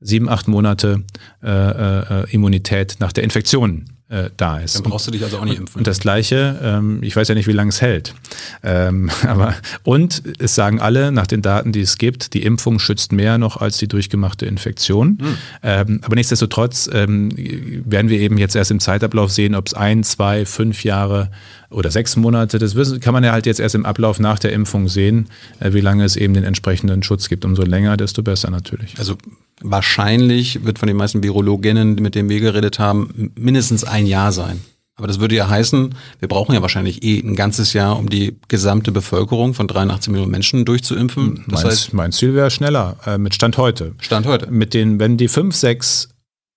sieben, 0.00 0.28
acht 0.28 0.48
Monate 0.48 1.04
äh, 1.44 2.24
äh, 2.24 2.30
Immunität 2.32 2.96
nach 2.98 3.12
der 3.12 3.22
Infektion 3.22 3.84
äh, 4.08 4.30
da 4.36 4.58
ist. 4.58 4.76
Dann 4.76 4.84
brauchst 4.84 5.08
du 5.08 5.10
dich 5.10 5.24
also 5.24 5.38
auch 5.38 5.44
nicht 5.44 5.58
impfen. 5.58 5.78
Und 5.78 5.86
das 5.86 5.98
Gleiche, 5.98 6.60
ähm, 6.62 7.02
ich 7.02 7.16
weiß 7.16 7.26
ja 7.26 7.34
nicht, 7.34 7.48
wie 7.48 7.52
lange 7.52 7.70
es 7.70 7.80
hält. 7.80 8.14
Ähm, 8.62 9.10
aber, 9.26 9.54
und 9.82 10.22
es 10.38 10.54
sagen 10.54 10.80
alle, 10.80 11.10
nach 11.10 11.26
den 11.26 11.42
Daten, 11.42 11.72
die 11.72 11.80
es 11.80 11.98
gibt, 11.98 12.34
die 12.34 12.42
Impfung 12.42 12.78
schützt 12.78 13.10
mehr 13.10 13.36
noch 13.38 13.56
als 13.56 13.78
die 13.78 13.88
durchgemachte 13.88 14.46
Infektion. 14.46 15.18
Ähm, 15.62 16.00
aber 16.04 16.14
nichtsdestotrotz 16.14 16.88
ähm, 16.92 17.32
werden 17.36 18.08
wir 18.08 18.20
eben 18.20 18.38
jetzt 18.38 18.54
erst 18.54 18.70
im 18.70 18.80
Zeitablauf 18.80 19.32
sehen, 19.32 19.54
ob 19.54 19.66
es 19.66 19.74
ein, 19.74 20.04
zwei, 20.04 20.46
fünf 20.46 20.84
Jahre 20.84 21.30
oder 21.70 21.90
sechs 21.90 22.16
Monate, 22.16 22.58
das 22.58 22.74
wissen, 22.74 23.00
kann 23.00 23.12
man 23.12 23.24
ja 23.24 23.32
halt 23.32 23.46
jetzt 23.46 23.60
erst 23.60 23.74
im 23.74 23.86
Ablauf 23.86 24.20
nach 24.20 24.38
der 24.38 24.52
Impfung 24.52 24.88
sehen, 24.88 25.28
äh, 25.60 25.72
wie 25.72 25.80
lange 25.80 26.04
es 26.04 26.16
eben 26.16 26.34
den 26.34 26.44
entsprechenden 26.44 27.02
Schutz 27.02 27.28
gibt. 27.28 27.44
Umso 27.44 27.62
länger, 27.62 27.96
desto 27.96 28.22
besser 28.22 28.50
natürlich. 28.50 28.94
Also 28.98 29.16
wahrscheinlich 29.60 30.64
wird 30.64 30.78
von 30.78 30.86
den 30.86 30.96
meisten 30.96 31.22
Virologinnen, 31.22 31.94
mit 31.96 32.14
denen 32.14 32.28
wir 32.28 32.40
geredet 32.40 32.78
haben, 32.78 33.32
mindestens 33.36 33.84
ein 33.84 34.06
Jahr 34.06 34.32
sein. 34.32 34.60
Aber 34.98 35.06
das 35.06 35.20
würde 35.20 35.34
ja 35.34 35.48
heißen, 35.48 35.94
wir 36.20 36.28
brauchen 36.28 36.54
ja 36.54 36.62
wahrscheinlich 36.62 37.02
eh 37.02 37.20
ein 37.20 37.36
ganzes 37.36 37.74
Jahr, 37.74 37.98
um 37.98 38.08
die 38.08 38.38
gesamte 38.48 38.92
Bevölkerung 38.92 39.52
von 39.52 39.68
83 39.68 40.10
Millionen 40.10 40.30
Menschen 40.30 40.64
durchzuimpfen. 40.64 41.44
Das 41.48 41.62
mein, 41.62 41.70
heißt, 41.70 41.92
mein 41.92 42.12
Ziel 42.12 42.34
wäre 42.34 42.50
schneller, 42.50 42.96
äh, 43.04 43.18
mit 43.18 43.34
Stand 43.34 43.58
heute. 43.58 43.94
Stand 44.00 44.26
heute. 44.26 44.50
mit 44.50 44.72
den, 44.72 44.98
wenn 44.98 45.18
die 45.18 45.28
fünf, 45.28 45.54
sechs 45.54 46.08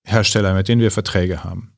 Hersteller, 0.05 0.53
mit 0.53 0.69
denen 0.69 0.81
wir 0.81 0.89
Verträge 0.89 1.43
haben, 1.43 1.73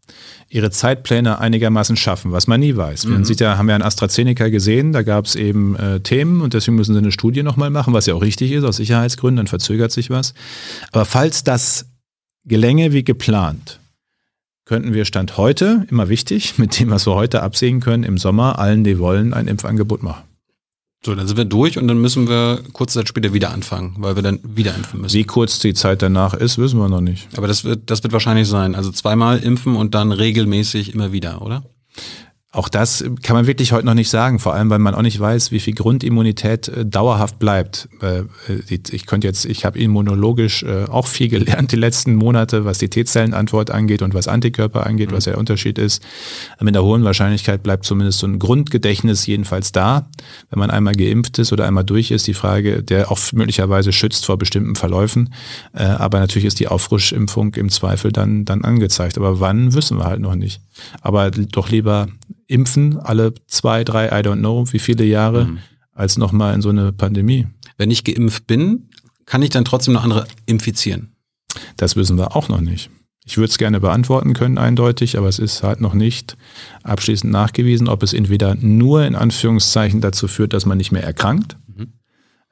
ihre 0.50 0.70
Zeitpläne 0.70 1.40
einigermaßen 1.40 1.96
schaffen, 1.96 2.32
was 2.32 2.48
man 2.48 2.60
nie 2.60 2.76
weiß. 2.76 3.06
Man 3.06 3.24
sieht 3.24 3.40
ja, 3.40 3.58
haben 3.58 3.68
wir 3.68 3.76
an 3.76 3.82
AstraZeneca 3.82 4.50
gesehen, 4.50 4.92
da 4.92 5.02
gab 5.02 5.26
es 5.26 5.36
eben 5.36 5.76
äh, 5.78 6.02
Themen 6.02 6.42
und 6.42 6.54
deswegen 6.54 6.76
müssen 6.76 6.94
sie 6.94 7.00
eine 7.00 7.12
Studie 7.12 7.42
nochmal 7.42 7.70
machen, 7.70 7.94
was 7.94 8.06
ja 8.06 8.14
auch 8.14 8.22
richtig 8.22 8.52
ist, 8.52 8.66
aus 8.66 8.76
Sicherheitsgründen, 8.76 9.38
dann 9.38 9.48
verzögert 9.48 9.92
sich 9.92 10.10
was. 10.10 10.34
Aber 10.92 11.06
falls 11.06 11.44
das 11.44 11.86
gelänge 12.44 12.92
wie 12.92 13.04
geplant, 13.04 13.80
könnten 14.66 14.94
wir 14.94 15.06
Stand 15.06 15.38
heute, 15.38 15.86
immer 15.90 16.10
wichtig, 16.10 16.54
mit 16.58 16.80
dem, 16.80 16.90
was 16.90 17.08
wir 17.08 17.16
heute 17.16 17.44
absehen 17.44 17.80
können, 17.80 18.04
im 18.04 18.18
Sommer 18.18 18.60
allen, 18.60 18.84
die 18.84 19.00
wollen, 19.00 19.34
ein 19.34 19.48
Impfangebot 19.48 20.04
machen. 20.04 20.24
So, 21.04 21.16
dann 21.16 21.28
sind 21.28 21.38
wir 21.38 21.46
durch 21.46 21.80
und 21.80 21.88
dann 21.88 22.00
müssen 22.00 22.30
wir 22.30 22.62
kurze 22.74 23.00
Zeit 23.00 23.08
später 23.08 23.34
wieder 23.34 23.52
anfangen, 23.52 23.96
weil 23.98 24.16
wir 24.16 24.22
dann 24.22 24.40
wieder 24.44 24.76
impfen 24.76 25.02
müssen. 25.02 25.18
Wie 25.18 25.24
kurz 25.24 25.58
die 25.58 25.74
Zeit 25.74 26.04
danach 26.04 26.36
ist, 26.36 26.60
wissen 26.60 26.80
wir 26.80 26.90
noch 26.90 27.02
nicht. 27.02 27.28
Aber 27.36 27.48
das 27.48 27.64
wird, 27.64 27.90
das 27.90 28.04
wird 28.04 28.14
wahrscheinlich 28.14 28.48
sein. 28.48 28.76
Also 28.76 28.92
zweimal 28.92 29.40
impfen 29.40 29.76
und 29.76 29.96
dann 29.96 30.12
regelmäßig 30.12 30.94
immer 30.94 31.12
wieder, 31.12 31.42
oder? 31.42 31.64
Auch 32.54 32.68
das 32.68 33.06
kann 33.22 33.38
man 33.38 33.48
wirklich 33.48 33.72
heute 33.72 33.86
noch 33.86 33.94
nicht 33.94 34.10
sagen, 34.10 34.38
vor 34.38 34.54
allem 34.54 34.70
weil 34.70 34.80
man 34.80 34.94
auch 34.94 35.02
nicht 35.02 35.18
weiß, 35.18 35.54
wie 35.54 35.62
viel 35.62 35.74
Grundimmunität 35.74 36.68
äh, 36.68 36.86
dauerhaft 36.86 37.40
bleibt. 37.40 37.88
Äh, 38.02 38.24
ich 38.68 39.06
könnte 39.06 39.26
jetzt, 39.26 39.46
ich 39.46 39.64
habe 39.64 39.80
immunologisch 39.80 40.64
äh, 40.64 40.84
auch 40.84 41.08
viel 41.08 41.30
gelernt 41.30 41.72
die 41.72 41.78
letzten 41.78 42.16
Monate, 42.16 42.66
was 42.66 42.78
die 42.78 42.90
T-Zellenantwort 42.90 43.72
angeht 43.72 44.02
und 44.02 44.14
was 44.14 44.28
Antikörper 44.28 44.86
angeht, 44.86 45.14
was 45.14 45.24
der 45.24 45.38
Unterschied 45.38 45.78
ist. 45.78 46.04
Mit 46.60 46.76
einer 46.76 46.84
hohen 46.84 47.06
Wahrscheinlichkeit 47.06 47.64
bleibt 47.64 47.86
zumindest 47.86 48.20
so 48.20 48.28
ein 48.28 48.38
Grundgedächtnis 48.38 49.26
jedenfalls 49.26 49.72
da, 49.72 50.10
wenn 50.50 50.60
man 50.60 50.72
einmal 50.72 50.96
geimpft 50.96 51.40
ist 51.40 51.54
oder 51.54 51.66
einmal 51.66 51.86
durch 51.86 52.12
ist. 52.12 52.28
Die 52.28 52.34
Frage, 52.34 52.84
der 52.84 53.12
auch 53.12 53.20
möglicherweise 53.32 53.94
schützt 53.94 54.26
vor 54.26 54.38
bestimmten 54.38 54.76
Verläufen, 54.76 55.34
äh, 55.74 55.84
aber 55.84 56.20
natürlich 56.20 56.46
ist 56.46 56.60
die 56.60 56.68
Auffrischimpfung 56.68 57.54
im 57.56 57.70
Zweifel 57.70 58.12
dann 58.12 58.44
dann 58.44 58.66
angezeigt. 58.66 59.18
Aber 59.18 59.40
wann 59.40 59.74
wissen 59.74 59.98
wir 59.98 60.04
halt 60.04 60.20
noch 60.20 60.36
nicht. 60.36 60.60
Aber 61.02 61.32
doch 61.32 61.70
lieber 61.70 62.10
impfen, 62.52 62.98
alle 62.98 63.34
zwei, 63.48 63.84
drei, 63.84 64.08
I 64.08 64.24
don't 64.24 64.40
know, 64.40 64.66
wie 64.72 64.80
viele 64.80 65.04
Jahre, 65.06 65.58
als 65.94 66.18
nochmal 66.18 66.54
in 66.54 66.62
so 66.62 66.70
eine 66.70 66.92
Pandemie. 66.92 67.48
Wenn 67.78 67.92
ich 67.92 68.04
geimpft 68.04 68.48
bin, 68.48 68.90
kann 69.26 69.42
ich 69.42 69.50
dann 69.50 69.66
trotzdem 69.66 69.94
noch 69.94 70.04
andere 70.04 70.28
infizieren. 70.46 71.16
Das 71.78 71.96
wissen 71.96 72.18
wir 72.18 72.36
auch 72.36 72.50
noch 72.50 72.62
nicht. 72.62 72.90
Ich 73.24 73.38
würde 73.38 73.50
es 73.50 73.58
gerne 73.58 73.80
beantworten 73.80 74.34
können, 74.34 74.58
eindeutig, 74.58 75.18
aber 75.18 75.28
es 75.28 75.38
ist 75.38 75.64
halt 75.64 75.80
noch 75.80 75.94
nicht 75.94 76.38
abschließend 76.84 77.32
nachgewiesen, 77.32 77.88
ob 77.88 78.04
es 78.04 78.14
entweder 78.14 78.56
nur 78.56 79.06
in 79.06 79.16
Anführungszeichen 79.16 80.02
dazu 80.02 80.28
führt, 80.28 80.54
dass 80.54 80.66
man 80.66 80.78
nicht 80.78 80.92
mehr 80.92 81.04
erkrankt, 81.04 81.58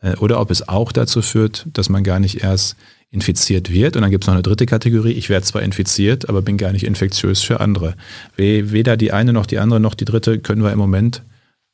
äh, 0.02 0.16
oder 0.18 0.40
ob 0.40 0.52
es 0.52 0.68
auch 0.68 0.92
dazu 0.92 1.22
führt, 1.22 1.68
dass 1.74 1.90
man 1.90 2.04
gar 2.04 2.20
nicht 2.20 2.44
erst 2.44 2.76
infiziert 3.12 3.72
wird. 3.72 3.96
Und 3.96 4.04
dann 4.04 4.12
gibt 4.12 4.24
es 4.24 4.28
noch 4.28 4.36
eine 4.36 4.44
dritte 4.44 4.66
Kategorie. 4.66 5.12
Ich 5.14 5.30
werde 5.30 5.46
zwar 5.46 5.62
infiziert, 5.64 6.30
aber 6.30 6.42
bin 6.42 6.58
gar 6.58 6.72
nicht 6.72 6.86
infektiös 6.86 7.42
für 7.42 7.60
andere. 7.60 7.96
We- 8.38 8.72
Weder 8.72 8.98
die 8.98 9.12
eine 9.12 9.34
noch 9.34 9.46
die 9.48 9.58
andere 9.60 9.80
noch 9.80 9.96
die 9.96 10.06
dritte 10.06 10.40
können 10.40 10.64
wir 10.64 10.72
im 10.72 10.78
Moment 10.80 11.24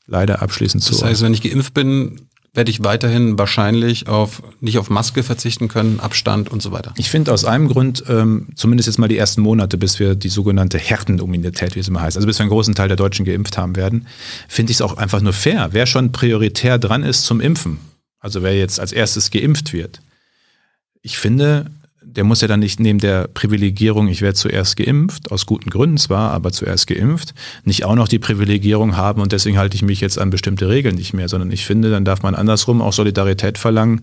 leider 0.07 0.41
abschließend 0.41 0.87
Das 0.89 0.97
zu. 0.99 1.05
heißt, 1.05 1.21
wenn 1.23 1.33
ich 1.33 1.41
geimpft 1.41 1.73
bin, 1.73 2.21
werde 2.53 2.71
ich 2.71 2.85
weiterhin 2.85 3.37
wahrscheinlich 3.37 4.07
auf 4.07 4.41
nicht 4.61 4.77
auf 4.77 4.89
Maske 4.89 5.23
verzichten 5.23 5.67
können, 5.67 5.99
Abstand 5.99 6.49
und 6.49 6.61
so 6.61 6.71
weiter. 6.71 6.93
Ich 6.95 7.09
finde 7.09 7.33
aus 7.33 7.43
einem 7.43 7.67
Grund, 7.67 8.05
ähm, 8.07 8.47
zumindest 8.55 8.87
jetzt 8.87 8.97
mal 8.97 9.09
die 9.09 9.17
ersten 9.17 9.41
Monate, 9.41 9.77
bis 9.77 9.99
wir 9.99 10.15
die 10.15 10.29
sogenannte 10.29 10.77
Herdenimmunität, 10.77 11.75
wie 11.75 11.81
es 11.81 11.89
immer 11.89 11.99
heißt, 12.01 12.15
also 12.15 12.27
bis 12.27 12.39
wir 12.39 12.43
einen 12.43 12.49
großen 12.51 12.73
Teil 12.73 12.87
der 12.87 12.95
Deutschen 12.95 13.25
geimpft 13.25 13.57
haben 13.57 13.75
werden, 13.75 14.07
finde 14.47 14.71
ich 14.71 14.77
es 14.77 14.81
auch 14.81 14.95
einfach 14.95 15.19
nur 15.19 15.33
fair. 15.33 15.69
Wer 15.73 15.85
schon 15.85 16.13
prioritär 16.13 16.77
dran 16.79 17.03
ist 17.03 17.23
zum 17.25 17.41
Impfen, 17.41 17.79
also 18.21 18.41
wer 18.41 18.57
jetzt 18.57 18.79
als 18.79 18.93
erstes 18.93 19.31
geimpft 19.31 19.73
wird, 19.73 19.99
ich 21.05 21.19
finde, 21.19 21.67
der 22.01 22.23
muss 22.23 22.41
ja 22.41 22.47
dann 22.47 22.61
nicht 22.61 22.79
neben 22.79 22.97
der 22.97 23.27
Privilegierung, 23.27 24.07
ich 24.07 24.23
werde 24.23 24.33
zuerst 24.33 24.75
geimpft, 24.75 25.31
aus 25.31 25.45
guten 25.45 25.69
Gründen 25.69 25.97
zwar, 25.97 26.31
aber 26.31 26.51
zuerst 26.51 26.87
geimpft, 26.87 27.35
nicht 27.63 27.85
auch 27.85 27.93
noch 27.93 28.07
die 28.07 28.17
Privilegierung 28.17 28.97
haben 28.97 29.21
und 29.21 29.31
deswegen 29.31 29.59
halte 29.59 29.75
ich 29.75 29.83
mich 29.83 30.01
jetzt 30.01 30.17
an 30.17 30.31
bestimmte 30.31 30.67
Regeln 30.67 30.95
nicht 30.95 31.13
mehr, 31.13 31.29
sondern 31.29 31.51
ich 31.51 31.63
finde, 31.63 31.91
dann 31.91 32.05
darf 32.05 32.23
man 32.23 32.33
andersrum 32.33 32.81
auch 32.81 32.91
Solidarität 32.91 33.59
verlangen, 33.59 34.01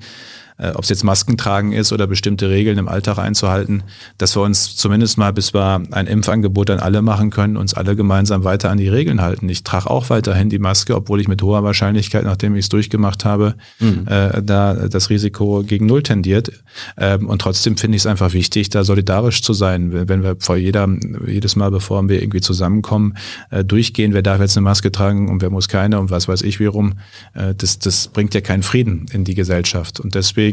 ob 0.75 0.85
es 0.85 0.89
jetzt 0.89 1.05
Masken 1.05 1.37
tragen 1.37 1.73
ist 1.73 1.93
oder 1.93 2.07
bestimmte 2.07 2.49
Regeln 2.49 2.79
im 2.79 2.89
Alltag 2.89 3.19
einzuhalten, 3.19 3.83
dass 4.19 4.37
wir 4.37 4.43
uns 4.43 4.77
zumindest 4.77 5.19
mal, 5.19 5.33
bis 5.33 5.53
wir 5.53 5.83
ein 5.91 6.07
Impfangebot 6.07 6.71
an 6.71 6.79
alle 6.79 7.03
machen 7.03 7.31
können, 7.31 7.57
uns 7.57 7.75
alle 7.75 7.97
gemeinsam 7.97 8.45
weiter 8.45 8.71
an 8.71 8.79
die 8.79 8.89
Regeln 8.89 9.21
halten. 9.21 9.49
Ich 9.49 9.65
trage 9.65 9.91
auch 9.91 10.09
weiterhin 10.11 10.49
die 10.49 10.59
Maske, 10.59 10.95
obwohl 10.95 11.21
ich 11.21 11.29
mit 11.29 11.43
hoher 11.43 11.65
Wahrscheinlichkeit, 11.65 12.25
nachdem 12.25 12.55
ich 12.55 12.67
es 12.67 12.69
durchgemacht 12.69 13.25
habe, 13.25 13.55
äh, 13.81 14.43
da 14.43 14.75
das 14.89 15.11
Risiko 15.11 15.63
gegen 15.67 15.87
Null 15.87 16.03
tendiert. 16.03 16.53
Ähm, 16.97 17.29
und 17.29 17.41
trotzdem 17.43 17.77
finde 17.77 17.97
ich 17.97 18.03
es 18.03 18.07
einfach 18.07 18.33
wichtig, 18.33 18.71
da 18.71 18.85
solidarisch 18.85 19.43
zu 19.43 19.53
sein. 19.53 19.93
Wenn 19.93 20.23
wenn 20.23 20.23
wir 20.23 20.37
vor 20.39 20.57
jeder, 20.57 20.89
jedes 21.27 21.57
Mal, 21.57 21.71
bevor 21.71 22.09
wir 22.09 22.21
irgendwie 22.21 22.41
zusammenkommen, 22.41 23.15
äh, 23.51 23.65
durchgehen, 23.65 24.13
wer 24.13 24.23
darf 24.23 24.41
jetzt 24.41 24.57
eine 24.57 24.65
Maske 24.65 24.93
tragen 24.93 25.29
und 25.29 25.43
wer 25.43 25.51
muss 25.51 25.69
keine 25.69 25.99
und 25.99 26.11
was 26.11 26.29
weiß 26.29 26.43
ich 26.43 26.61
wie 26.61 26.67
rum, 26.67 26.95
äh, 27.35 27.55
das, 27.55 27.79
das 27.79 28.09
bringt 28.09 28.35
ja 28.35 28.41
keinen 28.41 28.63
Frieden 28.63 29.07
in 29.13 29.25
die 29.25 29.35
Gesellschaft. 29.35 30.01
Und 30.01 30.15
deswegen 30.15 30.52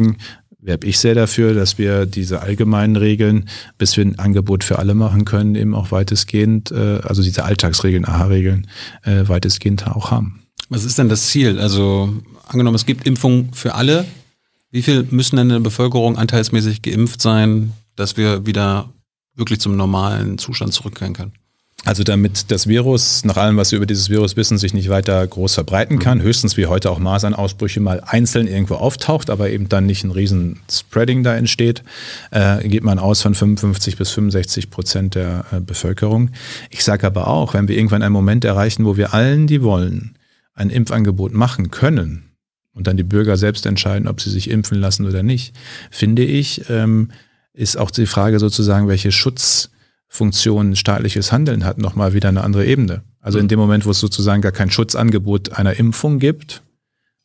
werbe 0.61 0.87
ich 0.87 0.99
sehr 0.99 1.15
dafür, 1.15 1.53
dass 1.53 1.77
wir 1.77 2.05
diese 2.05 2.41
allgemeinen 2.41 2.95
Regeln, 2.95 3.49
bis 3.77 3.95
wir 3.97 4.05
ein 4.05 4.19
Angebot 4.19 4.63
für 4.63 4.79
alle 4.79 4.93
machen 4.93 5.25
können, 5.25 5.55
eben 5.55 5.73
auch 5.73 5.91
weitestgehend, 5.91 6.71
äh, 6.71 6.99
also 7.03 7.23
diese 7.23 7.45
Alltagsregeln, 7.45 8.05
AHA-Regeln, 8.05 8.67
äh, 9.03 9.27
weitestgehend 9.27 9.87
auch 9.87 10.11
haben. 10.11 10.43
Was 10.69 10.83
ist 10.83 10.99
denn 10.99 11.09
das 11.09 11.27
Ziel? 11.27 11.59
Also 11.59 12.13
angenommen, 12.47 12.75
es 12.75 12.85
gibt 12.85 13.07
Impfung 13.07 13.53
für 13.53 13.75
alle. 13.75 14.05
Wie 14.71 14.83
viel 14.83 15.07
müssen 15.09 15.37
denn 15.37 15.47
in 15.47 15.53
der 15.53 15.59
Bevölkerung 15.61 16.17
anteilsmäßig 16.17 16.81
geimpft 16.81 17.21
sein, 17.21 17.73
dass 17.95 18.17
wir 18.17 18.45
wieder 18.45 18.93
wirklich 19.35 19.59
zum 19.59 19.75
normalen 19.75 20.37
Zustand 20.37 20.73
zurückkehren 20.73 21.13
können? 21.13 21.33
Also 21.85 22.03
damit 22.03 22.51
das 22.51 22.67
Virus, 22.67 23.23
nach 23.23 23.37
allem, 23.37 23.55
was 23.55 23.71
wir 23.71 23.77
über 23.77 23.85
dieses 23.85 24.09
Virus 24.09 24.35
wissen, 24.35 24.57
sich 24.57 24.73
nicht 24.73 24.89
weiter 24.89 25.25
groß 25.25 25.53
verbreiten 25.53 25.97
kann, 25.97 26.21
höchstens 26.21 26.57
wie 26.57 26.65
heute 26.65 26.91
auch 26.91 26.99
Masernausbrüche 26.99 27.79
mal 27.79 28.01
einzeln 28.05 28.47
irgendwo 28.47 28.75
auftaucht, 28.75 29.29
aber 29.29 29.49
eben 29.49 29.69
dann 29.69 29.85
nicht 29.85 30.03
ein 30.03 30.11
riesen 30.11 30.59
Spreading 30.69 31.23
da 31.23 31.35
entsteht, 31.35 31.83
äh, 32.31 32.67
geht 32.67 32.83
man 32.83 32.99
aus 32.99 33.21
von 33.21 33.33
55 33.33 33.97
bis 33.97 34.11
65 34.11 34.69
Prozent 34.69 35.15
der 35.15 35.45
äh, 35.51 35.61
Bevölkerung. 35.61 36.31
Ich 36.69 36.83
sage 36.83 37.07
aber 37.07 37.27
auch, 37.27 37.53
wenn 37.53 37.69
wir 37.69 37.77
irgendwann 37.77 38.03
einen 38.03 38.13
Moment 38.13 38.43
erreichen, 38.43 38.85
wo 38.85 38.97
wir 38.97 39.13
allen, 39.13 39.47
die 39.47 39.63
wollen, 39.63 40.17
ein 40.53 40.69
Impfangebot 40.69 41.33
machen 41.33 41.71
können 41.71 42.31
und 42.73 42.87
dann 42.87 42.97
die 42.97 43.03
Bürger 43.03 43.37
selbst 43.37 43.65
entscheiden, 43.65 44.09
ob 44.09 44.19
sie 44.19 44.29
sich 44.29 44.49
impfen 44.49 44.79
lassen 44.79 45.07
oder 45.07 45.23
nicht, 45.23 45.55
finde 45.91 46.23
ich, 46.23 46.69
ähm, 46.69 47.11
ist 47.53 47.77
auch 47.77 47.89
die 47.89 48.05
Frage 48.05 48.39
sozusagen, 48.39 48.89
welche 48.89 49.13
Schutz 49.13 49.69
Funktion 50.09 50.75
staatliches 50.75 51.31
Handeln 51.31 51.63
hat, 51.63 51.77
nochmal 51.77 52.13
wieder 52.13 52.29
eine 52.29 52.43
andere 52.43 52.65
Ebene. 52.65 53.03
Also 53.21 53.37
in 53.37 53.47
dem 53.47 53.59
Moment, 53.59 53.85
wo 53.85 53.91
es 53.91 53.99
sozusagen 53.99 54.41
gar 54.41 54.51
kein 54.51 54.71
Schutzangebot 54.71 55.53
einer 55.53 55.75
Impfung 55.75 56.19
gibt, 56.19 56.63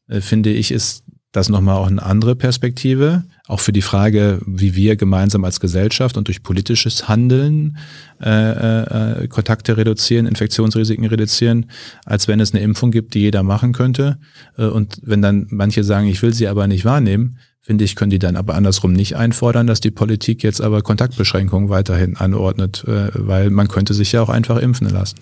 äh, 0.08 0.20
finde 0.20 0.50
ich, 0.50 0.70
ist 0.70 1.04
das 1.32 1.48
nochmal 1.48 1.76
auch 1.76 1.88
eine 1.88 2.02
andere 2.02 2.36
Perspektive, 2.36 3.24
auch 3.48 3.58
für 3.58 3.72
die 3.72 3.82
Frage, 3.82 4.40
wie 4.46 4.76
wir 4.76 4.96
gemeinsam 4.96 5.44
als 5.44 5.58
Gesellschaft 5.58 6.16
und 6.16 6.28
durch 6.28 6.42
politisches 6.42 7.08
Handeln 7.08 7.76
äh, 8.22 9.22
äh, 9.22 9.28
Kontakte 9.28 9.76
reduzieren, 9.76 10.26
Infektionsrisiken 10.26 11.06
reduzieren, 11.06 11.70
als 12.04 12.28
wenn 12.28 12.38
es 12.38 12.54
eine 12.54 12.62
Impfung 12.62 12.92
gibt, 12.92 13.14
die 13.14 13.20
jeder 13.20 13.42
machen 13.42 13.72
könnte. 13.72 14.18
Äh, 14.56 14.66
und 14.66 15.00
wenn 15.02 15.22
dann 15.22 15.46
manche 15.50 15.82
sagen, 15.82 16.06
ich 16.06 16.22
will 16.22 16.32
sie 16.32 16.46
aber 16.46 16.68
nicht 16.68 16.84
wahrnehmen, 16.84 17.38
finde 17.64 17.84
ich, 17.84 17.96
können 17.96 18.10
die 18.10 18.18
dann 18.18 18.36
aber 18.36 18.54
andersrum 18.54 18.92
nicht 18.92 19.16
einfordern, 19.16 19.66
dass 19.66 19.80
die 19.80 19.90
Politik 19.90 20.42
jetzt 20.42 20.60
aber 20.60 20.82
Kontaktbeschränkungen 20.82 21.70
weiterhin 21.70 22.16
anordnet, 22.16 22.84
äh, 22.86 23.08
weil 23.14 23.50
man 23.50 23.68
könnte 23.68 23.94
sich 23.94 24.12
ja 24.12 24.22
auch 24.22 24.28
einfach 24.28 24.58
impfen 24.58 24.88
lassen. 24.90 25.16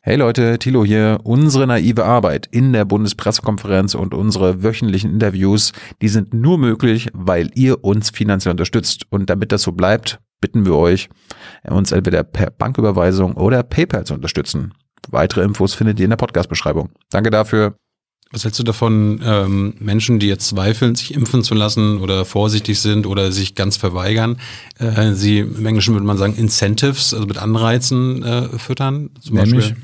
Hey 0.00 0.16
Leute, 0.16 0.58
Thilo 0.58 0.84
hier. 0.84 1.18
Unsere 1.24 1.66
naive 1.66 2.04
Arbeit 2.04 2.46
in 2.50 2.72
der 2.72 2.84
Bundespressekonferenz 2.84 3.94
und 3.94 4.14
unsere 4.14 4.62
wöchentlichen 4.62 5.10
Interviews, 5.10 5.72
die 6.00 6.08
sind 6.08 6.32
nur 6.34 6.58
möglich, 6.58 7.08
weil 7.12 7.50
ihr 7.54 7.84
uns 7.84 8.10
finanziell 8.10 8.52
unterstützt. 8.52 9.06
Und 9.10 9.30
damit 9.30 9.50
das 9.50 9.62
so 9.62 9.72
bleibt, 9.72 10.20
bitten 10.40 10.64
wir 10.64 10.76
euch, 10.76 11.08
uns 11.64 11.90
entweder 11.90 12.22
per 12.22 12.50
Banküberweisung 12.50 13.34
oder 13.34 13.62
PayPal 13.64 14.04
zu 14.04 14.14
unterstützen. 14.14 14.74
Weitere 15.08 15.42
Infos 15.42 15.74
findet 15.74 15.98
ihr 15.98 16.04
in 16.04 16.10
der 16.10 16.16
Podcast-Beschreibung. 16.16 16.90
Danke 17.10 17.30
dafür. 17.30 17.76
Was 18.32 18.44
hältst 18.44 18.58
du 18.58 18.64
davon, 18.64 19.20
ähm, 19.24 19.74
Menschen, 19.78 20.18
die 20.18 20.26
jetzt 20.26 20.48
zweifeln, 20.48 20.96
sich 20.96 21.14
impfen 21.14 21.44
zu 21.44 21.54
lassen 21.54 21.98
oder 21.98 22.24
vorsichtig 22.24 22.80
sind 22.80 23.06
oder 23.06 23.30
sich 23.30 23.54
ganz 23.54 23.76
verweigern, 23.76 24.38
äh, 24.78 25.12
sie 25.12 25.38
im 25.38 25.64
Englischen 25.64 25.94
würde 25.94 26.06
man 26.06 26.18
sagen 26.18 26.34
Incentives, 26.34 27.14
also 27.14 27.26
mit 27.26 27.38
Anreizen 27.38 28.22
äh, 28.24 28.58
füttern? 28.58 29.10
Zum 29.20 29.36
Nämlich? 29.36 29.54
Beispiel, 29.54 29.76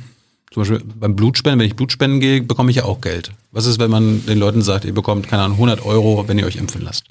zum 0.52 0.62
Beispiel 0.62 0.82
beim 0.98 1.14
Blutspenden, 1.14 1.60
wenn 1.60 1.66
ich 1.66 1.76
Blutspenden 1.76 2.20
gehe, 2.20 2.42
bekomme 2.42 2.70
ich 2.70 2.78
ja 2.78 2.84
auch 2.84 3.00
Geld. 3.00 3.30
Was 3.52 3.66
ist, 3.66 3.78
wenn 3.78 3.90
man 3.90 4.26
den 4.26 4.38
Leuten 4.38 4.60
sagt, 4.62 4.84
ihr 4.84 4.94
bekommt, 4.94 5.28
keine 5.28 5.44
Ahnung, 5.44 5.56
100 5.56 5.84
Euro, 5.86 6.26
wenn 6.26 6.38
ihr 6.38 6.46
euch 6.46 6.56
impfen 6.56 6.82
lasst? 6.82 7.04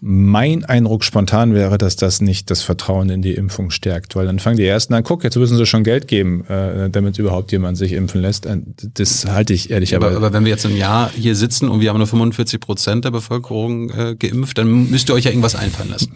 Mein 0.00 0.64
Eindruck 0.64 1.02
spontan 1.02 1.54
wäre, 1.54 1.76
dass 1.76 1.96
das 1.96 2.20
nicht 2.20 2.50
das 2.50 2.62
Vertrauen 2.62 3.10
in 3.10 3.20
die 3.22 3.34
Impfung 3.34 3.70
stärkt, 3.70 4.14
weil 4.14 4.26
dann 4.26 4.38
fangen 4.38 4.56
die 4.56 4.64
Ersten 4.66 4.94
an, 4.94 5.02
guck, 5.02 5.24
jetzt 5.24 5.36
müssen 5.36 5.56
sie 5.56 5.66
schon 5.66 5.82
Geld 5.82 6.06
geben, 6.06 6.44
äh, 6.46 6.88
damit 6.88 7.18
überhaupt 7.18 7.50
jemand 7.50 7.76
sich 7.78 7.92
impfen 7.92 8.20
lässt. 8.20 8.46
Äh, 8.46 8.58
Das 8.94 9.26
halte 9.26 9.52
ich 9.54 9.70
ehrlich, 9.70 9.96
Aber, 9.96 10.12
aber, 10.14 10.32
wenn 10.32 10.44
wir 10.44 10.50
jetzt 10.50 10.64
im 10.64 10.76
Jahr 10.76 11.10
hier 11.10 11.34
sitzen 11.34 11.68
und 11.68 11.80
wir 11.80 11.90
haben 11.90 11.98
nur 11.98 12.06
45 12.06 12.60
Prozent 12.60 13.04
der 13.04 13.10
Bevölkerung 13.10 13.90
äh, 13.90 14.14
geimpft, 14.16 14.58
dann 14.58 14.88
müsst 14.90 15.08
ihr 15.10 15.14
euch 15.14 15.24
ja 15.24 15.30
irgendwas 15.32 15.56
einfallen 15.56 15.90
lassen. 15.90 16.14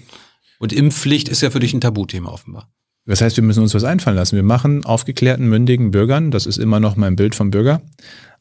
Und 0.60 0.72
Impfpflicht 0.72 1.28
ist 1.28 1.40
ja 1.42 1.50
für 1.50 1.58
dich 1.58 1.74
ein 1.74 1.80
Tabuthema 1.80 2.30
offenbar. 2.30 2.68
das 3.04 3.20
heißt, 3.20 3.36
wir 3.36 3.42
müssen 3.42 3.64
uns 3.64 3.74
was 3.74 3.82
einfallen 3.82 4.16
lassen. 4.16 4.36
Wir 4.36 4.44
machen 4.44 4.84
aufgeklärten, 4.84 5.48
mündigen 5.48 5.90
Bürgern, 5.90 6.30
das 6.30 6.46
ist 6.46 6.58
immer 6.58 6.78
noch 6.78 6.94
mein 6.94 7.16
Bild 7.16 7.34
vom 7.34 7.50
Bürger, 7.50 7.82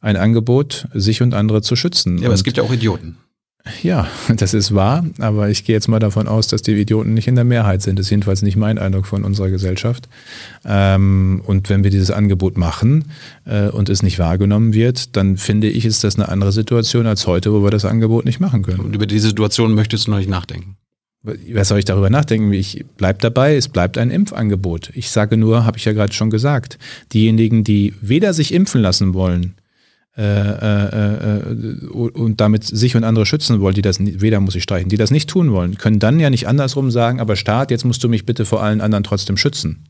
ein 0.01 0.17
Angebot, 0.17 0.87
sich 0.93 1.23
und 1.23 1.33
andere 1.33 1.63
zu 1.63 1.75
schützen. 1.75 2.19
Ja, 2.19 2.25
aber 2.25 2.35
es 2.35 2.41
Und- 2.41 2.45
gibt 2.45 2.57
ja 2.57 2.63
auch 2.63 2.71
Idioten. 2.71 3.17
Ja, 3.82 4.07
das 4.36 4.53
ist 4.53 4.74
wahr, 4.74 5.05
aber 5.20 5.49
ich 5.49 5.66
gehe 5.66 5.76
jetzt 5.76 5.88
mal 5.88 5.99
davon 5.99 6.28
aus, 6.28 6.47
dass 6.47 6.62
die 6.62 6.74
Idioten 6.74 7.14
nicht 7.14 7.28
in 7.28 7.36
der 7.36 7.43
Mehrheit 7.43 7.82
sind. 7.82 7.99
Das 7.99 8.07
ist 8.07 8.09
jedenfalls 8.09 8.41
nicht 8.41 8.57
mein 8.57 8.78
Eindruck 8.78 9.05
von 9.05 9.24
unserer 9.24 9.49
Gesellschaft. 9.49 10.09
Ähm, 10.66 11.41
und 11.45 11.70
wenn 11.70 11.84
wir 11.84 11.91
dieses 11.91 12.12
Angebot 12.12 12.57
machen 12.57 13.05
äh, 13.45 13.68
und 13.68 13.89
es 13.89 14.03
nicht 14.03 14.20
wahrgenommen 14.20 14.74
wird, 14.74 15.16
dann 15.16 15.38
finde 15.38 15.70
ich, 15.70 15.86
ist 15.86 16.03
das 16.03 16.16
eine 16.18 16.30
andere 16.30 16.51
Situation 16.51 17.05
als 17.07 17.28
heute, 17.28 17.51
wo 17.53 17.64
wir 17.64 17.72
das 17.72 17.86
Angebot 17.86 18.26
nicht 18.26 18.39
machen 18.39 18.64
können. 18.64 18.80
Und 18.80 18.95
über 18.95 19.05
diese 19.05 19.28
Situation 19.30 19.74
möchtest 19.74 20.07
du 20.07 20.12
noch 20.12 20.18
nicht 20.18 20.30
nachdenken. 20.30 20.78
Was 21.24 21.68
soll 21.68 21.78
ich 21.78 21.86
darüber 21.86 22.09
nachdenken? 22.09 22.51
Ich 22.51 22.84
bleib 22.97 23.20
dabei, 23.20 23.55
es 23.55 23.68
bleibt 23.68 23.99
ein 23.99 24.09
Impfangebot. 24.09 24.89
Ich 24.95 25.12
sage 25.12 25.38
nur, 25.38 25.66
habe 25.66 25.78
ich 25.78 25.86
ja 25.86 25.93
gerade 25.93 26.14
schon 26.14 26.32
gesagt, 26.32 26.80
diejenigen, 27.14 27.64
die 27.64 27.93
weder 28.01 28.34
sich 28.34 28.51
impfen 28.51 28.82
lassen 28.82 29.14
wollen, 29.14 29.53
und 31.91 32.36
damit 32.38 32.64
sich 32.64 32.95
und 32.95 33.03
andere 33.03 33.26
schützen 33.26 33.62
wollen, 33.62 33.76
die 33.76 33.82
das 33.82 33.97
weder 33.99 34.39
muss 34.39 34.55
ich 34.55 34.64
streichen, 34.64 34.89
die 34.89 34.97
das 34.97 35.12
nicht 35.12 35.30
tun 35.30 35.51
wollen, 35.51 35.78
können 35.78 35.99
dann 35.99 36.20
ja 36.20 36.30
nicht 36.30 36.47
andersrum 36.47 36.91
sagen, 36.91 37.20
aber 37.22 37.36
Staat, 37.36 37.72
jetzt 37.72 37.86
musst 37.86 38.03
du 38.03 38.09
mich 38.09 38.26
bitte 38.26 38.45
vor 38.45 38.62
allen 38.62 38.82
anderen 38.82 39.03
trotzdem 39.03 39.38
schützen. 39.38 39.86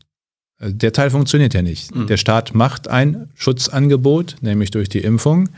Äh, 0.60 0.72
Der 0.72 0.92
Teil 0.92 1.10
funktioniert 1.10 1.54
ja 1.54 1.62
nicht. 1.62 1.90
Der 2.08 2.16
Staat 2.16 2.54
macht 2.54 2.88
ein 2.88 3.28
Schutzangebot, 3.34 4.36
nämlich 4.40 4.70
durch 4.70 4.88
die 4.88 5.00
Impfung. 5.00 5.48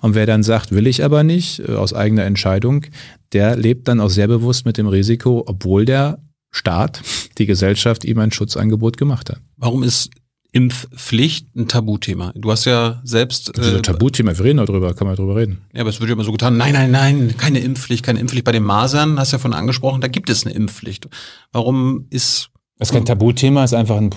Und 0.00 0.14
wer 0.14 0.26
dann 0.26 0.42
sagt, 0.42 0.72
will 0.72 0.86
ich 0.88 1.04
aber 1.04 1.22
nicht, 1.22 1.60
äh, 1.60 1.72
aus 1.74 1.94
eigener 1.94 2.24
Entscheidung, 2.24 2.86
der 3.32 3.56
lebt 3.56 3.86
dann 3.88 4.00
auch 4.00 4.10
sehr 4.10 4.26
bewusst 4.26 4.66
mit 4.66 4.78
dem 4.78 4.88
Risiko, 4.88 5.44
obwohl 5.46 5.84
der 5.84 6.18
Staat, 6.50 7.02
die 7.36 7.46
Gesellschaft 7.46 8.04
ihm 8.04 8.18
ein 8.18 8.32
Schutzangebot 8.32 8.96
gemacht 8.96 9.30
hat. 9.30 9.40
Warum 9.56 9.82
ist 9.82 10.10
Impfpflicht 10.52 11.54
ein 11.56 11.68
Tabuthema? 11.68 12.32
Du 12.34 12.50
hast 12.50 12.64
ja 12.64 13.00
selbst. 13.04 13.56
Äh, 13.58 13.82
Tabuthema, 13.82 14.36
wir 14.36 14.44
reden 14.44 14.58
darüber, 14.58 14.94
kann 14.94 15.06
man 15.06 15.16
drüber 15.16 15.36
reden. 15.36 15.58
Ja, 15.74 15.82
aber 15.82 15.90
es 15.90 16.00
wird 16.00 16.08
ja 16.08 16.14
immer 16.14 16.24
so 16.24 16.32
getan, 16.32 16.56
nein, 16.56 16.72
nein, 16.72 16.90
nein, 16.90 17.34
keine 17.36 17.58
Impfpflicht, 17.60 18.04
keine 18.04 18.20
Impfpflicht. 18.20 18.44
Bei 18.44 18.52
den 18.52 18.62
Masern, 18.62 19.18
hast 19.18 19.32
du 19.32 19.36
ja 19.36 19.40
von 19.40 19.52
angesprochen, 19.52 20.00
da 20.00 20.08
gibt 20.08 20.30
es 20.30 20.46
eine 20.46 20.54
Impfpflicht. 20.54 21.08
Warum 21.52 22.06
ist 22.10 22.50
Das 22.78 22.88
ist 22.88 22.94
kein 22.94 23.04
Tabuthema, 23.04 23.62
ist 23.64 23.74
einfach 23.74 23.96
ein, 23.96 24.10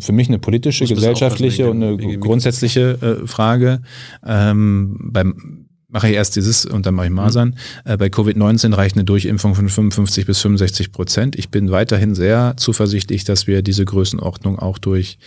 für 0.00 0.12
mich 0.12 0.28
eine 0.28 0.38
politische, 0.38 0.86
gesellschaftliche 0.86 1.64
aufpassen, 1.64 1.82
und 1.82 2.02
eine 2.02 2.18
grundsätzliche 2.18 3.20
äh, 3.22 3.26
Frage. 3.26 3.82
Ähm, 4.24 4.96
beim 5.12 5.63
mache 5.94 6.08
ich 6.08 6.14
erst 6.16 6.34
dieses 6.34 6.66
und 6.66 6.86
dann 6.86 6.94
mache 6.94 7.06
ich 7.06 7.12
Masern. 7.12 7.54
Äh, 7.84 7.96
bei 7.96 8.08
Covid-19 8.08 8.74
reicht 8.74 8.96
eine 8.96 9.04
Durchimpfung 9.04 9.54
von 9.54 9.68
55 9.68 10.26
bis 10.26 10.40
65 10.40 10.90
Prozent. 10.90 11.36
Ich 11.36 11.50
bin 11.50 11.70
weiterhin 11.70 12.16
sehr 12.16 12.54
zuversichtlich, 12.56 13.22
dass 13.22 13.46
wir 13.46 13.62
diese 13.62 13.84
Größenordnung 13.84 14.58
auch 14.58 14.78
durch 14.78 15.18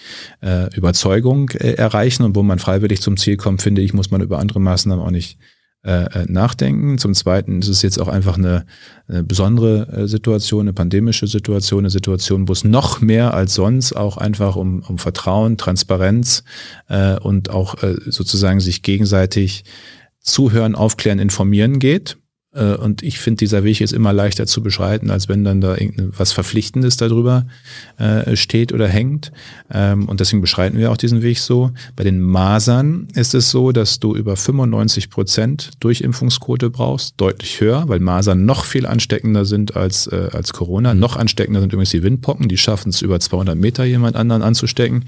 äh, 0.43 0.75
Überzeugung 0.75 1.49
äh, 1.51 1.71
erreichen. 1.71 2.23
Und 2.23 2.35
wo 2.35 2.43
man 2.43 2.59
freiwillig 2.59 3.01
zum 3.01 3.15
Ziel 3.15 3.37
kommt, 3.37 3.61
finde 3.61 3.81
ich, 3.81 3.93
muss 3.93 4.11
man 4.11 4.19
über 4.19 4.39
andere 4.39 4.59
Maßnahmen 4.59 5.03
auch 5.03 5.09
nicht 5.09 5.39
äh, 5.85 6.23
äh, 6.23 6.25
nachdenken. 6.27 6.97
Zum 6.97 7.13
Zweiten 7.13 7.61
ist 7.61 7.69
es 7.69 7.81
jetzt 7.81 7.97
auch 7.97 8.09
einfach 8.09 8.37
eine, 8.37 8.65
eine 9.07 9.23
besondere 9.23 9.87
äh, 9.87 10.07
Situation, 10.07 10.63
eine 10.63 10.73
pandemische 10.73 11.27
Situation, 11.27 11.79
eine 11.79 11.91
Situation, 11.91 12.49
wo 12.49 12.51
es 12.51 12.65
noch 12.65 12.99
mehr 12.99 13.33
als 13.33 13.53
sonst 13.53 13.93
auch 13.93 14.17
einfach 14.17 14.57
um, 14.57 14.81
um 14.81 14.97
Vertrauen, 14.97 15.55
Transparenz 15.55 16.43
äh, 16.89 17.17
und 17.19 17.51
auch 17.51 17.81
äh, 17.83 17.95
sozusagen 18.07 18.59
sich 18.59 18.81
gegenseitig 18.81 19.63
zuhören, 20.27 20.75
aufklären, 20.75 21.19
informieren 21.19 21.79
geht. 21.79 22.17
Äh, 22.57 22.75
Und 22.75 23.03
ich 23.03 23.19
finde, 23.19 23.37
dieser 23.37 23.63
Weg 23.63 23.81
ist 23.81 23.93
immer 23.93 24.13
leichter 24.13 24.47
zu 24.47 24.61
beschreiten, 24.61 25.11
als 25.11 25.29
wenn 25.29 25.43
dann 25.43 25.61
da 25.61 25.77
irgendwas 25.77 26.31
Verpflichtendes 26.31 26.97
darüber 26.97 27.45
äh, 27.97 28.35
steht 28.35 28.73
oder 28.73 28.87
hängt. 28.87 29.31
Ähm, 29.71 30.07
und 30.07 30.19
deswegen 30.19 30.41
beschreiten 30.41 30.77
wir 30.77 30.91
auch 30.91 30.97
diesen 30.97 31.21
Weg 31.21 31.39
so. 31.39 31.71
Bei 31.95 32.03
den 32.03 32.19
Masern 32.19 33.07
ist 33.13 33.35
es 33.35 33.51
so, 33.51 33.71
dass 33.71 33.99
du 33.99 34.15
über 34.15 34.35
95 34.35 35.09
Prozent 35.09 35.71
Durchimpfungsquote 35.79 36.69
brauchst, 36.69 37.15
deutlich 37.17 37.61
höher, 37.61 37.87
weil 37.87 37.99
Masern 37.99 38.45
noch 38.45 38.65
viel 38.65 38.85
ansteckender 38.85 39.45
sind 39.45 39.75
als, 39.75 40.07
äh, 40.07 40.29
als 40.31 40.53
Corona. 40.53 40.93
Noch 40.93 41.15
ansteckender 41.15 41.61
sind 41.61 41.73
übrigens 41.73 41.91
die 41.91 42.03
Windpocken. 42.03 42.47
Die 42.47 42.57
schaffen 42.57 42.89
es 42.89 43.01
über 43.01 43.19
200 43.19 43.57
Meter 43.57 43.85
jemand 43.85 44.15
anderen 44.15 44.41
anzustecken. 44.41 45.05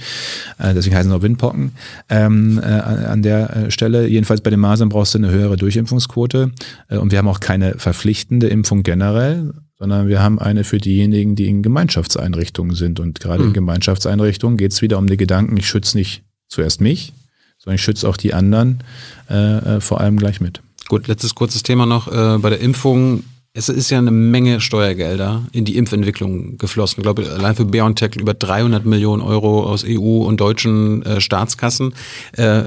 Äh, 0.58 0.74
deswegen 0.74 0.96
heißen 0.96 1.12
sie 1.12 1.18
auch 1.18 1.22
Windpocken 1.22 1.72
ähm, 2.10 2.60
äh, 2.62 2.66
an 2.66 3.22
der 3.22 3.56
äh, 3.56 3.72
Stelle. 3.72 4.08
Jedenfalls 4.08 4.42
bei 4.42 4.50
den 4.50 4.60
Masern 4.60 4.90
brauchst 4.90 5.14
du 5.14 5.18
eine 5.18 5.32
höhere 5.32 5.58
Durchimpfungsquote. 5.58 6.52
Äh, 6.90 6.98
und 6.98 7.12
wir 7.12 7.18
haben 7.20 7.28
auch 7.28 7.39
keine 7.40 7.78
verpflichtende 7.78 8.48
Impfung 8.48 8.84
generell, 8.84 9.54
sondern 9.78 10.08
wir 10.08 10.22
haben 10.22 10.40
eine 10.40 10.64
für 10.64 10.78
diejenigen, 10.78 11.36
die 11.36 11.48
in 11.48 11.64
Gemeinschaftseinrichtungen 11.64 12.76
sind. 12.76 13.00
Und 13.00 13.20
gerade 13.20 13.46
in 13.46 13.54
Gemeinschaftseinrichtungen 13.54 14.58
geht 14.58 14.74
es 14.74 14.82
wieder 14.82 14.98
um 14.98 15.08
den 15.08 15.18
Gedanken, 15.18 15.56
ich 15.58 15.68
schütze 15.68 15.98
nicht 15.98 16.24
zuerst 16.50 16.82
mich, 16.82 17.14
sondern 17.58 17.76
ich 17.76 17.82
schütze 17.82 18.08
auch 18.08 18.18
die 18.18 18.34
anderen 18.34 18.84
äh, 19.30 19.76
äh, 19.76 19.82
vor 19.82 20.02
allem 20.02 20.18
gleich 20.18 20.42
mit. 20.42 20.62
Gut, 20.90 21.08
letztes 21.08 21.36
kurzes 21.36 21.64
Thema 21.64 21.86
noch. 21.86 22.08
Äh, 22.08 22.40
bei 22.40 22.50
der 22.50 22.60
Impfung, 22.60 23.24
es 23.54 23.70
ist 23.70 23.90
ja 23.90 24.00
eine 24.00 24.12
Menge 24.12 24.60
Steuergelder 24.60 25.44
in 25.52 25.66
die 25.66 25.78
Impfentwicklung 25.78 26.58
geflossen. 26.58 27.00
Ich 27.00 27.04
glaube, 27.04 27.30
allein 27.30 27.56
für 27.56 27.66
BioNTech 27.66 28.16
über 28.16 28.34
300 28.34 28.86
Millionen 28.86 29.22
Euro 29.22 29.64
aus 29.64 29.86
EU 29.88 30.24
und 30.24 30.40
deutschen 30.42 31.04
äh, 31.04 31.22
Staatskassen. 31.22 31.94
Äh, 32.34 32.64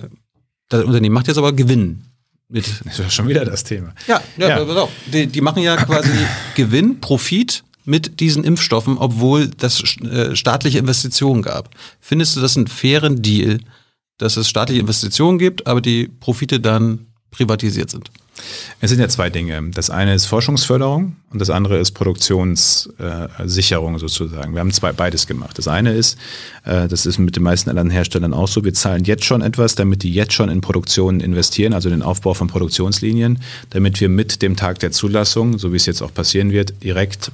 das 0.68 0.84
Unternehmen 0.84 1.14
macht 1.14 1.28
jetzt 1.28 1.38
aber 1.38 1.52
Gewinn. 1.52 2.04
Mit 2.52 2.66
Das 2.84 2.98
ist 3.00 3.14
schon 3.14 3.26
wieder 3.28 3.44
das 3.44 3.64
Thema. 3.64 3.92
ja, 4.06 4.20
ja, 4.36 4.48
Ja. 4.48 4.64
pass 4.64 4.76
auf. 4.76 4.90
Die, 5.12 5.26
die 5.26 5.40
machen 5.40 5.62
ja 5.62 5.76
quasi 5.76 6.10
Gewinn, 6.54 7.00
Profit 7.00 7.64
mit 7.84 8.20
diesen 8.20 8.44
Impfstoffen, 8.44 8.96
obwohl 8.98 9.48
das 9.48 9.82
äh, 10.02 10.36
staatliche 10.36 10.78
Investitionen 10.78 11.42
gab. 11.42 11.70
Findest 11.98 12.36
du 12.36 12.40
das 12.40 12.56
einen 12.56 12.68
fairen 12.68 13.22
Deal, 13.22 13.58
dass 14.18 14.36
es 14.36 14.48
staatliche 14.48 14.80
Investitionen 14.80 15.38
gibt, 15.38 15.66
aber 15.66 15.80
die 15.80 16.06
Profite 16.06 16.60
dann 16.60 17.06
privatisiert 17.32 17.90
sind? 17.90 18.10
Es 18.80 18.90
sind 18.90 19.00
ja 19.00 19.08
zwei 19.08 19.30
Dinge. 19.30 19.70
Das 19.74 19.90
eine 19.90 20.14
ist 20.14 20.26
Forschungsförderung 20.26 21.16
und 21.30 21.40
das 21.40 21.50
andere 21.50 21.78
ist 21.78 21.92
Produktionssicherung 21.92 23.98
sozusagen. 23.98 24.54
Wir 24.54 24.60
haben 24.60 24.72
zwei 24.72 24.92
beides 24.92 25.26
gemacht. 25.26 25.58
Das 25.58 25.68
eine 25.68 25.92
ist, 25.92 26.18
äh, 26.64 26.88
das 26.88 27.06
ist 27.06 27.18
mit 27.18 27.36
den 27.36 27.42
meisten 27.42 27.68
anderen 27.68 27.90
Herstellern 27.90 28.32
auch 28.32 28.48
so, 28.48 28.64
wir 28.64 28.74
zahlen 28.74 29.04
jetzt 29.04 29.24
schon 29.24 29.42
etwas, 29.42 29.74
damit 29.74 30.02
die 30.02 30.12
jetzt 30.12 30.32
schon 30.32 30.48
in 30.48 30.60
Produktion 30.60 31.20
investieren, 31.20 31.74
also 31.74 31.90
den 31.90 32.02
Aufbau 32.02 32.34
von 32.34 32.48
Produktionslinien, 32.48 33.40
damit 33.70 34.00
wir 34.00 34.08
mit 34.08 34.42
dem 34.42 34.56
Tag 34.56 34.78
der 34.78 34.92
Zulassung, 34.92 35.58
so 35.58 35.72
wie 35.72 35.76
es 35.76 35.86
jetzt 35.86 36.02
auch 36.02 36.14
passieren 36.14 36.52
wird, 36.52 36.74
direkt 36.82 37.32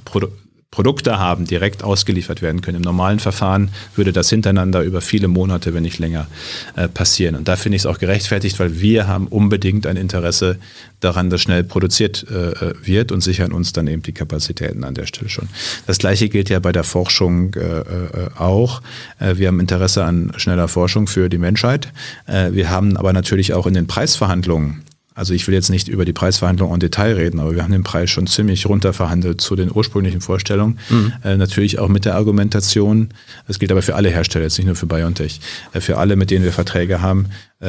Produkte 0.71 1.17
haben, 1.17 1.45
direkt 1.45 1.83
ausgeliefert 1.83 2.43
werden 2.43 2.61
können. 2.61 2.77
Im 2.77 2.83
normalen 2.83 3.19
Verfahren 3.19 3.71
würde 3.95 4.13
das 4.13 4.29
hintereinander 4.29 4.83
über 4.83 5.01
viele 5.01 5.27
Monate, 5.27 5.73
wenn 5.73 5.81
nicht 5.81 5.97
länger, 5.97 6.27
äh, 6.75 6.87
passieren. 6.87 7.35
Und 7.35 7.47
da 7.47 7.55
finde 7.55 7.75
ich 7.75 7.81
es 7.81 7.85
auch 7.87 7.97
gerechtfertigt, 7.97 8.59
weil 8.59 8.79
wir 8.79 9.07
haben 9.07 9.27
unbedingt 9.27 9.87
ein 9.87 9.97
Interesse 9.97 10.59
daran, 10.99 11.31
dass 11.31 11.41
schnell 11.41 11.63
produziert 11.63 12.25
äh, 12.29 12.51
äh, 12.51 12.73
wird 12.83 13.11
und 13.11 13.21
sichern 13.21 13.51
uns 13.51 13.73
dann 13.73 13.87
eben 13.87 14.03
die 14.03 14.11
Kapazitäten 14.11 14.83
an 14.83 14.93
der 14.93 15.07
Stelle 15.07 15.29
schon. 15.29 15.49
Das 15.87 15.97
gleiche 15.97 16.29
gilt 16.29 16.49
ja 16.49 16.59
bei 16.59 16.71
der 16.71 16.83
Forschung 16.83 17.53
äh, 17.55 17.59
äh, 17.59 18.29
auch. 18.37 18.81
Äh, 19.19 19.37
wir 19.37 19.47
haben 19.47 19.59
Interesse 19.59 20.03
an 20.03 20.33
schneller 20.37 20.67
Forschung 20.67 21.07
für 21.07 21.29
die 21.29 21.37
Menschheit. 21.37 21.91
Wir 22.27 22.69
haben 22.69 22.97
aber 22.97 23.13
natürlich 23.13 23.53
auch 23.53 23.65
in 23.65 23.73
den 23.73 23.87
Preisverhandlungen 23.87 24.83
also 25.19 25.33
ich 25.33 25.45
will 25.47 25.53
jetzt 25.53 25.69
nicht 25.69 25.89
über 25.89 26.05
die 26.05 26.13
Preisverhandlungen 26.13 26.75
en 26.75 26.79
Detail 26.79 27.13
reden, 27.15 27.41
aber 27.41 27.53
wir 27.53 27.61
haben 27.61 27.73
den 27.73 27.83
Preis 27.83 28.09
schon 28.09 28.25
ziemlich 28.25 28.65
runterverhandelt 28.65 29.41
zu 29.41 29.57
den 29.57 29.69
ursprünglichen 29.69 30.21
Vorstellungen. 30.21 30.79
Mhm. 30.89 31.13
Äh, 31.25 31.35
natürlich 31.35 31.77
auch 31.77 31.89
mit 31.89 32.05
der 32.05 32.15
Argumentation, 32.15 33.09
das 33.45 33.59
gilt 33.59 33.69
aber 33.71 33.81
für 33.81 33.95
alle 33.95 34.09
Hersteller, 34.09 34.45
jetzt 34.45 34.57
nicht 34.57 34.67
nur 34.67 34.77
für 34.77 34.85
BioNTech, 34.85 35.41
äh, 35.73 35.81
für 35.81 35.97
alle, 35.97 36.15
mit 36.15 36.31
denen 36.31 36.45
wir 36.45 36.53
Verträge 36.53 37.01
haben, 37.01 37.25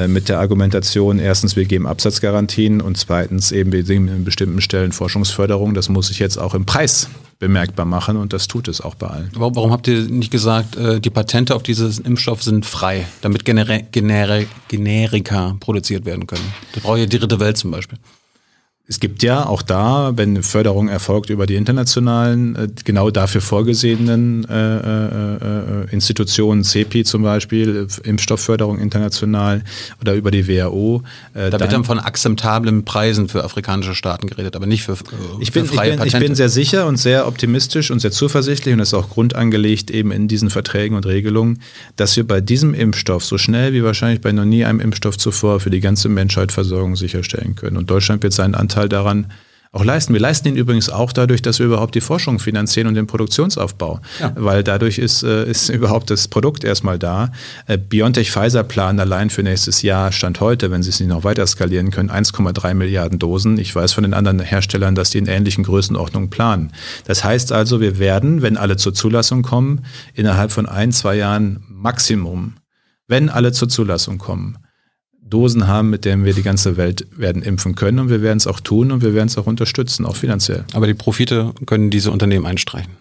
mit 0.06 0.28
der 0.28 0.38
Argumentation, 0.38 1.18
erstens, 1.18 1.56
wir 1.56 1.64
geben 1.64 1.86
Absatzgarantien 1.86 2.80
und 2.80 2.96
zweitens 2.96 3.50
eben, 3.50 3.72
wir 3.72 3.84
sehen 3.84 4.06
in 4.06 4.24
bestimmten 4.24 4.60
Stellen 4.60 4.92
Forschungsförderung. 4.92 5.74
Das 5.74 5.88
muss 5.88 6.08
sich 6.08 6.20
jetzt 6.20 6.36
auch 6.36 6.54
im 6.54 6.64
Preis 6.64 7.08
bemerkbar 7.40 7.86
machen 7.86 8.16
und 8.16 8.32
das 8.32 8.46
tut 8.46 8.68
es 8.68 8.80
auch 8.80 8.94
bei 8.94 9.08
allen. 9.08 9.30
Warum 9.34 9.72
habt 9.72 9.88
ihr 9.88 10.02
nicht 10.02 10.30
gesagt, 10.30 10.76
äh, 10.76 11.00
die 11.00 11.10
Patente 11.10 11.56
auf 11.56 11.64
diesen 11.64 12.04
Impfstoff 12.04 12.42
sind 12.42 12.66
frei, 12.66 13.06
damit 13.22 13.44
Generi 13.44 14.46
Generika 14.68 15.56
produziert 15.58 16.04
werden 16.04 16.26
können? 16.26 16.44
Da 16.74 16.80
braucht 16.82 16.98
ihr 16.98 17.06
die 17.06 17.18
dritte 17.18 17.40
Welt 17.40 17.56
zum 17.56 17.72
Beispiel. 17.72 17.98
Es 18.90 18.98
gibt 18.98 19.22
ja 19.22 19.46
auch 19.46 19.62
da, 19.62 20.14
wenn 20.16 20.42
Förderung 20.42 20.88
erfolgt 20.88 21.30
über 21.30 21.46
die 21.46 21.54
internationalen, 21.54 22.56
äh, 22.56 22.68
genau 22.82 23.12
dafür 23.12 23.40
vorgesehenen 23.40 24.44
äh, 24.50 24.78
äh, 24.78 25.34
äh 25.36 25.92
Institutionen, 25.92 26.64
CEPI 26.64 27.04
zum 27.04 27.22
Beispiel, 27.22 27.86
Impfstoffförderung 28.02 28.80
international 28.80 29.62
oder 30.00 30.14
über 30.14 30.32
die 30.32 30.48
WHO. 30.48 31.04
Äh, 31.34 31.50
da 31.50 31.60
wird 31.60 31.72
dann 31.72 31.84
von 31.84 32.00
akzeptablen 32.00 32.84
Preisen 32.84 33.28
für 33.28 33.44
afrikanische 33.44 33.94
Staaten 33.94 34.26
geredet, 34.26 34.56
aber 34.56 34.66
nicht 34.66 34.82
für, 34.82 34.94
äh, 34.94 34.96
ich 35.38 35.52
bin, 35.52 35.66
für 35.66 35.74
freie 35.74 35.90
ich 35.90 35.96
bin, 35.96 35.98
Patente. 35.98 36.16
Ich 36.16 36.28
bin 36.28 36.34
sehr 36.34 36.48
sicher 36.48 36.88
und 36.88 36.96
sehr 36.96 37.28
optimistisch 37.28 37.92
und 37.92 38.00
sehr 38.00 38.10
zuversichtlich 38.10 38.72
und 38.72 38.80
das 38.80 38.88
ist 38.88 38.94
auch 38.94 39.10
grundangelegt 39.10 39.92
eben 39.92 40.10
in 40.10 40.26
diesen 40.26 40.50
Verträgen 40.50 40.96
und 40.96 41.06
Regelungen, 41.06 41.62
dass 41.94 42.16
wir 42.16 42.26
bei 42.26 42.40
diesem 42.40 42.74
Impfstoff 42.74 43.24
so 43.24 43.38
schnell 43.38 43.72
wie 43.72 43.84
wahrscheinlich 43.84 44.20
bei 44.20 44.32
noch 44.32 44.44
nie 44.44 44.64
einem 44.64 44.80
Impfstoff 44.80 45.16
zuvor 45.16 45.60
für 45.60 45.70
die 45.70 45.80
ganze 45.80 46.08
Menschheit 46.08 46.50
Versorgung 46.50 46.96
sicherstellen 46.96 47.54
können. 47.54 47.76
Und 47.76 47.88
Deutschland 47.88 48.24
wird 48.24 48.32
seinen 48.32 48.56
Anteil 48.56 48.79
Anteil 48.80 48.88
daran 48.88 49.26
auch 49.72 49.84
leisten. 49.84 50.12
Wir 50.12 50.20
leisten 50.20 50.48
ihn 50.48 50.56
übrigens 50.56 50.90
auch 50.90 51.12
dadurch, 51.12 51.42
dass 51.42 51.60
wir 51.60 51.66
überhaupt 51.66 51.94
die 51.94 52.00
Forschung 52.00 52.40
finanzieren 52.40 52.88
und 52.88 52.94
den 52.94 53.06
Produktionsaufbau, 53.06 54.00
ja. 54.18 54.32
weil 54.34 54.64
dadurch 54.64 54.98
ist, 54.98 55.22
äh, 55.22 55.48
ist 55.48 55.68
überhaupt 55.68 56.10
das 56.10 56.26
Produkt 56.26 56.64
erstmal 56.64 56.98
da. 56.98 57.30
Äh, 57.68 57.78
BioNTech 57.78 58.32
Pfizer 58.32 58.64
planen 58.64 58.98
allein 58.98 59.30
für 59.30 59.44
nächstes 59.44 59.82
Jahr, 59.82 60.10
Stand 60.10 60.40
heute, 60.40 60.72
wenn 60.72 60.82
sie 60.82 60.90
es 60.90 60.98
nicht 60.98 61.08
noch 61.08 61.22
weiter 61.22 61.46
skalieren 61.46 61.92
können, 61.92 62.10
1,3 62.10 62.74
Milliarden 62.74 63.20
Dosen. 63.20 63.58
Ich 63.58 63.72
weiß 63.72 63.92
von 63.92 64.02
den 64.02 64.12
anderen 64.12 64.40
Herstellern, 64.40 64.96
dass 64.96 65.10
die 65.10 65.18
in 65.18 65.28
ähnlichen 65.28 65.62
Größenordnungen 65.62 66.30
planen. 66.30 66.72
Das 67.06 67.22
heißt 67.22 67.52
also, 67.52 67.80
wir 67.80 68.00
werden, 68.00 68.42
wenn 68.42 68.56
alle 68.56 68.76
zur 68.76 68.92
Zulassung 68.92 69.42
kommen, 69.42 69.84
innerhalb 70.14 70.50
von 70.50 70.66
ein, 70.66 70.90
zwei 70.90 71.14
Jahren 71.14 71.62
Maximum, 71.68 72.54
wenn 73.06 73.28
alle 73.28 73.52
zur 73.52 73.68
Zulassung 73.68 74.18
kommen, 74.18 74.58
Dosen 75.30 75.66
haben, 75.66 75.90
mit 75.90 76.04
denen 76.04 76.24
wir 76.24 76.34
die 76.34 76.42
ganze 76.42 76.76
Welt 76.76 77.06
werden 77.16 77.42
impfen 77.42 77.74
können. 77.74 77.98
Und 77.98 78.10
wir 78.10 78.22
werden 78.22 78.38
es 78.38 78.46
auch 78.46 78.60
tun 78.60 78.92
und 78.92 79.02
wir 79.02 79.14
werden 79.14 79.28
es 79.28 79.38
auch 79.38 79.46
unterstützen, 79.46 80.04
auch 80.04 80.16
finanziell. 80.16 80.64
Aber 80.72 80.86
die 80.86 80.94
Profite 80.94 81.52
können 81.66 81.90
diese 81.90 82.10
Unternehmen 82.10 82.46
einstreichen. 82.46 82.92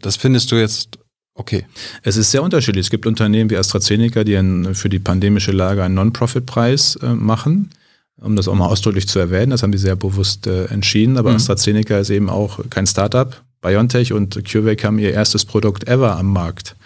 Das 0.00 0.16
findest 0.16 0.52
du 0.52 0.56
jetzt 0.56 0.98
okay? 1.36 1.66
Es 2.02 2.16
ist 2.16 2.30
sehr 2.30 2.42
unterschiedlich. 2.42 2.86
Es 2.86 2.90
gibt 2.90 3.06
Unternehmen 3.06 3.50
wie 3.50 3.56
AstraZeneca, 3.56 4.24
die 4.24 4.36
einen, 4.36 4.74
für 4.74 4.88
die 4.88 4.98
pandemische 4.98 5.52
Lage 5.52 5.84
einen 5.84 5.94
Non-Profit-Preis 5.94 6.96
äh, 6.96 7.14
machen. 7.14 7.70
Um 8.18 8.34
das 8.34 8.48
auch 8.48 8.54
mal 8.54 8.66
ausdrücklich 8.66 9.06
zu 9.06 9.18
erwähnen, 9.18 9.50
das 9.50 9.62
haben 9.62 9.72
die 9.72 9.78
sehr 9.78 9.94
bewusst 9.94 10.46
äh, 10.46 10.64
entschieden. 10.66 11.18
Aber 11.18 11.30
mhm. 11.30 11.36
AstraZeneca 11.36 11.98
ist 11.98 12.10
eben 12.10 12.30
auch 12.30 12.60
kein 12.70 12.86
Startup. 12.86 13.42
BioNTech 13.60 14.12
und 14.12 14.44
CureVac 14.44 14.84
haben 14.84 14.98
ihr 14.98 15.12
erstes 15.12 15.44
Produkt 15.44 15.88
ever 15.88 16.16
am 16.16 16.32
Markt. 16.32 16.76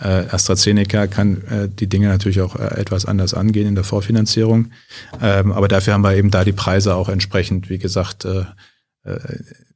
Äh, 0.00 0.24
AstraZeneca 0.30 1.06
kann 1.06 1.42
äh, 1.44 1.68
die 1.68 1.88
Dinge 1.88 2.08
natürlich 2.08 2.40
auch 2.40 2.56
äh, 2.56 2.78
etwas 2.78 3.06
anders 3.06 3.34
angehen 3.34 3.66
in 3.66 3.74
der 3.74 3.84
Vorfinanzierung. 3.84 4.70
Ähm, 5.22 5.52
aber 5.52 5.68
dafür 5.68 5.94
haben 5.94 6.02
wir 6.02 6.14
eben 6.16 6.30
da 6.30 6.44
die 6.44 6.52
Preise 6.52 6.94
auch 6.94 7.08
entsprechend, 7.08 7.70
wie 7.70 7.78
gesagt, 7.78 8.24
äh, 8.24 8.44
äh, 9.04 9.18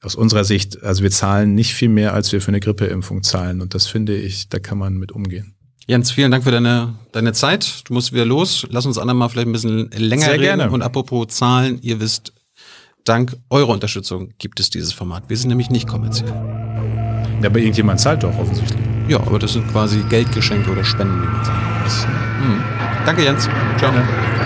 aus 0.02 0.14
unserer 0.14 0.44
Sicht, 0.44 0.82
also 0.82 1.02
wir 1.02 1.10
zahlen 1.10 1.54
nicht 1.54 1.74
viel 1.74 1.88
mehr, 1.88 2.14
als 2.14 2.32
wir 2.32 2.40
für 2.40 2.48
eine 2.48 2.60
Grippeimpfung 2.60 3.22
zahlen. 3.22 3.60
Und 3.60 3.74
das 3.74 3.86
finde 3.86 4.16
ich, 4.16 4.48
da 4.48 4.58
kann 4.58 4.78
man 4.78 4.94
mit 4.94 5.12
umgehen. 5.12 5.54
Jens, 5.86 6.10
vielen 6.10 6.30
Dank 6.30 6.44
für 6.44 6.50
deine, 6.50 6.94
deine 7.12 7.32
Zeit. 7.32 7.82
Du 7.88 7.94
musst 7.94 8.12
wieder 8.12 8.24
los. 8.24 8.66
Lass 8.70 8.86
uns 8.86 8.96
andermal 8.98 9.28
vielleicht 9.28 9.48
ein 9.48 9.52
bisschen 9.52 9.90
länger 9.90 10.22
Sehr 10.22 10.34
reden. 10.34 10.42
Gerne. 10.42 10.70
Und 10.70 10.82
apropos 10.82 11.28
Zahlen, 11.28 11.78
ihr 11.82 12.00
wisst, 12.00 12.32
dank 13.04 13.36
eurer 13.50 13.70
Unterstützung 13.70 14.30
gibt 14.38 14.60
es 14.60 14.70
dieses 14.70 14.92
Format. 14.92 15.24
Wir 15.28 15.36
sind 15.36 15.48
nämlich 15.48 15.70
nicht 15.70 15.88
kommerziell. 15.88 16.30
Ja, 17.42 17.48
aber 17.48 17.58
irgendjemand 17.58 18.00
zahlt 18.00 18.22
doch 18.22 18.36
offensichtlich. 18.38 18.80
Ja, 19.08 19.18
aber 19.18 19.38
das 19.38 19.54
sind 19.54 19.66
quasi 19.72 20.02
Geldgeschenke 20.08 20.70
oder 20.70 20.84
Spenden, 20.84 21.22
wie 21.22 21.26
man 21.26 21.44
sagt. 21.44 22.06
Mhm. 22.40 22.62
Danke, 23.06 23.22
Jens. 23.22 23.48
Ciao. 23.78 23.92
Ja. 23.92 24.39